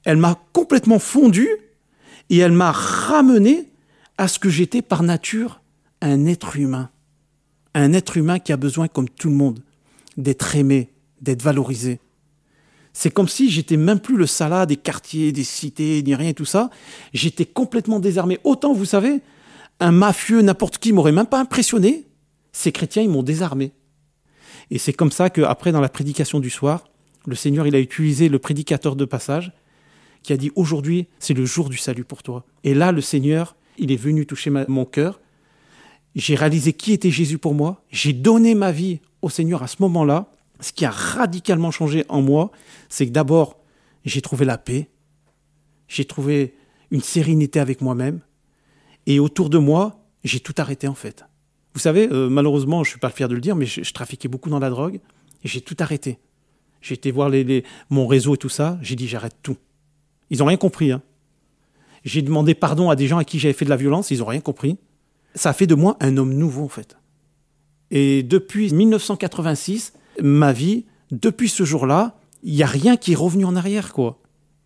Elle 0.04 0.16
m'a 0.16 0.40
complètement 0.52 0.98
fondu 0.98 1.48
et 2.30 2.38
elle 2.38 2.52
m'a 2.52 2.72
ramené 2.72 3.68
à 4.18 4.28
ce 4.28 4.38
que 4.38 4.48
j'étais 4.48 4.82
par 4.82 5.02
nature 5.02 5.60
un 6.00 6.26
être 6.26 6.56
humain. 6.56 6.90
Un 7.74 7.92
être 7.92 8.16
humain 8.16 8.38
qui 8.38 8.52
a 8.52 8.56
besoin, 8.56 8.88
comme 8.88 9.08
tout 9.08 9.28
le 9.28 9.36
monde, 9.36 9.62
d'être 10.16 10.56
aimé, 10.56 10.90
d'être 11.20 11.42
valorisé. 11.42 12.00
C'est 12.92 13.10
comme 13.10 13.28
si 13.28 13.50
j'étais 13.50 13.78
même 13.78 14.00
plus 14.00 14.16
le 14.16 14.26
salat 14.26 14.66
des 14.66 14.76
quartiers, 14.76 15.32
des 15.32 15.44
cités, 15.44 16.02
ni 16.02 16.14
rien 16.14 16.34
tout 16.34 16.44
ça. 16.44 16.68
J'étais 17.14 17.46
complètement 17.46 18.00
désarmé. 18.00 18.38
Autant, 18.44 18.74
vous 18.74 18.84
savez, 18.84 19.22
un 19.82 19.92
mafieux, 19.92 20.42
n'importe 20.42 20.78
qui 20.78 20.92
m'aurait 20.92 21.12
même 21.12 21.26
pas 21.26 21.40
impressionné. 21.40 22.06
Ces 22.52 22.72
chrétiens, 22.72 23.02
ils 23.02 23.08
m'ont 23.08 23.22
désarmé. 23.22 23.72
Et 24.70 24.78
c'est 24.78 24.92
comme 24.92 25.12
ça 25.12 25.30
qu'après, 25.30 25.72
dans 25.72 25.80
la 25.80 25.88
prédication 25.88 26.40
du 26.40 26.50
soir, 26.50 26.84
le 27.26 27.34
Seigneur, 27.34 27.66
il 27.66 27.74
a 27.74 27.80
utilisé 27.80 28.28
le 28.28 28.38
prédicateur 28.38 28.96
de 28.96 29.04
passage 29.04 29.52
qui 30.22 30.32
a 30.32 30.36
dit 30.36 30.52
aujourd'hui, 30.54 31.08
c'est 31.18 31.34
le 31.34 31.44
jour 31.44 31.68
du 31.68 31.76
salut 31.76 32.04
pour 32.04 32.22
toi. 32.22 32.44
Et 32.64 32.74
là, 32.74 32.92
le 32.92 33.00
Seigneur, 33.00 33.56
il 33.76 33.90
est 33.90 33.96
venu 33.96 34.24
toucher 34.24 34.50
mon 34.50 34.84
cœur. 34.84 35.20
J'ai 36.14 36.34
réalisé 36.34 36.72
qui 36.72 36.92
était 36.92 37.10
Jésus 37.10 37.38
pour 37.38 37.54
moi. 37.54 37.82
J'ai 37.90 38.12
donné 38.12 38.54
ma 38.54 38.70
vie 38.70 39.00
au 39.20 39.30
Seigneur 39.30 39.62
à 39.62 39.66
ce 39.66 39.76
moment-là. 39.80 40.30
Ce 40.60 40.72
qui 40.72 40.84
a 40.84 40.90
radicalement 40.90 41.70
changé 41.70 42.04
en 42.08 42.22
moi, 42.22 42.52
c'est 42.88 43.06
que 43.06 43.12
d'abord, 43.12 43.58
j'ai 44.04 44.20
trouvé 44.20 44.44
la 44.44 44.58
paix. 44.58 44.88
J'ai 45.88 46.04
trouvé 46.04 46.54
une 46.90 47.00
sérénité 47.00 47.58
avec 47.58 47.80
moi-même. 47.80 48.20
Et 49.06 49.18
autour 49.18 49.50
de 49.50 49.58
moi, 49.58 50.02
j'ai 50.24 50.40
tout 50.40 50.54
arrêté 50.58 50.88
en 50.88 50.94
fait. 50.94 51.24
Vous 51.74 51.80
savez, 51.80 52.08
euh, 52.12 52.28
malheureusement, 52.28 52.84
je 52.84 52.90
suis 52.90 52.98
pas 52.98 53.10
fier 53.10 53.28
de 53.28 53.34
le 53.34 53.40
dire, 53.40 53.56
mais 53.56 53.66
je, 53.66 53.92
trafiquais 53.92 54.28
beaucoup 54.28 54.50
dans 54.50 54.58
la 54.58 54.70
drogue 54.70 55.00
et 55.44 55.48
j'ai 55.48 55.60
tout 55.60 55.76
arrêté. 55.80 56.18
J'ai 56.80 56.94
été 56.94 57.10
voir 57.10 57.28
les, 57.28 57.64
mon 57.90 58.06
réseau 58.06 58.34
et 58.34 58.38
tout 58.38 58.48
ça. 58.48 58.78
J'ai 58.82 58.96
dit 58.96 59.08
j'arrête 59.08 59.36
tout. 59.42 59.56
Ils 60.30 60.42
ont 60.42 60.46
rien 60.46 60.56
compris. 60.56 60.92
Hein. 60.92 61.02
J'ai 62.04 62.22
demandé 62.22 62.54
pardon 62.54 62.90
à 62.90 62.96
des 62.96 63.06
gens 63.06 63.18
à 63.18 63.24
qui 63.24 63.38
j'avais 63.38 63.54
fait 63.54 63.64
de 63.64 63.70
la 63.70 63.76
violence. 63.76 64.10
Ils 64.10 64.22
ont 64.22 64.26
rien 64.26 64.40
compris. 64.40 64.76
Ça 65.34 65.50
a 65.50 65.52
fait 65.52 65.66
de 65.66 65.74
moi 65.74 65.96
un 66.00 66.16
homme 66.16 66.34
nouveau 66.34 66.64
en 66.64 66.68
fait. 66.68 66.96
Et 67.90 68.22
depuis 68.22 68.72
1986, 68.72 69.92
ma 70.20 70.52
vie, 70.52 70.84
depuis 71.10 71.48
ce 71.48 71.64
jour-là, 71.64 72.16
il 72.42 72.54
n'y 72.54 72.62
a 72.62 72.66
rien 72.66 72.96
qui 72.96 73.12
est 73.12 73.16
revenu 73.16 73.44
en 73.44 73.54
arrière 73.54 73.92
quoi. 73.92 74.18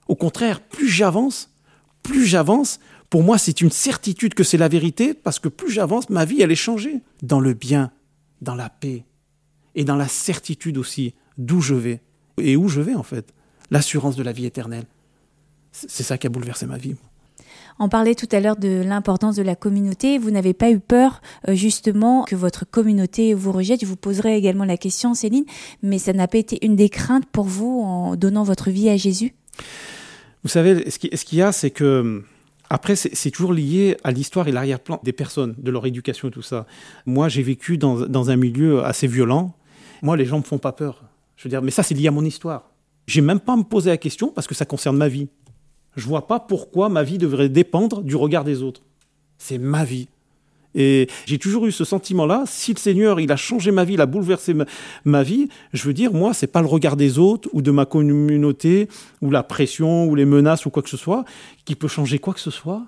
Au 0.08 0.14
contraire, 0.14 0.60
plus 0.60 0.88
j'avance, 0.88 1.52
plus 2.02 2.24
j'avance, 2.24 2.78
pour 3.16 3.24
moi, 3.24 3.38
c'est 3.38 3.62
une 3.62 3.70
certitude 3.70 4.34
que 4.34 4.44
c'est 4.44 4.58
la 4.58 4.68
vérité, 4.68 5.14
parce 5.14 5.38
que 5.38 5.48
plus 5.48 5.70
j'avance, 5.70 6.10
ma 6.10 6.26
vie, 6.26 6.42
elle 6.42 6.52
est 6.52 6.54
changée. 6.54 7.00
Dans 7.22 7.40
le 7.40 7.54
bien, 7.54 7.90
dans 8.42 8.54
la 8.54 8.68
paix, 8.68 9.06
et 9.74 9.84
dans 9.84 9.96
la 9.96 10.06
certitude 10.06 10.76
aussi 10.76 11.14
d'où 11.38 11.62
je 11.62 11.72
vais. 11.72 12.02
Et 12.36 12.58
où 12.58 12.68
je 12.68 12.82
vais, 12.82 12.94
en 12.94 13.02
fait. 13.02 13.32
L'assurance 13.70 14.16
de 14.16 14.22
la 14.22 14.32
vie 14.32 14.44
éternelle. 14.44 14.84
C'est 15.72 16.02
ça 16.02 16.18
qui 16.18 16.26
a 16.26 16.30
bouleversé 16.30 16.66
ma 16.66 16.76
vie. 16.76 16.94
On 17.78 17.88
parlait 17.88 18.14
tout 18.14 18.28
à 18.32 18.40
l'heure 18.40 18.58
de 18.58 18.82
l'importance 18.84 19.36
de 19.36 19.42
la 19.42 19.56
communauté. 19.56 20.18
Vous 20.18 20.30
n'avez 20.30 20.52
pas 20.52 20.70
eu 20.70 20.78
peur, 20.78 21.22
euh, 21.48 21.54
justement, 21.54 22.24
que 22.24 22.36
votre 22.36 22.68
communauté 22.70 23.32
vous 23.32 23.50
rejette. 23.50 23.80
Je 23.80 23.86
vous 23.86 23.96
poserai 23.96 24.36
également 24.36 24.66
la 24.66 24.76
question, 24.76 25.14
Céline, 25.14 25.46
mais 25.82 25.98
ça 25.98 26.12
n'a 26.12 26.28
pas 26.28 26.36
été 26.36 26.62
une 26.62 26.76
des 26.76 26.90
craintes 26.90 27.24
pour 27.24 27.46
vous 27.46 27.80
en 27.82 28.14
donnant 28.14 28.42
votre 28.42 28.68
vie 28.68 28.90
à 28.90 28.98
Jésus? 28.98 29.34
Vous 30.42 30.50
savez, 30.50 30.90
ce 30.90 30.98
qu'il 30.98 31.38
y 31.38 31.40
a, 31.40 31.50
c'est 31.50 31.70
que 31.70 32.22
après, 32.70 32.96
c'est 32.96 33.30
toujours 33.30 33.52
lié 33.52 33.96
à 34.02 34.10
l'histoire 34.10 34.48
et 34.48 34.52
l'arrière-plan 34.52 35.00
des 35.02 35.12
personnes, 35.12 35.54
de 35.58 35.70
leur 35.70 35.86
éducation 35.86 36.28
et 36.28 36.30
tout 36.30 36.42
ça. 36.42 36.66
Moi, 37.04 37.28
j'ai 37.28 37.42
vécu 37.42 37.78
dans, 37.78 38.06
dans 38.06 38.30
un 38.30 38.36
milieu 38.36 38.84
assez 38.84 39.06
violent. 39.06 39.54
Moi, 40.02 40.16
les 40.16 40.24
gens 40.24 40.38
me 40.38 40.42
font 40.42 40.58
pas 40.58 40.72
peur. 40.72 41.04
Je 41.36 41.44
veux 41.44 41.50
dire, 41.50 41.62
mais 41.62 41.70
ça, 41.70 41.82
c'est 41.82 41.94
lié 41.94 42.08
à 42.08 42.10
mon 42.10 42.24
histoire. 42.24 42.70
J'ai 43.06 43.20
même 43.20 43.40
pas 43.40 43.52
à 43.52 43.56
me 43.56 43.62
poser 43.62 43.90
la 43.90 43.96
question 43.96 44.28
parce 44.28 44.46
que 44.46 44.54
ça 44.54 44.64
concerne 44.64 44.96
ma 44.96 45.08
vie. 45.08 45.28
Je 45.94 46.06
vois 46.06 46.26
pas 46.26 46.40
pourquoi 46.40 46.88
ma 46.88 47.02
vie 47.02 47.18
devrait 47.18 47.48
dépendre 47.48 48.02
du 48.02 48.16
regard 48.16 48.44
des 48.44 48.62
autres. 48.62 48.82
C'est 49.38 49.58
ma 49.58 49.84
vie. 49.84 50.08
Et 50.76 51.08
j'ai 51.24 51.38
toujours 51.38 51.66
eu 51.66 51.72
ce 51.72 51.84
sentiment-là. 51.84 52.44
Si 52.46 52.72
le 52.72 52.78
Seigneur, 52.78 53.18
il 53.18 53.32
a 53.32 53.36
changé 53.36 53.72
ma 53.72 53.84
vie, 53.84 53.94
il 53.94 54.00
a 54.00 54.06
bouleversé 54.06 54.54
ma, 54.54 54.66
ma 55.04 55.22
vie, 55.22 55.48
je 55.72 55.82
veux 55.84 55.94
dire, 55.94 56.12
moi, 56.12 56.34
c'est 56.34 56.46
pas 56.46 56.60
le 56.60 56.68
regard 56.68 56.96
des 56.96 57.18
autres 57.18 57.48
ou 57.52 57.62
de 57.62 57.70
ma 57.70 57.86
communauté 57.86 58.88
ou 59.22 59.30
la 59.30 59.42
pression 59.42 60.04
ou 60.04 60.14
les 60.14 60.26
menaces 60.26 60.66
ou 60.66 60.70
quoi 60.70 60.82
que 60.82 60.90
ce 60.90 60.98
soit 60.98 61.24
qui 61.64 61.74
peut 61.74 61.88
changer 61.88 62.18
quoi 62.18 62.34
que 62.34 62.40
ce 62.40 62.50
soit. 62.50 62.84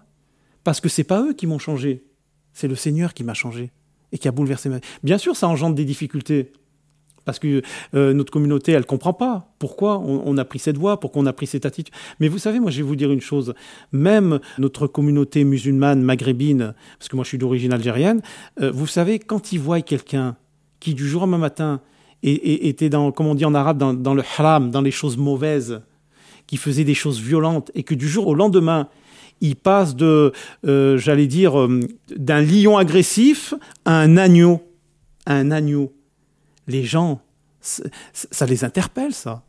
Parce 0.64 0.80
que 0.80 0.88
c'est 0.88 1.04
pas 1.04 1.22
eux 1.22 1.32
qui 1.32 1.46
m'ont 1.46 1.58
changé. 1.58 2.04
C'est 2.52 2.68
le 2.68 2.74
Seigneur 2.74 3.14
qui 3.14 3.24
m'a 3.24 3.34
changé 3.34 3.72
et 4.12 4.18
qui 4.18 4.28
a 4.28 4.32
bouleversé 4.32 4.68
ma 4.68 4.76
vie. 4.76 4.82
Bien 5.02 5.16
sûr, 5.16 5.34
ça 5.34 5.48
engendre 5.48 5.74
des 5.74 5.84
difficultés. 5.84 6.52
Parce 7.28 7.38
que 7.38 7.60
euh, 7.94 8.14
notre 8.14 8.32
communauté, 8.32 8.72
elle 8.72 8.86
comprend 8.86 9.12
pas 9.12 9.52
pourquoi 9.58 9.98
on, 9.98 10.38
a 10.38 10.46
pris 10.46 10.58
cette 10.58 10.78
voie, 10.78 10.98
pourquoi 10.98 11.20
on 11.20 11.26
a 11.26 11.34
pris 11.34 11.46
cette 11.46 11.66
attitude. 11.66 11.92
Mais 12.20 12.28
vous 12.28 12.38
savez, 12.38 12.58
moi, 12.58 12.70
je 12.70 12.78
vais 12.78 12.84
vous 12.84 12.96
dire 12.96 13.12
une 13.12 13.20
chose. 13.20 13.52
Même 13.92 14.40
notre 14.56 14.86
communauté 14.86 15.44
musulmane 15.44 16.00
maghrébine, 16.00 16.72
parce 16.98 17.10
que 17.10 17.16
moi, 17.16 17.24
je 17.24 17.28
suis 17.28 17.36
d'origine 17.36 17.74
algérienne, 17.74 18.22
euh, 18.62 18.70
vous 18.70 18.86
savez, 18.86 19.18
quand 19.18 19.52
ils 19.52 19.60
voient 19.60 19.82
quelqu'un 19.82 20.36
qui, 20.80 20.94
du 20.94 21.06
jour 21.06 21.24
au 21.24 21.26
matin, 21.26 21.82
était 22.22 22.88
dans, 22.88 23.12
comme 23.12 23.26
on 23.26 23.34
dit 23.34 23.44
en 23.44 23.54
arabe, 23.54 23.76
dans, 23.76 24.14
le 24.14 24.22
haram, 24.38 24.70
dans 24.70 24.80
les 24.80 24.90
choses 24.90 25.18
mauvaises, 25.18 25.82
qui 26.46 26.56
faisait 26.56 26.84
des 26.84 26.94
choses 26.94 27.20
violentes, 27.20 27.70
et 27.74 27.82
que 27.82 27.94
du 27.94 28.08
jour 28.08 28.26
au 28.26 28.34
lendemain, 28.34 28.88
il 29.42 29.54
passe 29.54 29.96
de, 29.96 30.32
euh, 30.66 30.96
j'allais 30.96 31.26
dire, 31.26 31.68
d'un 32.16 32.40
lion 32.40 32.78
agressif 32.78 33.52
à 33.84 34.00
un 34.00 34.16
agneau, 34.16 34.62
à 35.26 35.34
un 35.34 35.50
agneau 35.50 35.92
les 36.68 36.84
gens, 36.84 37.20
ça 37.60 38.46
les 38.46 38.62
interpelle, 38.62 39.12
ça. 39.12 39.42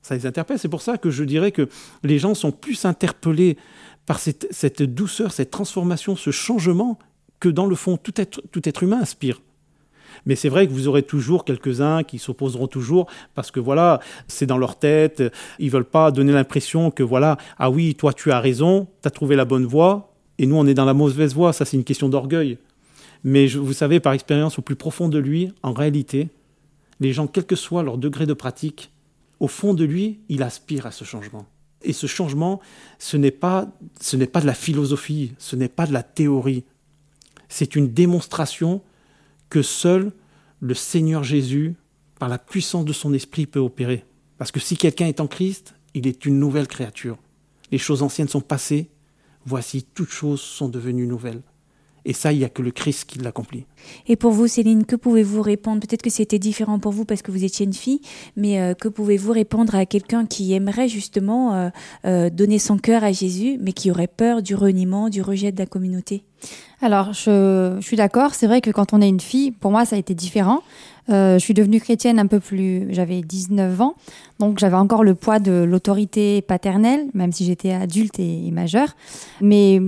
Ça 0.00 0.14
les 0.14 0.26
interpelle. 0.26 0.58
C'est 0.58 0.68
pour 0.68 0.82
ça 0.82 0.96
que 0.96 1.10
je 1.10 1.24
dirais 1.24 1.52
que 1.52 1.68
les 2.02 2.18
gens 2.18 2.34
sont 2.34 2.52
plus 2.52 2.84
interpellés 2.84 3.58
par 4.06 4.18
cette, 4.18 4.82
douceur, 4.82 5.32
cette 5.32 5.50
transformation, 5.50 6.14
ce 6.14 6.30
changement, 6.30 6.98
que 7.40 7.48
dans 7.48 7.66
le 7.66 7.74
fond, 7.74 7.96
tout 7.96 8.20
être, 8.20 8.82
humain 8.82 9.00
aspire. 9.00 9.40
Mais 10.26 10.36
c'est 10.36 10.48
vrai 10.48 10.66
que 10.66 10.72
vous 10.72 10.88
aurez 10.88 11.02
toujours 11.02 11.44
quelques-uns 11.44 12.04
qui 12.04 12.18
s'opposeront 12.18 12.68
toujours 12.68 13.10
parce 13.34 13.50
que 13.50 13.60
voilà, 13.60 13.98
c'est 14.28 14.46
dans 14.46 14.58
leur 14.58 14.78
tête. 14.78 15.22
Ils 15.58 15.70
veulent 15.70 15.84
pas 15.84 16.12
donner 16.12 16.32
l'impression 16.32 16.90
que 16.90 17.02
voilà, 17.02 17.36
ah 17.58 17.68
oui, 17.68 17.94
toi 17.96 18.12
tu 18.12 18.30
as 18.30 18.38
raison, 18.40 18.86
tu 19.02 19.08
as 19.08 19.10
trouvé 19.10 19.34
la 19.34 19.44
bonne 19.44 19.66
voie 19.66 20.14
et 20.38 20.46
nous 20.46 20.56
on 20.56 20.66
est 20.66 20.74
dans 20.74 20.84
la 20.84 20.94
mauvaise 20.94 21.34
voie. 21.34 21.52
Ça 21.52 21.64
c'est 21.64 21.76
une 21.76 21.84
question 21.84 22.08
d'orgueil. 22.08 22.58
Mais 23.24 23.46
vous 23.46 23.72
savez, 23.72 24.00
par 24.00 24.12
expérience, 24.12 24.58
au 24.58 24.62
plus 24.62 24.76
profond 24.76 25.08
de 25.08 25.18
lui, 25.18 25.50
en 25.62 25.72
réalité, 25.72 26.28
les 27.00 27.12
gens, 27.12 27.26
quel 27.26 27.44
que 27.44 27.56
soit 27.56 27.82
leur 27.82 27.98
degré 27.98 28.26
de 28.26 28.34
pratique, 28.34 28.90
au 29.40 29.48
fond 29.48 29.74
de 29.74 29.84
lui, 29.84 30.20
il 30.28 30.42
aspire 30.42 30.86
à 30.86 30.90
ce 30.90 31.04
changement. 31.04 31.46
Et 31.82 31.92
ce 31.92 32.06
changement, 32.06 32.60
ce 32.98 33.16
n'est 33.16 33.30
pas, 33.30 33.68
ce 34.00 34.16
n'est 34.16 34.26
pas 34.26 34.40
de 34.40 34.46
la 34.46 34.54
philosophie, 34.54 35.32
ce 35.38 35.56
n'est 35.56 35.68
pas 35.68 35.86
de 35.86 35.92
la 35.92 36.02
théorie. 36.02 36.64
C'est 37.48 37.76
une 37.76 37.92
démonstration 37.92 38.82
que 39.50 39.62
seul 39.62 40.12
le 40.60 40.74
Seigneur 40.74 41.24
Jésus, 41.24 41.74
par 42.18 42.28
la 42.28 42.38
puissance 42.38 42.86
de 42.86 42.92
son 42.92 43.12
esprit, 43.12 43.46
peut 43.46 43.60
opérer. 43.60 44.04
Parce 44.38 44.50
que 44.50 44.60
si 44.60 44.76
quelqu'un 44.76 45.06
est 45.06 45.20
en 45.20 45.26
Christ, 45.26 45.74
il 45.92 46.06
est 46.06 46.24
une 46.24 46.38
nouvelle 46.38 46.66
créature. 46.66 47.18
Les 47.70 47.78
choses 47.78 48.02
anciennes 48.02 48.28
sont 48.28 48.40
passées, 48.40 48.88
voici 49.44 49.82
toutes 49.82 50.10
choses 50.10 50.40
sont 50.40 50.68
devenues 50.68 51.06
nouvelles. 51.06 51.42
Et 52.06 52.12
ça, 52.12 52.32
il 52.32 52.38
n'y 52.38 52.44
a 52.44 52.48
que 52.48 52.60
le 52.60 52.70
Christ 52.70 53.04
qui 53.06 53.18
l'accomplit. 53.18 53.64
Et 54.06 54.16
pour 54.16 54.32
vous, 54.32 54.46
Céline, 54.46 54.84
que 54.84 54.96
pouvez-vous 54.96 55.40
répondre? 55.40 55.80
Peut-être 55.80 56.02
que 56.02 56.10
c'était 56.10 56.38
différent 56.38 56.78
pour 56.78 56.92
vous 56.92 57.04
parce 57.04 57.22
que 57.22 57.30
vous 57.30 57.44
étiez 57.44 57.64
une 57.64 57.72
fille, 57.72 58.00
mais 58.36 58.60
euh, 58.60 58.74
que 58.74 58.88
pouvez-vous 58.88 59.32
répondre 59.32 59.74
à 59.74 59.86
quelqu'un 59.86 60.26
qui 60.26 60.52
aimerait 60.52 60.88
justement 60.88 61.54
euh, 61.54 61.68
euh, 62.04 62.30
donner 62.30 62.58
son 62.58 62.76
cœur 62.76 63.04
à 63.04 63.12
Jésus, 63.12 63.58
mais 63.60 63.72
qui 63.72 63.90
aurait 63.90 64.06
peur 64.06 64.42
du 64.42 64.54
reniement, 64.54 65.08
du 65.08 65.22
rejet 65.22 65.50
de 65.50 65.58
la 65.58 65.66
communauté? 65.66 66.24
Alors, 66.82 67.14
je, 67.14 67.76
je 67.80 67.86
suis 67.86 67.96
d'accord. 67.96 68.34
C'est 68.34 68.46
vrai 68.46 68.60
que 68.60 68.70
quand 68.70 68.92
on 68.92 69.00
est 69.00 69.08
une 69.08 69.20
fille, 69.20 69.50
pour 69.50 69.70
moi, 69.70 69.86
ça 69.86 69.96
a 69.96 69.98
été 69.98 70.14
différent. 70.14 70.62
je 71.08 71.38
suis 71.38 71.54
devenue 71.54 71.80
chrétienne 71.80 72.18
un 72.18 72.26
peu 72.26 72.40
plus. 72.40 72.86
J'avais 72.90 73.22
19 73.22 73.80
ans, 73.80 73.94
donc 74.38 74.58
j'avais 74.58 74.76
encore 74.76 75.04
le 75.04 75.14
poids 75.14 75.38
de 75.38 75.64
l'autorité 75.66 76.42
paternelle, 76.42 77.06
même 77.14 77.32
si 77.32 77.46
j'étais 77.46 77.72
adulte 77.72 78.18
et, 78.18 78.46
et 78.46 78.50
majeure. 78.50 78.94
Mais 79.40 79.80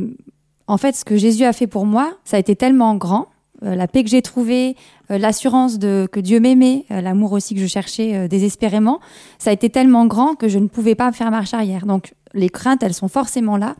en 0.68 0.76
fait, 0.76 0.96
ce 0.96 1.04
que 1.04 1.16
Jésus 1.16 1.44
a 1.44 1.52
fait 1.52 1.66
pour 1.66 1.86
moi, 1.86 2.12
ça 2.24 2.36
a 2.36 2.40
été 2.40 2.56
tellement 2.56 2.94
grand. 2.96 3.28
Euh, 3.62 3.74
la 3.74 3.86
paix 3.86 4.04
que 4.04 4.10
j'ai 4.10 4.22
trouvée, 4.22 4.76
euh, 5.10 5.18
l'assurance 5.18 5.78
de 5.78 6.08
que 6.10 6.20
Dieu 6.20 6.40
m'aimait, 6.40 6.84
euh, 6.90 7.00
l'amour 7.00 7.32
aussi 7.32 7.54
que 7.54 7.60
je 7.60 7.66
cherchais 7.66 8.28
désespérément, 8.28 9.00
ça 9.38 9.50
a 9.50 9.52
été 9.52 9.70
tellement 9.70 10.06
grand 10.06 10.34
que 10.34 10.48
je 10.48 10.58
ne 10.58 10.66
pouvais 10.66 10.94
pas 10.94 11.10
faire 11.12 11.30
marche 11.30 11.54
arrière. 11.54 11.86
Donc 11.86 12.14
les 12.34 12.48
craintes, 12.48 12.82
elles 12.82 12.94
sont 12.94 13.08
forcément 13.08 13.56
là. 13.56 13.76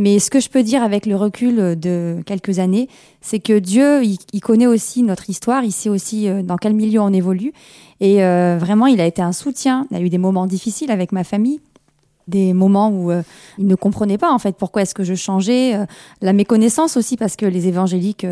Mais 0.00 0.20
ce 0.20 0.30
que 0.30 0.38
je 0.38 0.48
peux 0.48 0.62
dire 0.62 0.84
avec 0.84 1.06
le 1.06 1.16
recul 1.16 1.56
de 1.76 2.22
quelques 2.24 2.60
années, 2.60 2.88
c'est 3.20 3.40
que 3.40 3.58
Dieu, 3.58 4.04
il, 4.04 4.40
connaît 4.40 4.68
aussi 4.68 5.02
notre 5.02 5.28
histoire, 5.28 5.64
il 5.64 5.72
sait 5.72 5.88
aussi 5.88 6.28
dans 6.44 6.56
quel 6.56 6.72
milieu 6.72 7.00
on 7.00 7.12
évolue. 7.12 7.52
Et 7.98 8.18
vraiment, 8.18 8.86
il 8.86 9.00
a 9.00 9.06
été 9.06 9.22
un 9.22 9.32
soutien. 9.32 9.88
Il 9.90 9.96
a 9.96 10.00
eu 10.00 10.08
des 10.08 10.18
moments 10.18 10.46
difficiles 10.46 10.92
avec 10.92 11.10
ma 11.10 11.24
famille, 11.24 11.60
des 12.28 12.52
moments 12.52 12.90
où 12.90 13.10
euh, 13.10 13.22
ils 13.58 13.66
ne 13.66 13.74
comprenaient 13.74 14.18
pas 14.18 14.32
en 14.32 14.38
fait 14.38 14.56
pourquoi 14.56 14.82
est-ce 14.82 14.94
que 14.94 15.04
je 15.04 15.14
changeais, 15.14 15.74
euh, 15.74 15.86
la 16.20 16.32
méconnaissance 16.32 16.96
aussi 16.96 17.16
parce 17.16 17.36
que 17.36 17.46
les 17.46 17.66
évangéliques, 17.66 18.26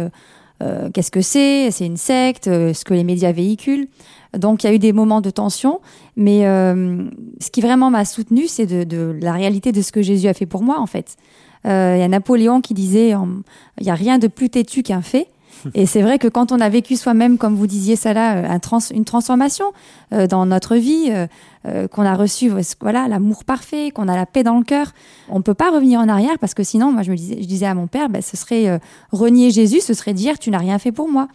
euh, 0.62 0.90
qu'est-ce 0.92 1.10
que 1.10 1.22
c'est? 1.22 1.70
C'est 1.70 1.86
une 1.86 1.96
secte, 1.96 2.44
ce 2.44 2.84
que 2.84 2.94
les 2.94 3.04
médias 3.04 3.32
véhiculent? 3.32 3.88
Donc 4.36 4.62
il 4.62 4.66
y 4.66 4.70
a 4.70 4.74
eu 4.74 4.78
des 4.78 4.92
moments 4.92 5.20
de 5.20 5.30
tension, 5.30 5.80
mais 6.16 6.42
ce 6.42 7.50
qui 7.50 7.60
vraiment 7.60 7.90
m'a 7.90 8.04
soutenu, 8.04 8.46
c'est 8.48 8.66
de, 8.66 8.84
de, 8.84 9.16
la 9.20 9.32
réalité 9.32 9.72
de 9.72 9.80
ce 9.80 9.92
que 9.92 10.02
Jésus 10.02 10.28
a 10.28 10.34
fait 10.34 10.46
pour 10.46 10.62
moi 10.62 10.78
en 10.78 10.86
fait. 10.86 11.16
Il 11.64 11.70
y 11.70 12.02
a 12.02 12.08
Napoléon 12.08 12.60
qui 12.60 12.74
disait 12.74 13.10
il 13.10 13.84
n'y 13.84 13.90
a 13.90 13.94
rien 13.94 14.18
de 14.18 14.28
plus 14.28 14.50
têtu 14.50 14.82
qu'un 14.82 15.02
fait. 15.02 15.28
Et 15.74 15.86
c'est 15.86 16.02
vrai 16.02 16.18
que 16.18 16.28
quand 16.28 16.52
on 16.52 16.60
a 16.60 16.68
vécu 16.68 16.96
soi-même, 16.96 17.38
comme 17.38 17.54
vous 17.54 17.66
disiez 17.66 17.96
ça 17.96 18.12
là, 18.12 18.58
trans, 18.58 18.78
une 18.90 19.04
transformation 19.04 19.66
euh, 20.12 20.26
dans 20.26 20.46
notre 20.46 20.76
vie, 20.76 21.08
euh, 21.10 21.26
euh, 21.66 21.88
qu'on 21.88 22.04
a 22.04 22.14
reçu 22.14 22.50
voilà 22.80 23.08
l'amour 23.08 23.44
parfait, 23.44 23.90
qu'on 23.90 24.08
a 24.08 24.16
la 24.16 24.26
paix 24.26 24.42
dans 24.42 24.58
le 24.58 24.64
cœur, 24.64 24.92
on 25.28 25.42
peut 25.42 25.54
pas 25.54 25.70
revenir 25.70 26.00
en 26.00 26.08
arrière 26.08 26.38
parce 26.38 26.54
que 26.54 26.62
sinon, 26.62 26.92
moi 26.92 27.02
je 27.02 27.10
me 27.10 27.16
disais, 27.16 27.38
je 27.40 27.46
disais 27.46 27.66
à 27.66 27.74
mon 27.74 27.86
père, 27.86 28.08
ben, 28.08 28.22
ce 28.22 28.36
serait 28.36 28.80
renier 29.12 29.50
Jésus, 29.50 29.80
ce 29.80 29.94
serait 29.94 30.14
dire 30.14 30.38
tu 30.38 30.50
n'as 30.50 30.58
rien 30.58 30.78
fait 30.78 30.92
pour 30.92 31.08
moi. 31.08 31.28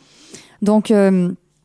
Donc 0.61 0.93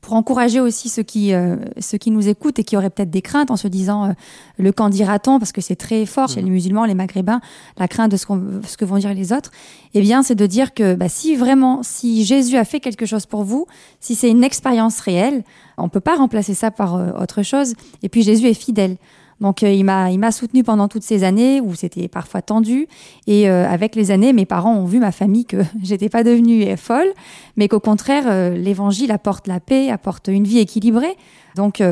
pour 0.06 0.14
encourager 0.14 0.60
aussi 0.60 0.88
ceux 0.88 1.02
qui, 1.02 1.34
euh, 1.34 1.56
ceux 1.80 1.98
qui 1.98 2.12
nous 2.12 2.28
écoutent 2.28 2.60
et 2.60 2.62
qui 2.62 2.76
auraient 2.76 2.90
peut-être 2.90 3.10
des 3.10 3.22
craintes 3.22 3.50
en 3.50 3.56
se 3.56 3.66
disant 3.66 4.04
euh, 4.04 4.12
le 4.56 4.70
camp 4.70 4.88
dira-t-on, 4.88 5.40
parce 5.40 5.50
que 5.50 5.60
c'est 5.60 5.74
très 5.74 6.06
fort 6.06 6.28
chez 6.28 6.40
les 6.40 6.48
musulmans, 6.48 6.84
les 6.84 6.94
maghrébins, 6.94 7.40
la 7.76 7.88
crainte 7.88 8.12
de 8.12 8.16
ce, 8.16 8.24
ce 8.68 8.76
que 8.76 8.84
vont 8.84 8.98
dire 8.98 9.12
les 9.12 9.32
autres, 9.32 9.50
eh 9.94 10.00
bien, 10.00 10.22
c'est 10.22 10.36
de 10.36 10.46
dire 10.46 10.74
que 10.74 10.94
bah, 10.94 11.08
si 11.08 11.34
vraiment, 11.34 11.82
si 11.82 12.24
Jésus 12.24 12.56
a 12.56 12.64
fait 12.64 12.78
quelque 12.78 13.04
chose 13.04 13.26
pour 13.26 13.42
vous, 13.42 13.66
si 13.98 14.14
c'est 14.14 14.30
une 14.30 14.44
expérience 14.44 15.00
réelle, 15.00 15.42
on 15.76 15.88
peut 15.88 15.98
pas 15.98 16.14
remplacer 16.14 16.54
ça 16.54 16.70
par 16.70 16.94
euh, 16.94 17.10
autre 17.20 17.42
chose. 17.42 17.74
Et 18.04 18.08
puis 18.08 18.22
Jésus 18.22 18.46
est 18.46 18.54
fidèle. 18.54 18.98
Donc 19.40 19.62
euh, 19.62 19.70
il 19.70 19.84
m'a 19.84 20.10
il 20.10 20.18
m'a 20.18 20.32
soutenu 20.32 20.64
pendant 20.64 20.88
toutes 20.88 21.02
ces 21.02 21.24
années 21.24 21.60
où 21.60 21.74
c'était 21.74 22.08
parfois 22.08 22.42
tendu 22.42 22.88
et 23.26 23.48
euh, 23.48 23.68
avec 23.68 23.94
les 23.94 24.10
années 24.10 24.32
mes 24.32 24.46
parents 24.46 24.74
ont 24.74 24.86
vu 24.86 24.98
ma 24.98 25.12
famille 25.12 25.44
que 25.44 25.58
j'étais 25.82 26.08
pas 26.08 26.24
devenue 26.24 26.76
folle 26.76 27.12
mais 27.56 27.68
qu'au 27.68 27.80
contraire 27.80 28.24
euh, 28.26 28.56
l'évangile 28.56 29.12
apporte 29.12 29.46
la 29.46 29.60
paix, 29.60 29.90
apporte 29.90 30.28
une 30.28 30.44
vie 30.44 30.58
équilibrée. 30.58 31.16
Donc 31.54 31.82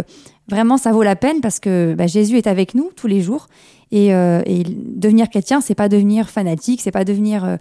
vraiment 0.49 0.77
ça 0.77 0.93
vaut 0.93 1.03
la 1.03 1.17
peine 1.17 1.41
parce 1.41 1.59
que 1.59 1.95
bah, 1.97 2.07
Jésus 2.07 2.37
est 2.37 2.47
avec 2.47 2.75
nous 2.75 2.91
tous 2.95 3.07
les 3.07 3.23
jours 3.23 3.49
et, 3.95 4.09
et 4.09 4.65
devenir 4.65 5.29
chrétien 5.29 5.61
c'est 5.61 5.75
pas 5.75 5.89
devenir 5.89 6.29
fanatique, 6.29 6.81
c'est 6.81 6.91
pas 6.91 7.05
devenir 7.05 7.59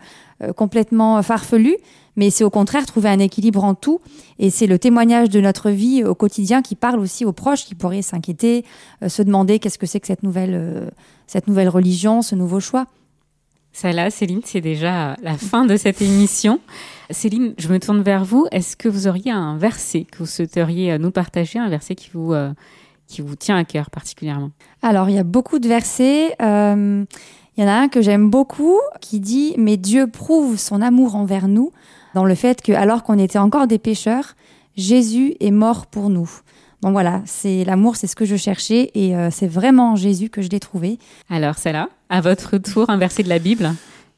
complètement 0.56 1.22
farfelu, 1.22 1.78
mais 2.16 2.30
c'est 2.30 2.44
au 2.44 2.50
contraire 2.50 2.86
trouver 2.86 3.10
un 3.10 3.20
équilibre 3.20 3.64
en 3.64 3.76
tout. 3.76 4.00
Et 4.40 4.50
c'est 4.50 4.68
le 4.68 4.80
témoignage 4.80 5.30
de 5.30 5.40
notre 5.42 5.70
vie 5.70 6.04
au 6.04 6.16
quotidien 6.16 6.62
qui 6.62 6.76
parle 6.76 7.00
aussi 7.00 7.26
aux 7.26 7.34
proches 7.34 7.66
qui 7.66 7.76
pourraient 7.76 8.02
s'inquiéter, 8.02 8.66
euh, 9.02 9.10
se 9.10 9.22
demander 9.22 9.60
qu'est-ce 9.60 9.78
que 9.78 9.86
c'est 9.86 10.00
que 10.00 10.08
cette 10.08 10.24
nouvelle, 10.24 10.54
euh, 10.54 10.90
cette 11.28 11.48
nouvelle 11.48 11.70
religion, 11.70 12.22
ce 12.22 12.36
nouveau 12.36 12.60
choix. 12.60 12.86
Ça 13.76 13.92
là, 13.92 14.12
Céline, 14.12 14.42
c'est 14.46 14.62
déjà 14.62 15.16
la 15.24 15.36
fin 15.36 15.66
de 15.66 15.76
cette 15.78 16.02
émission. 16.02 16.60
Céline, 17.10 17.56
je 17.58 17.70
me 17.70 17.80
tourne 17.80 18.04
vers 18.04 18.24
vous. 18.24 18.46
Est-ce 18.52 18.76
que 18.76 18.88
vous 18.88 19.08
auriez 19.08 19.32
un 19.32 19.58
verset 19.58 20.06
que 20.12 20.20
vous 20.20 20.28
souhaiteriez 20.28 20.94
euh, 20.94 20.98
nous 21.00 21.10
partager, 21.10 21.58
un 21.58 21.70
verset 21.70 21.96
qui 21.96 22.12
vous, 22.14 22.34
qui 23.14 23.22
vous 23.22 23.36
tient 23.36 23.56
à 23.58 23.64
cœur 23.64 23.90
particulièrement 23.90 24.52
Alors, 24.82 25.10
il 25.10 25.16
y 25.16 25.20
a 25.20 25.24
beaucoup 25.24 25.60
de 25.60 25.68
versets. 25.68 26.36
Il 26.40 27.62
y 27.62 27.64
en 27.64 27.68
a 27.68 27.74
un 27.74 27.88
que 27.88 28.02
j'aime 28.02 28.30
beaucoup 28.30 28.80
qui 29.00 29.20
dit 29.20 29.54
Mais 29.58 29.78
Dieu 29.78 30.08
prouve 30.08 30.58
son 30.58 30.82
amour 30.82 31.16
envers 31.16 31.48
nous 31.48 31.72
dans 32.16 32.26
le 32.26 32.36
fait 32.36 32.62
que, 32.62 32.72
alors 32.72 33.04
qu'on 33.04 33.20
était 33.20 33.38
encore 33.38 33.68
des 33.68 33.78
pécheurs, 33.78 34.36
Jésus 34.76 35.36
est 35.40 35.52
mort 35.52 35.86
pour 35.86 36.10
nous. 36.10 36.30
Donc 36.82 36.94
voilà, 36.94 37.22
c'est 37.26 37.64
l'amour, 37.64 37.96
c'est 37.96 38.08
ce 38.08 38.16
que 38.16 38.26
je 38.26 38.36
cherchais 38.36 38.92
et 38.94 39.16
euh, 39.16 39.30
c'est 39.32 39.48
vraiment 39.48 39.94
en 39.94 39.96
Jésus 39.96 40.30
que 40.30 40.42
je 40.42 40.50
l'ai 40.50 40.60
trouvé. 40.60 41.00
Alors, 41.30 41.58
c'est 41.58 41.72
là, 41.72 41.90
à 42.10 42.22
votre 42.22 42.58
tour, 42.58 42.90
un 42.90 42.98
verset 42.98 43.24
de 43.24 43.30
la 43.30 43.40
Bible. 43.40 43.72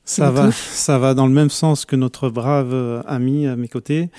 Ça 0.04 0.32
va, 0.32 0.52
ça 0.52 0.98
va 0.98 1.14
dans 1.14 1.28
le 1.28 1.34
même 1.34 1.50
sens 1.50 1.86
que 1.86 1.96
notre 1.96 2.30
brave 2.30 2.74
euh, 2.74 3.02
ami 3.08 3.48
à 3.48 3.56
mes 3.56 3.68
côtés, 3.68 4.10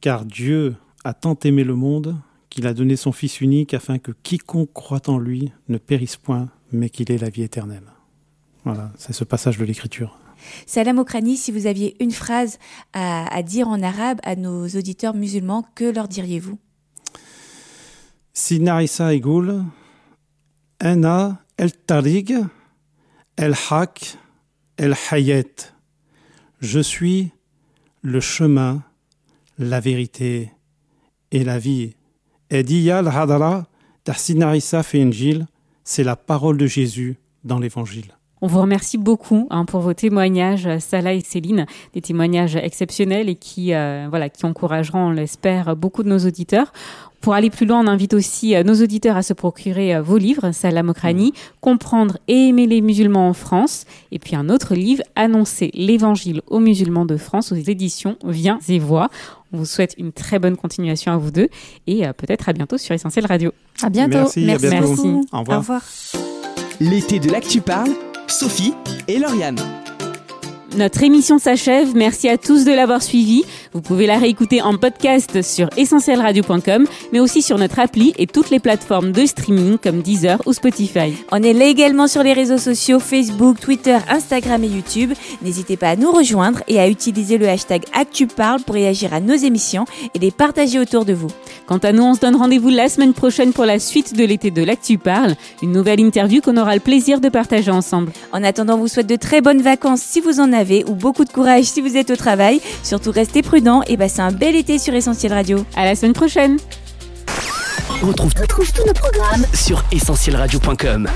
car 0.00 0.24
Dieu 0.24 0.76
a 1.04 1.14
tant 1.14 1.36
aimé 1.44 1.62
le 1.62 1.74
monde 1.74 2.16
qu'il 2.56 2.66
a 2.66 2.72
donné 2.72 2.96
son 2.96 3.12
Fils 3.12 3.42
unique 3.42 3.74
afin 3.74 3.98
que 3.98 4.12
quiconque 4.22 4.72
croit 4.72 5.10
en 5.10 5.18
lui 5.18 5.52
ne 5.68 5.76
périsse 5.76 6.16
point, 6.16 6.48
mais 6.72 6.88
qu'il 6.88 7.12
ait 7.12 7.18
la 7.18 7.28
vie 7.28 7.42
éternelle. 7.42 7.84
Voilà, 8.64 8.94
c'est 8.96 9.12
ce 9.12 9.24
passage 9.24 9.58
de 9.58 9.64
l'Écriture. 9.66 10.18
Salam 10.64 10.98
Okrani, 10.98 11.36
si 11.36 11.52
vous 11.52 11.66
aviez 11.66 12.02
une 12.02 12.12
phrase 12.12 12.58
à, 12.94 13.42
dire 13.42 13.68
en 13.68 13.82
arabe 13.82 14.20
à 14.22 14.36
nos 14.36 14.66
auditeurs 14.68 15.12
musulmans, 15.12 15.66
que 15.74 15.84
leur 15.84 16.08
diriez-vous? 16.08 16.58
Sinarissa 18.32 19.12
Egoul, 19.12 19.62
Ena 20.80 21.44
El 21.58 21.74
Tarig, 21.74 22.38
El 23.36 23.54
Hak, 23.68 24.16
El 24.78 24.94
Hayet. 25.10 25.74
Je 26.60 26.80
suis 26.80 27.32
le 28.00 28.20
chemin, 28.20 28.82
la 29.58 29.78
vérité 29.80 30.52
et 31.32 31.44
la 31.44 31.58
vie. 31.58 31.96
Ediyal 32.50 33.08
Hadara, 33.08 33.66
Sinarissa 34.14 34.82
Fenjil, 34.82 35.46
c'est 35.84 36.04
la 36.04 36.16
parole 36.16 36.56
de 36.56 36.66
Jésus 36.66 37.16
dans 37.44 37.58
l'Évangile. 37.58 38.15
On 38.42 38.48
vous 38.48 38.60
remercie 38.60 38.98
beaucoup 38.98 39.46
hein, 39.50 39.64
pour 39.64 39.80
vos 39.80 39.94
témoignages, 39.94 40.68
Salah 40.78 41.14
et 41.14 41.20
Céline, 41.20 41.64
des 41.94 42.02
témoignages 42.02 42.56
exceptionnels 42.56 43.30
et 43.30 43.34
qui, 43.34 43.72
euh, 43.72 44.06
voilà, 44.10 44.28
qui 44.28 44.44
encourageront, 44.44 45.06
on 45.06 45.10
l'espère, 45.10 45.74
beaucoup 45.74 46.02
de 46.02 46.08
nos 46.10 46.18
auditeurs. 46.18 46.72
Pour 47.22 47.32
aller 47.32 47.48
plus 47.48 47.64
loin, 47.64 47.82
on 47.82 47.86
invite 47.86 48.12
aussi 48.12 48.54
euh, 48.54 48.62
nos 48.62 48.74
auditeurs 48.74 49.16
à 49.16 49.22
se 49.22 49.32
procurer 49.32 49.96
euh, 49.96 50.02
vos 50.02 50.18
livres, 50.18 50.52
Salah 50.52 50.82
Mokrani, 50.82 51.32
Comprendre 51.62 52.18
et 52.28 52.48
aimer 52.48 52.66
les 52.66 52.82
musulmans 52.82 53.26
en 53.26 53.32
France, 53.32 53.86
et 54.12 54.18
puis 54.18 54.36
un 54.36 54.50
autre 54.50 54.74
livre, 54.74 55.02
Annoncer 55.14 55.70
l'évangile 55.72 56.42
aux 56.46 56.60
musulmans 56.60 57.06
de 57.06 57.16
France 57.16 57.52
aux 57.52 57.56
éditions 57.56 58.18
Viens 58.22 58.58
et 58.68 58.78
Voix. 58.78 59.08
On 59.52 59.56
vous 59.56 59.64
souhaite 59.64 59.94
une 59.96 60.12
très 60.12 60.38
bonne 60.38 60.56
continuation 60.56 61.10
à 61.10 61.16
vous 61.16 61.30
deux 61.30 61.48
et 61.86 62.02
peut-être 62.18 62.48
à 62.48 62.52
bientôt 62.52 62.76
sur 62.76 62.94
Essentiel 62.94 63.24
Radio. 63.24 63.52
À 63.82 63.88
bientôt. 63.88 64.18
Merci. 64.18 64.44
Merci. 64.44 64.66
À 64.66 64.70
bientôt. 64.70 65.20
Au 65.32 65.38
revoir. 65.38 65.56
Au 65.56 65.60
revoir. 65.60 65.82
L'été 66.80 67.20
de 67.20 67.30
l'actu 67.30 67.60
parle, 67.62 67.90
Sophie 68.28 68.74
et 69.08 69.18
Lauriane. 69.18 69.56
Notre 70.76 71.02
émission 71.04 71.38
s'achève. 71.38 71.96
Merci 71.96 72.28
à 72.28 72.36
tous 72.36 72.66
de 72.66 72.70
l'avoir 72.70 73.02
suivi. 73.02 73.44
Vous 73.72 73.80
pouvez 73.80 74.06
la 74.06 74.18
réécouter 74.18 74.60
en 74.60 74.76
podcast 74.76 75.40
sur 75.40 75.70
essentielradio.com, 75.78 76.86
mais 77.14 77.20
aussi 77.20 77.40
sur 77.40 77.56
notre 77.56 77.78
appli 77.78 78.12
et 78.18 78.26
toutes 78.26 78.50
les 78.50 78.60
plateformes 78.60 79.10
de 79.10 79.24
streaming 79.24 79.78
comme 79.78 80.02
Deezer 80.02 80.38
ou 80.44 80.52
Spotify. 80.52 81.14
On 81.32 81.42
est 81.42 81.54
là 81.54 81.64
également 81.64 82.06
sur 82.06 82.22
les 82.22 82.34
réseaux 82.34 82.58
sociaux 82.58 83.00
Facebook, 83.00 83.58
Twitter, 83.58 83.96
Instagram 84.10 84.62
et 84.64 84.68
YouTube. 84.68 85.14
N'hésitez 85.40 85.78
pas 85.78 85.88
à 85.88 85.96
nous 85.96 86.12
rejoindre 86.12 86.62
et 86.68 86.78
à 86.78 86.88
utiliser 86.88 87.38
le 87.38 87.48
hashtag 87.48 87.84
ActuParle 87.94 88.60
pour 88.60 88.74
réagir 88.74 89.14
à 89.14 89.20
nos 89.20 89.34
émissions 89.34 89.86
et 90.14 90.18
les 90.18 90.30
partager 90.30 90.78
autour 90.78 91.06
de 91.06 91.14
vous. 91.14 91.28
Quant 91.66 91.78
à 91.78 91.92
nous, 91.92 92.02
on 92.02 92.12
se 92.12 92.20
donne 92.20 92.36
rendez-vous 92.36 92.68
la 92.68 92.90
semaine 92.90 93.14
prochaine 93.14 93.54
pour 93.54 93.64
la 93.64 93.78
suite 93.78 94.14
de 94.14 94.24
l'été 94.24 94.50
de 94.50 94.62
l'Actu 94.62 94.98
Parle, 94.98 95.36
une 95.62 95.72
nouvelle 95.72 96.00
interview 96.00 96.42
qu'on 96.42 96.58
aura 96.58 96.74
le 96.74 96.80
plaisir 96.80 97.18
de 97.18 97.30
partager 97.30 97.70
ensemble. 97.70 98.12
En 98.32 98.44
attendant, 98.44 98.74
on 98.74 98.78
vous 98.78 98.88
souhaite 98.88 99.06
de 99.06 99.16
très 99.16 99.40
bonnes 99.40 99.62
vacances 99.62 100.02
si 100.02 100.20
vous 100.20 100.38
en 100.38 100.52
avez 100.66 100.84
ou 100.84 100.94
beaucoup 100.94 101.24
de 101.24 101.30
courage 101.30 101.64
si 101.64 101.80
vous 101.80 101.96
êtes 101.96 102.10
au 102.10 102.16
travail. 102.16 102.60
Surtout 102.82 103.12
restez 103.12 103.42
prudents 103.42 103.82
et 103.86 103.96
passez 103.96 104.20
un 104.20 104.32
bel 104.32 104.56
été 104.56 104.78
sur 104.78 104.94
Essentiel 104.94 105.32
Radio. 105.32 105.64
À 105.76 105.84
la 105.84 105.94
semaine 105.94 106.12
prochaine. 106.12 106.58
On 108.02 108.08
retrouve, 108.08 108.32
tous 108.34 108.84
nos 108.86 108.92
programmes 108.92 109.46
sur 109.54 109.82
essentielradio.com. 109.92 111.08